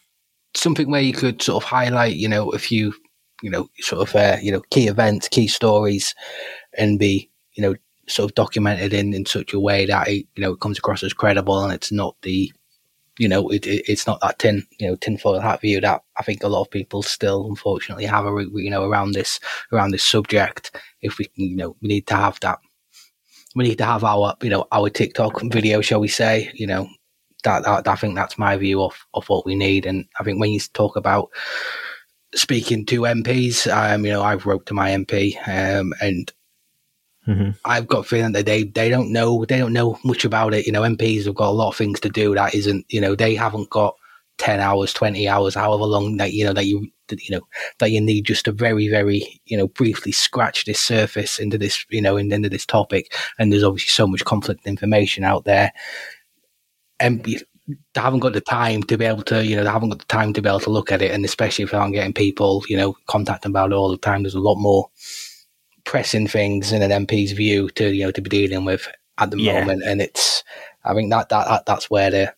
[0.55, 2.93] something where you could sort of highlight, you know, a few,
[3.41, 6.15] you know, sort of, uh, you know, key events, key stories,
[6.77, 7.75] and be, you know,
[8.07, 11.03] sort of documented in in such a way that it, you know, it comes across
[11.03, 12.51] as credible and it's not the,
[13.19, 16.23] you know, it, it it's not that tin, you know, tinfoil hat view that I
[16.23, 19.39] think a lot of people still, unfortunately, have, a, you know, around this
[19.71, 20.75] around this subject.
[21.01, 22.59] If we, can, you know, we need to have that.
[23.55, 26.87] We need to have our, you know, our TikTok video, shall we say, you know,
[27.43, 29.85] that, that I think that's my view of, of what we need.
[29.85, 31.29] And I think when you talk about
[32.35, 36.31] speaking to MPs, um, you know, I've wrote to my MP, um, and
[37.65, 40.65] I've got a feeling that they, they don't know they don't know much about it.
[40.65, 43.15] You know, MPs have got a lot of things to do that isn't you know
[43.15, 43.95] they haven't got
[44.37, 47.47] ten hours, twenty hours, however long that you know that you that, you know
[47.79, 51.85] that you need just to very very you know briefly scratch this surface into this
[51.89, 53.13] you know into this topic.
[53.39, 55.71] And there's obviously so much conflict information out there.
[57.01, 59.99] MP they haven't got the time to be able to, you know, they haven't got
[59.99, 61.11] the time to be able to look at it.
[61.11, 64.23] And especially if they aren't getting people, you know, contacting about it all the time,
[64.23, 64.89] there's a lot more
[65.83, 68.87] pressing things in an MP's view to, you know, to be dealing with
[69.17, 69.59] at the Yeah.
[69.59, 69.83] moment.
[69.83, 70.43] And it's,
[70.85, 72.33] I think that, that, that that's where the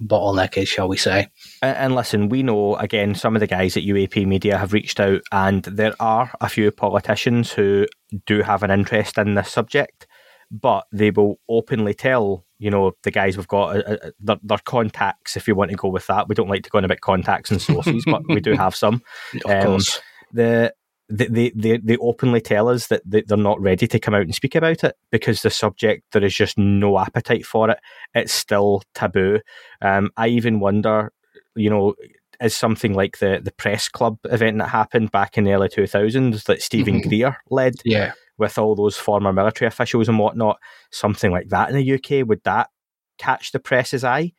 [0.00, 1.28] bottleneck is, shall we say.
[1.62, 4.98] And, and listen, we know again some of the guys at UAP Media have reached
[5.00, 7.86] out, and there are a few politicians who
[8.26, 10.06] do have an interest in this subject,
[10.50, 14.58] but they will openly tell you know the guys we've got uh, uh, their, their
[14.64, 15.36] contacts.
[15.36, 17.50] If you want to go with that, we don't like to go on about contacts
[17.50, 19.02] and sources, but we do have some.
[19.46, 20.00] Um, Of course.
[20.32, 20.72] the
[21.12, 24.32] they, they, they, openly tell us that they- they're not ready to come out and
[24.34, 27.80] speak about it because the subject there is just no appetite for it.
[28.14, 29.40] It's still taboo.
[29.82, 31.12] Um, I even wonder,
[31.56, 31.94] you know,
[32.40, 35.86] is something like the the press club event that happened back in the early two
[35.88, 37.08] thousands that Stephen Mhm.
[37.08, 38.12] Greer led Yeah.
[38.40, 40.58] With all those former military officials and whatnot,
[40.90, 42.70] something like that in the UK, would that
[43.18, 44.32] catch the press's eye?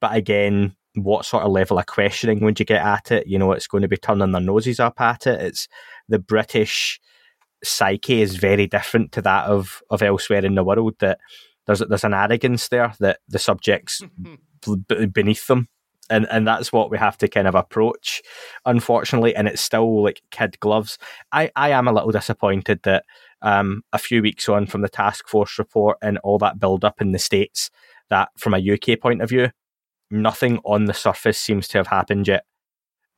[0.00, 3.26] But again, what sort of level of questioning would you get at it?
[3.26, 5.40] You know, it's going to be turning their noses up at it.
[5.40, 5.68] It's
[6.08, 7.00] the British
[7.64, 10.94] psyche is very different to that of of elsewhere in the world.
[11.00, 11.18] That
[11.66, 14.02] there's there's an arrogance there that the subjects
[15.12, 15.68] beneath them.
[16.08, 18.22] And and that's what we have to kind of approach,
[18.64, 19.34] unfortunately.
[19.34, 20.98] And it's still like kid gloves.
[21.32, 23.04] I, I am a little disappointed that
[23.42, 27.00] um, a few weeks on from the task force report and all that build up
[27.00, 27.70] in the states,
[28.10, 29.50] that from a UK point of view,
[30.10, 32.44] nothing on the surface seems to have happened yet.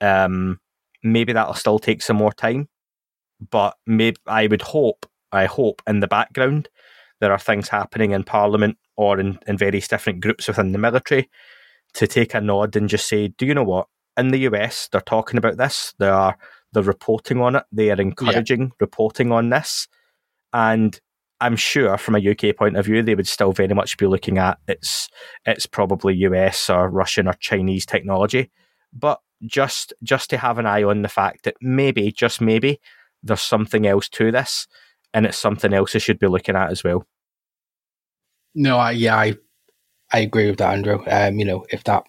[0.01, 0.61] Um,
[1.03, 2.69] maybe that'll still take some more time,
[3.51, 6.69] but maybe I would hope, I hope in the background
[7.20, 11.28] there are things happening in Parliament or in, in various different groups within the military
[11.95, 13.86] to take a nod and just say, do you know what?
[14.16, 15.95] In the US, they're talking about this.
[15.99, 16.36] They are
[16.73, 17.65] they're reporting on it.
[17.73, 19.89] They are encouraging reporting on this,
[20.52, 20.98] and
[21.40, 24.38] I'm sure from a UK point of view, they would still very much be looking
[24.38, 25.08] at it's
[25.46, 28.50] it's probably US or Russian or Chinese technology,
[28.92, 32.80] but just just to have an eye on the fact that maybe just maybe
[33.22, 34.66] there's something else to this,
[35.14, 37.06] and it's something else they should be looking at as well.
[38.54, 39.34] No, I, yeah, I
[40.12, 41.04] I agree with that, Andrew.
[41.06, 42.04] Um, you know, if that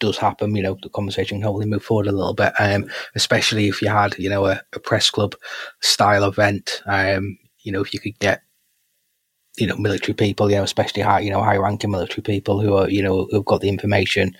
[0.00, 2.52] does happen, you know, the conversation can hopefully move forward a little bit.
[2.58, 5.36] Um, especially if you had, you know, a, a press club
[5.80, 6.82] style event.
[6.86, 8.42] Um, you know, if you could get,
[9.56, 12.74] you know, military people, you know, especially high, you know, high ranking military people who
[12.74, 14.36] are, you know, who've got the information.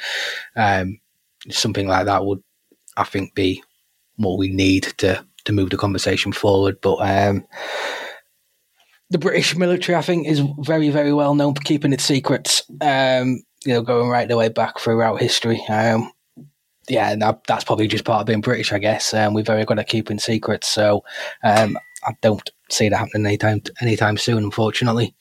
[0.56, 1.00] Um,
[1.50, 2.42] something like that would,
[2.96, 3.62] I think, be
[4.16, 6.80] what we need to to move the conversation forward.
[6.80, 7.46] But um,
[9.10, 12.62] the British military, I think, is very, very well known for keeping its secrets.
[12.80, 15.62] Um, you know, going right the way back throughout history.
[15.68, 16.10] Um,
[16.88, 19.14] yeah, and that, that's probably just part of being British, I guess.
[19.14, 21.04] Um, we're very good at keeping secrets, so
[21.44, 25.14] um, I don't see that happening anytime anytime soon, unfortunately.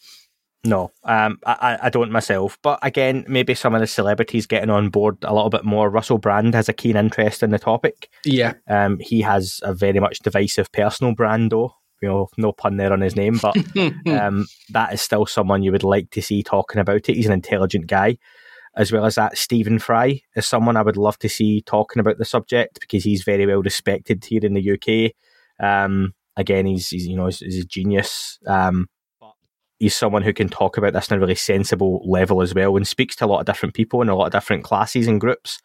[0.64, 2.60] No, um, I, I don't myself.
[2.62, 5.90] But again, maybe some of the celebrities getting on board a little bit more.
[5.90, 8.10] Russell Brand has a keen interest in the topic.
[8.26, 8.53] Yeah.
[8.68, 11.74] Um, he has a very much divisive personal brand, though.
[11.99, 13.56] You know, no pun there on his name, but
[14.08, 17.16] um, that is still someone you would like to see talking about it.
[17.16, 18.18] He's an intelligent guy.
[18.76, 22.18] As well as that, Stephen Fry is someone I would love to see talking about
[22.18, 25.14] the subject because he's very well respected here in the UK.
[25.64, 28.39] Um, again, he's, he's you know he's, he's a genius.
[28.45, 28.88] Um,
[29.80, 32.88] he's someone who can talk about this on a really sensible level as well and
[32.88, 35.59] speaks to a lot of different people in a lot of different classes and groups.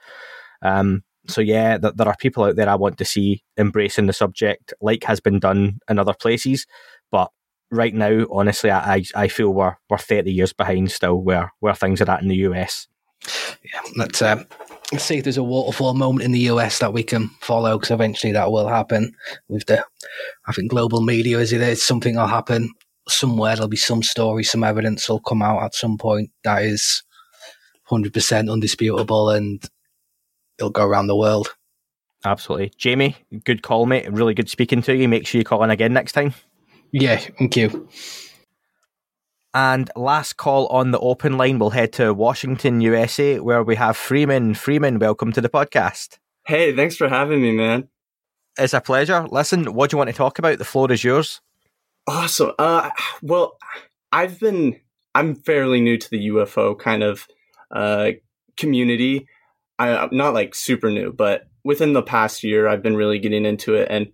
[0.62, 4.12] Um, so yeah, th- there are people out there I want to see embracing the
[4.12, 6.66] subject, like has been done in other places.
[7.10, 7.30] But
[7.70, 11.74] right now, honestly, I I, I feel we're we're thirty years behind still where where
[11.74, 12.86] things are at in the US.
[13.62, 14.22] Yeah, let's
[14.98, 18.32] see if there's a waterfall moment in the US that we can follow because eventually
[18.32, 19.12] that will happen.
[19.48, 19.84] With the,
[20.46, 22.70] I think global media is it is something will happen
[23.08, 23.54] somewhere.
[23.54, 27.02] There'll be some story, some evidence will come out at some point that is
[27.84, 29.64] hundred percent undisputable, and
[30.58, 31.54] it'll go around the world.
[32.24, 33.16] Absolutely, Jamie.
[33.44, 34.10] Good call, mate.
[34.10, 35.08] Really good speaking to you.
[35.08, 36.34] Make sure you call in again next time.
[36.92, 37.88] Yeah, thank you.
[39.56, 43.96] And last call on the open line, we'll head to Washington, USA, where we have
[43.96, 44.52] Freeman.
[44.52, 46.18] Freeman, welcome to the podcast.
[46.46, 47.88] Hey, thanks for having me, man.
[48.58, 49.26] It's a pleasure.
[49.26, 50.58] Listen, what do you want to talk about?
[50.58, 51.40] The floor is yours.
[52.06, 52.52] Awesome.
[52.58, 52.90] Uh,
[53.22, 53.56] well,
[54.12, 54.78] I've been,
[55.14, 57.26] I'm fairly new to the UFO kind of
[57.70, 58.10] uh,
[58.58, 59.26] community.
[59.78, 63.46] I, I'm not like super new, but within the past year, I've been really getting
[63.46, 63.88] into it.
[63.90, 64.12] And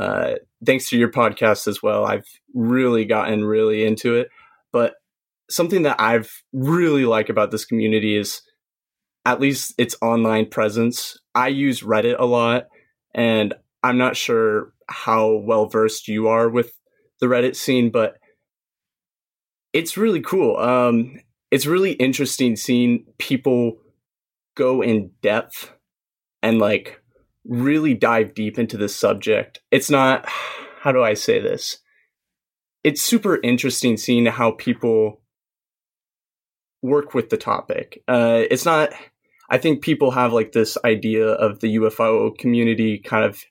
[0.00, 2.24] uh, thanks to your podcast as well, I've
[2.54, 4.30] really gotten really into it.
[4.72, 4.94] But
[5.50, 8.42] something that I've really like about this community is
[9.24, 11.18] at least its online presence.
[11.34, 12.66] I use Reddit a lot,
[13.14, 16.72] and I'm not sure how well versed you are with
[17.20, 18.16] the Reddit scene, but
[19.72, 20.56] it's really cool.
[20.56, 21.18] Um,
[21.50, 23.78] it's really interesting seeing people
[24.54, 25.72] go in depth
[26.42, 27.00] and like
[27.44, 29.60] really dive deep into this subject.
[29.70, 30.26] It's not,
[30.80, 31.78] how do I say this?
[32.84, 35.20] It's super interesting seeing how people
[36.82, 38.02] work with the topic.
[38.06, 38.92] Uh, it's not,
[39.50, 43.42] I think people have like this idea of the UFO community kind of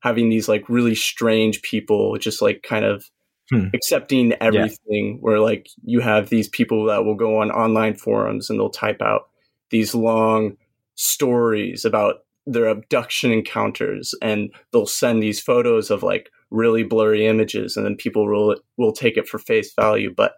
[0.00, 3.10] having these like really strange people just like kind of
[3.50, 3.66] Hmm.
[3.74, 8.58] accepting everything where like you have these people that will go on online forums and
[8.58, 9.28] they'll type out
[9.70, 10.56] these long
[10.96, 17.76] stories about their abduction encounters and they'll send these photos of like really blurry images
[17.76, 20.34] and then people will will take it for face value but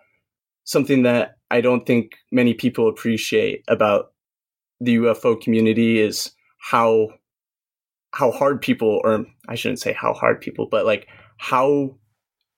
[0.64, 4.12] something that I don't think many people appreciate about
[4.80, 7.08] the UFO community is how
[8.12, 11.08] how hard people or I shouldn't say how hard people but like
[11.38, 11.96] how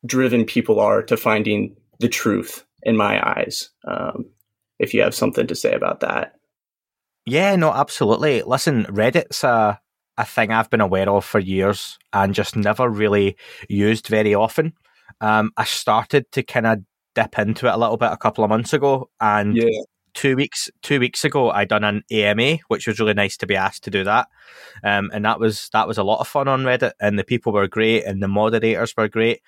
[0.06, 4.24] driven people are to finding the truth in my eyes um,
[4.78, 6.34] if you have something to say about that
[7.26, 8.42] Yeah, no, absolutely.
[8.42, 9.80] Listen, Reddit's a,
[10.20, 13.36] a thing I've been aware of for years and just never really
[13.68, 14.72] used very often.
[15.20, 16.78] Um, I started to kind of
[17.14, 19.80] dip into it a little bit a couple of months ago, and Yeah.
[20.14, 23.56] two weeks two weeks ago I done an AMA, which was really nice to be
[23.56, 24.28] asked to do that.
[24.84, 27.52] Um, and that was that was a lot of fun on Reddit, and the people
[27.52, 29.40] were great, and the moderators were great.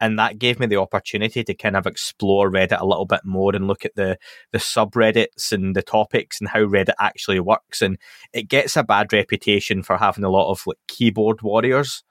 [0.00, 3.54] And that gave me the opportunity to kind of explore Reddit a little bit more
[3.54, 4.18] and look at the
[4.52, 7.80] the subreddits and the topics and how Reddit actually works.
[7.82, 7.98] And
[8.32, 12.02] it gets a bad reputation for having a lot of like keyboard warriors,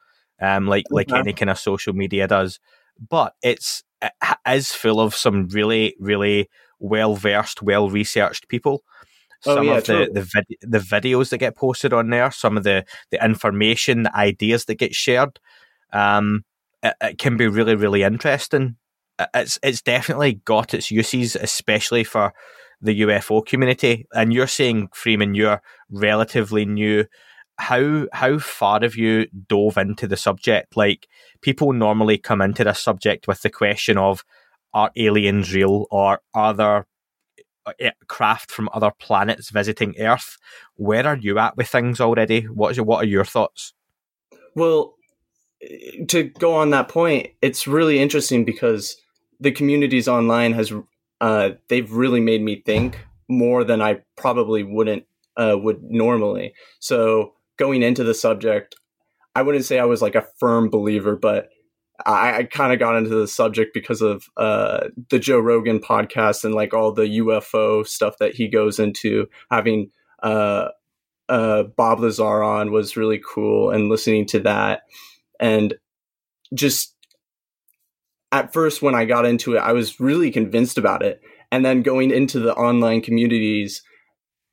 [0.42, 1.20] um, like like Okay.
[1.20, 2.60] any kind of social media does.
[3.10, 4.12] But it's it
[4.48, 6.50] is full of some really really
[6.80, 8.84] well versed, well researched people.
[9.46, 12.58] Oh, Some yeah, of the the, vid- the videos that get posted on there, some
[12.58, 15.40] of the the information, the ideas that get shared,
[15.94, 16.44] um,
[16.86, 18.78] it, it can be really really interesting.
[19.34, 22.34] It's it's definitely got its uses, especially for
[22.82, 24.06] the UFO community.
[24.14, 27.06] And you're saying, Freeman, you're relatively new.
[27.58, 30.76] How how far have you dove into the subject?
[30.76, 31.08] Like
[31.42, 34.24] people normally come into this subject with the question of
[34.74, 36.86] are aliens real or are there
[37.66, 40.38] uh, craft from other planets visiting Earth.
[40.76, 42.42] Where are you at with things already?
[42.42, 43.74] What is your, what are your thoughts?
[44.54, 44.95] Well,
[46.08, 48.98] to go on that point, it's really interesting because
[49.40, 50.74] the communities online has
[51.22, 55.06] uh, they've really made me think more than I probably wouldn't
[55.38, 56.54] uh, would normally.
[56.80, 58.76] So going into the subject,
[59.36, 61.50] I wouldn't say I was like a firm believer, but
[62.06, 66.44] I, I kind of got into the subject because of uh, the Joe Rogan podcast
[66.44, 69.28] and like all the UFO stuff that he goes into.
[69.50, 69.92] Having
[70.22, 70.70] uh,
[71.30, 74.84] uh, Bob Lazar on was really cool, and listening to that,
[75.40, 75.76] and
[76.54, 76.96] just
[78.32, 81.22] at first when I got into it, I was really convinced about it,
[81.52, 83.84] and then going into the online communities,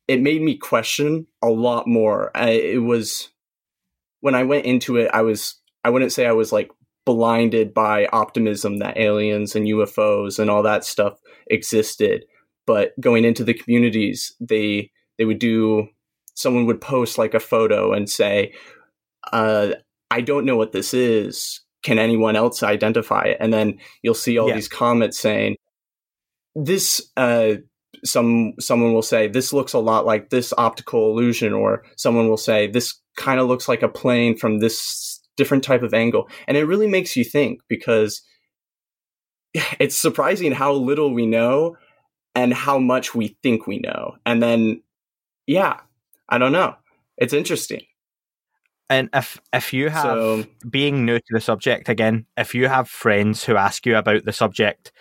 [0.07, 2.31] it made me question a lot more.
[2.35, 3.29] I, it was
[4.21, 6.71] when I went into it, I was I wouldn't say I was like
[7.05, 12.25] blinded by optimism that aliens and UFOs and all that stuff existed.
[12.65, 15.89] But going into the communities, they they would do
[16.35, 18.53] someone would post like a photo and say,
[19.31, 19.73] uh,
[20.13, 21.61] I don't know what this is.
[21.81, 23.37] Can anyone else identify it?
[23.39, 24.53] And then you'll see all yeah.
[24.53, 25.55] these comments saying,
[26.55, 27.55] this uh,
[28.05, 32.37] some someone will say this looks a lot like this optical illusion or someone will
[32.37, 36.29] say this kind of looks like a plane from this different type of angle.
[36.47, 38.21] And it really makes you think because
[39.79, 41.75] it's surprising how little we know
[42.35, 44.15] and how much we think we know.
[44.27, 44.83] And then,
[45.47, 45.79] yeah,
[46.29, 46.75] I don't know.
[47.17, 47.81] It's interesting.
[48.89, 52.89] And if if you have so, being new to the subject again, if you have
[52.89, 54.91] friends who ask you about the subject,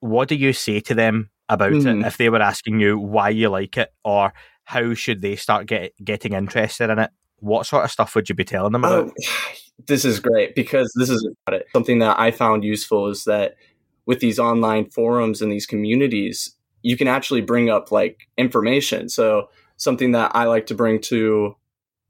[0.00, 1.88] what do you say to them about mm-hmm.
[1.88, 1.94] it?
[1.96, 2.04] Hmm.
[2.04, 4.32] If they were asking you why you like it, or
[4.64, 7.10] how should they start get, getting interested in it?
[7.40, 9.10] what sort of stuff would you be telling them about?
[9.10, 9.52] Oh,
[9.86, 11.66] this is great because this is about it.
[11.72, 13.54] Something that I found useful is that
[14.06, 19.08] with these online forums and these communities, you can actually bring up like information.
[19.08, 21.56] So something that I like to bring to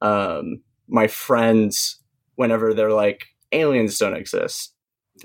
[0.00, 2.00] um, my friends
[2.36, 4.74] whenever they're like aliens don't exist.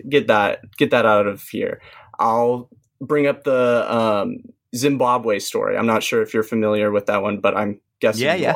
[0.09, 1.81] Get that get that out of here.
[2.19, 2.69] I'll
[3.01, 4.37] bring up the um,
[4.75, 5.77] Zimbabwe story.
[5.77, 8.25] I'm not sure if you're familiar with that one, but I'm guessing.
[8.25, 8.53] Yeah, yeah.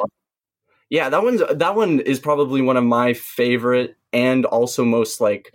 [0.90, 5.54] Yeah, that one's that one is probably one of my favorite and also most like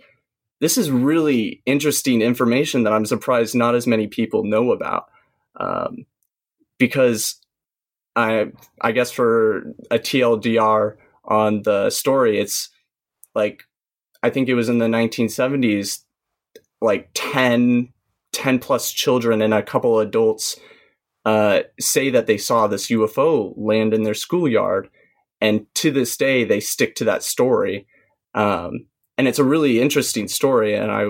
[0.61, 5.09] this is really interesting information that I'm surprised not as many people know about.
[5.57, 6.05] Um,
[6.77, 7.39] because
[8.15, 8.51] I
[8.81, 12.69] I guess for a TLDR on the story, it's
[13.33, 13.63] like
[14.23, 16.03] I think it was in the 1970s,
[16.81, 17.89] like 10,
[18.31, 20.55] 10 plus children and a couple adults
[21.25, 24.89] uh, say that they saw this UFO land in their schoolyard
[25.41, 27.87] and to this day they stick to that story.
[28.33, 28.87] Um,
[29.17, 31.05] and it's a really interesting story and i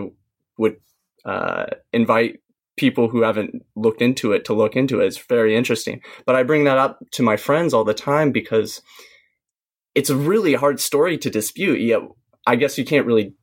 [0.57, 0.77] would
[1.25, 2.39] uh, invite
[2.77, 5.07] people who haven't looked into it to look into it.
[5.07, 6.01] It's very interesting.
[6.25, 8.81] But i bring that up to my friends all the time because
[9.95, 11.99] it's a really hard story to dispute yeah
[12.45, 13.33] i guess you can't really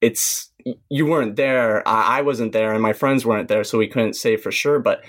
[0.00, 0.50] it's
[0.88, 4.14] you weren't there I, I wasn't there and my friends weren't there so we couldn't
[4.14, 5.04] say for sure but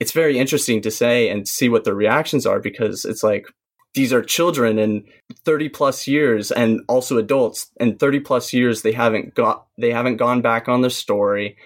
[0.00, 3.46] it's very interesting to say and see what the reactions are because it's like
[3.94, 5.04] these are children in
[5.44, 10.16] 30 plus years and also adults in 30 plus years they haven't got they haven't
[10.16, 11.56] gone back on the story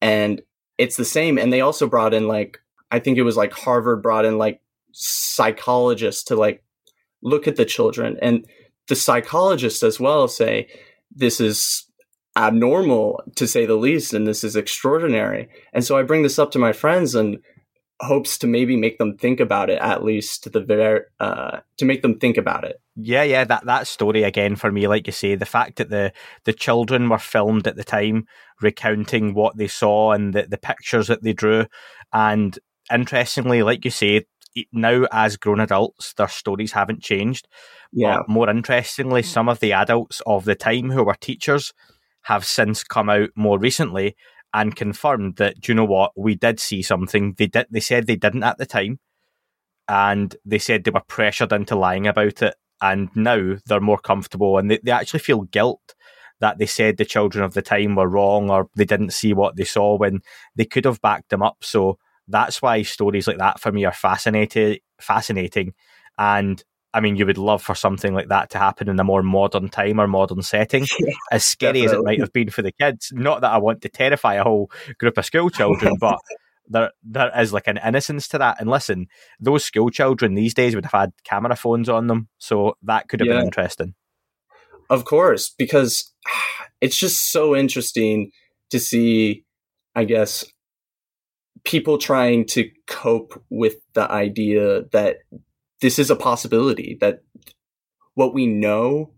[0.00, 0.42] and
[0.78, 2.58] it's the same and they also brought in like
[2.90, 4.60] i think it was like harvard brought in like
[4.92, 6.62] psychologists to like
[7.22, 8.46] look at the children and
[8.88, 10.68] the psychologists as well say
[11.14, 11.86] this is
[12.36, 16.50] abnormal to say the least and this is extraordinary and so i bring this up
[16.50, 17.38] to my friends and
[18.00, 21.84] hopes to maybe make them think about it at least to the very uh, to
[21.84, 22.80] make them think about it.
[23.02, 26.12] Yeah, yeah, that that story again for me, like you say, the fact that the
[26.44, 28.26] the children were filmed at the time
[28.60, 31.66] recounting what they saw and the, the pictures that they drew,
[32.12, 32.58] and
[32.92, 34.24] interestingly, like you say,
[34.72, 37.48] now as grown adults, their stories haven't changed.
[37.92, 38.18] Yeah.
[38.18, 41.72] But more interestingly, some of the adults of the time who were teachers
[42.22, 44.16] have since come out more recently
[44.52, 48.06] and confirmed that do you know what we did see something they did they said
[48.06, 48.98] they didn't at the time
[49.88, 54.58] and they said they were pressured into lying about it and now they're more comfortable
[54.58, 55.94] and they, they actually feel guilt
[56.40, 59.56] that they said the children of the time were wrong or they didn't see what
[59.56, 60.20] they saw when
[60.56, 61.98] they could have backed them up so
[62.28, 65.74] that's why stories like that for me are fascinating fascinating
[66.18, 69.22] and I mean, you would love for something like that to happen in a more
[69.22, 70.86] modern time or modern setting.
[70.98, 71.86] Yeah, as scary definitely.
[71.86, 73.12] as it might have been for the kids.
[73.14, 76.18] Not that I want to terrify a whole group of school children, but
[76.70, 78.60] there there is like an innocence to that.
[78.60, 82.76] And listen, those school children these days would have had camera phones on them, so
[82.82, 83.36] that could have yeah.
[83.36, 83.94] been interesting.
[84.88, 86.12] Of course, because
[86.80, 88.30] it's just so interesting
[88.70, 89.44] to see,
[89.94, 90.44] I guess,
[91.64, 95.18] people trying to cope with the idea that
[95.80, 97.22] this is a possibility that
[98.14, 99.12] what we know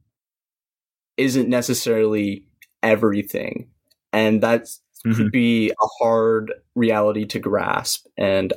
[1.16, 2.46] isn't necessarily
[2.82, 3.68] everything
[4.12, 5.16] and that's Mm-hmm.
[5.16, 8.06] could be a hard reality to grasp.
[8.16, 8.52] And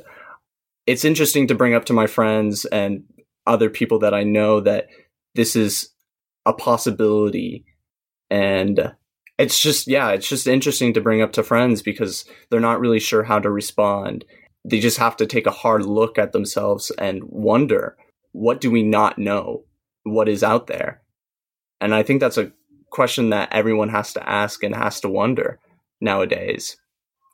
[0.86, 3.02] it's interesting to bring up to my friends and
[3.46, 4.88] other people that I know that
[5.34, 5.90] this is
[6.44, 7.64] a possibility.
[8.30, 8.92] And
[9.38, 13.00] it's just yeah it's just interesting to bring up to friends because they're not really
[13.00, 14.24] sure how to respond.
[14.64, 17.96] They just have to take a hard look at themselves and wonder
[18.32, 19.64] what do we not know?
[20.04, 21.02] What is out there?
[21.80, 22.52] And i think that's a
[22.90, 25.58] question that everyone has to ask and has to wonder
[26.00, 26.76] nowadays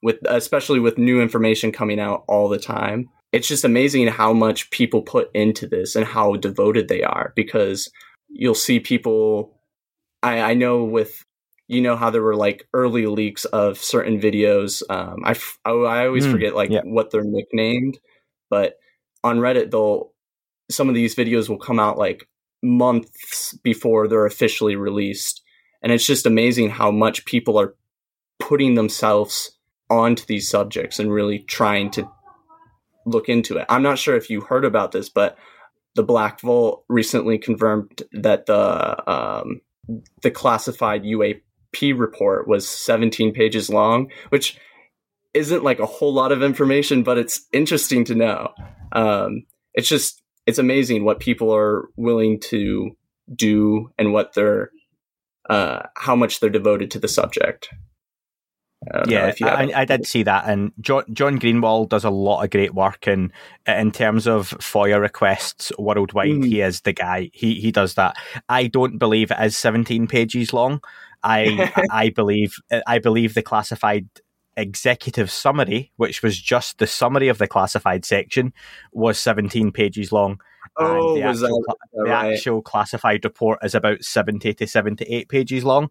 [0.03, 4.71] with especially with new information coming out all the time it's just amazing how much
[4.71, 7.91] people put into this and how devoted they are because
[8.29, 9.59] you'll see people
[10.23, 11.25] I, I know with
[11.69, 15.35] you know how there were like early leaks of certain videos um i,
[15.65, 16.83] I, I always Mm, forget like yeah.
[16.85, 17.99] what they're nicknamed
[18.51, 18.75] but
[19.25, 20.13] on reddit they'll
[20.71, 22.29] some of these videos will come out like
[22.63, 25.43] months before they're officially released
[25.83, 27.75] and it's just amazing how much people are
[28.39, 29.57] putting themselves
[29.91, 32.09] onto these subjects and really trying to
[33.07, 33.67] look into it.
[33.69, 35.37] I'm not sure if you heard about this, but
[35.95, 39.61] the Black Vault recently confirmed that the um,
[40.23, 44.59] the classified UAP report was 17 pages long, which
[45.35, 48.53] isn't like a whole lot of information, but it's interesting to know.
[48.93, 49.45] Um,
[49.75, 52.91] it's just it's amazing what people are willing to
[53.35, 54.71] do and what they're
[55.51, 57.69] uh, how much they're devoted to the subject.
[58.93, 62.11] I yeah, if you I, I did see that, and John John Greenewald does a
[62.11, 63.33] lot of great work in
[63.67, 66.31] in terms of FOIA requests worldwide.
[66.31, 66.47] Mm.
[66.47, 67.31] He is the guy.
[67.33, 68.17] He he does that.
[68.49, 70.81] I don't believe it is seventeen pages long.
[71.23, 72.57] I I believe
[72.87, 74.09] I believe the classified
[74.57, 78.53] executive summary, which was just the summary of the classified section,
[78.93, 80.41] was seventeen pages long.
[80.77, 82.33] Oh, and the, was actual, that- the right.
[82.33, 85.91] actual classified report is about seventy to seventy-eight pages long.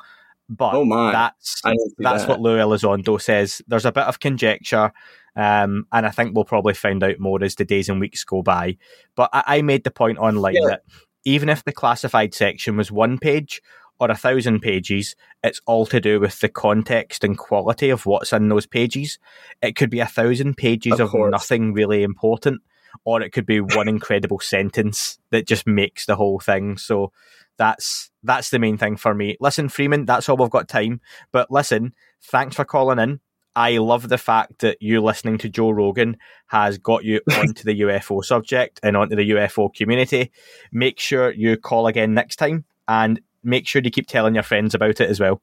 [0.53, 1.11] But Oh my.
[1.13, 2.29] that's I didn't see that's that.
[2.29, 3.61] what Lou Elizondo says.
[3.67, 4.91] There's a bit of conjecture,
[5.37, 8.41] um, and I think we'll probably find out more as the days and weeks go
[8.43, 8.77] by.
[9.15, 10.67] But I, I made the point online Yeah.
[10.67, 10.81] that
[11.23, 13.61] even if the classified section was one page
[13.99, 18.33] or a thousand pages, it's all to do with the context and quality of what's
[18.33, 19.19] in those pages.
[19.61, 22.61] It could be a thousand pages Of of, nothing really important,
[23.05, 26.77] or it could be one incredible sentence that just makes the whole thing.
[26.77, 27.13] So
[27.61, 29.37] that's that's the main thing for me.
[29.39, 30.99] Listen, Freeman, that's all we've got time.
[31.31, 31.93] But listen,
[32.23, 33.19] thanks for calling in.
[33.55, 36.17] I love the fact that you listening to Joe Rogan
[36.47, 40.31] has got you onto the UFO subject and onto the UFO community.
[40.71, 44.73] Make sure you call again next time and make sure you keep telling your friends
[44.73, 45.39] about it as well.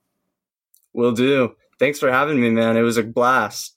[0.95, 1.55] Will do.
[1.79, 2.77] Thanks for having me, man.
[2.77, 3.77] It was a blast.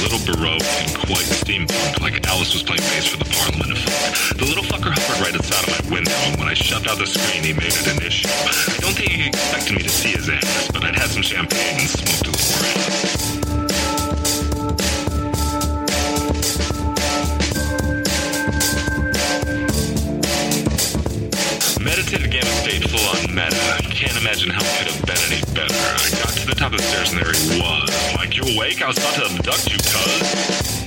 [0.11, 4.37] little baroque and quite steampunk, like Alice was playing bass for the Parliament of Folk.
[4.37, 7.07] The little fucker hovered right outside of my window, and when I shoved out the
[7.07, 8.27] screen, he made it an issue.
[8.27, 11.79] I don't think he expected me to see his ass, but I'd had some champagne
[11.79, 13.40] and smoked a little.
[21.91, 23.53] Meditative gamma state full on meta.
[23.53, 25.75] I can't imagine how it could have been any better.
[25.75, 28.15] I got to the top of the stairs and there he was.
[28.15, 28.81] Like, you awake?
[28.81, 30.80] I was about to abduct you, cuz.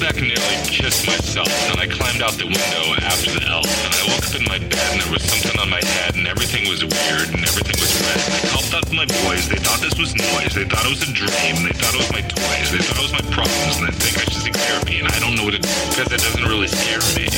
[0.00, 4.24] Nearly kissed myself, and I climbed out the window after the elf, and I woke
[4.24, 7.28] up in my bed and there was something on my head, and everything was weird,
[7.28, 8.16] and everything was red.
[8.16, 11.12] I called out my boys, they thought this was noise, they thought it was a
[11.12, 13.96] dream, they thought it was my toys, they thought it was my problems, and they
[14.00, 16.48] think I should seek therapy, and I don't know what to do, because it doesn't
[16.48, 17.28] really scare me.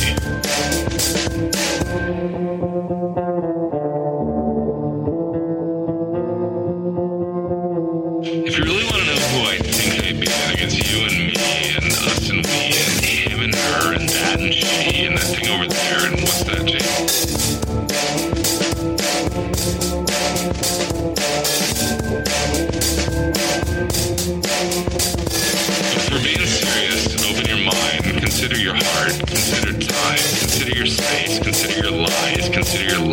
[31.13, 33.12] Consider your space, consider your lies, consider your life,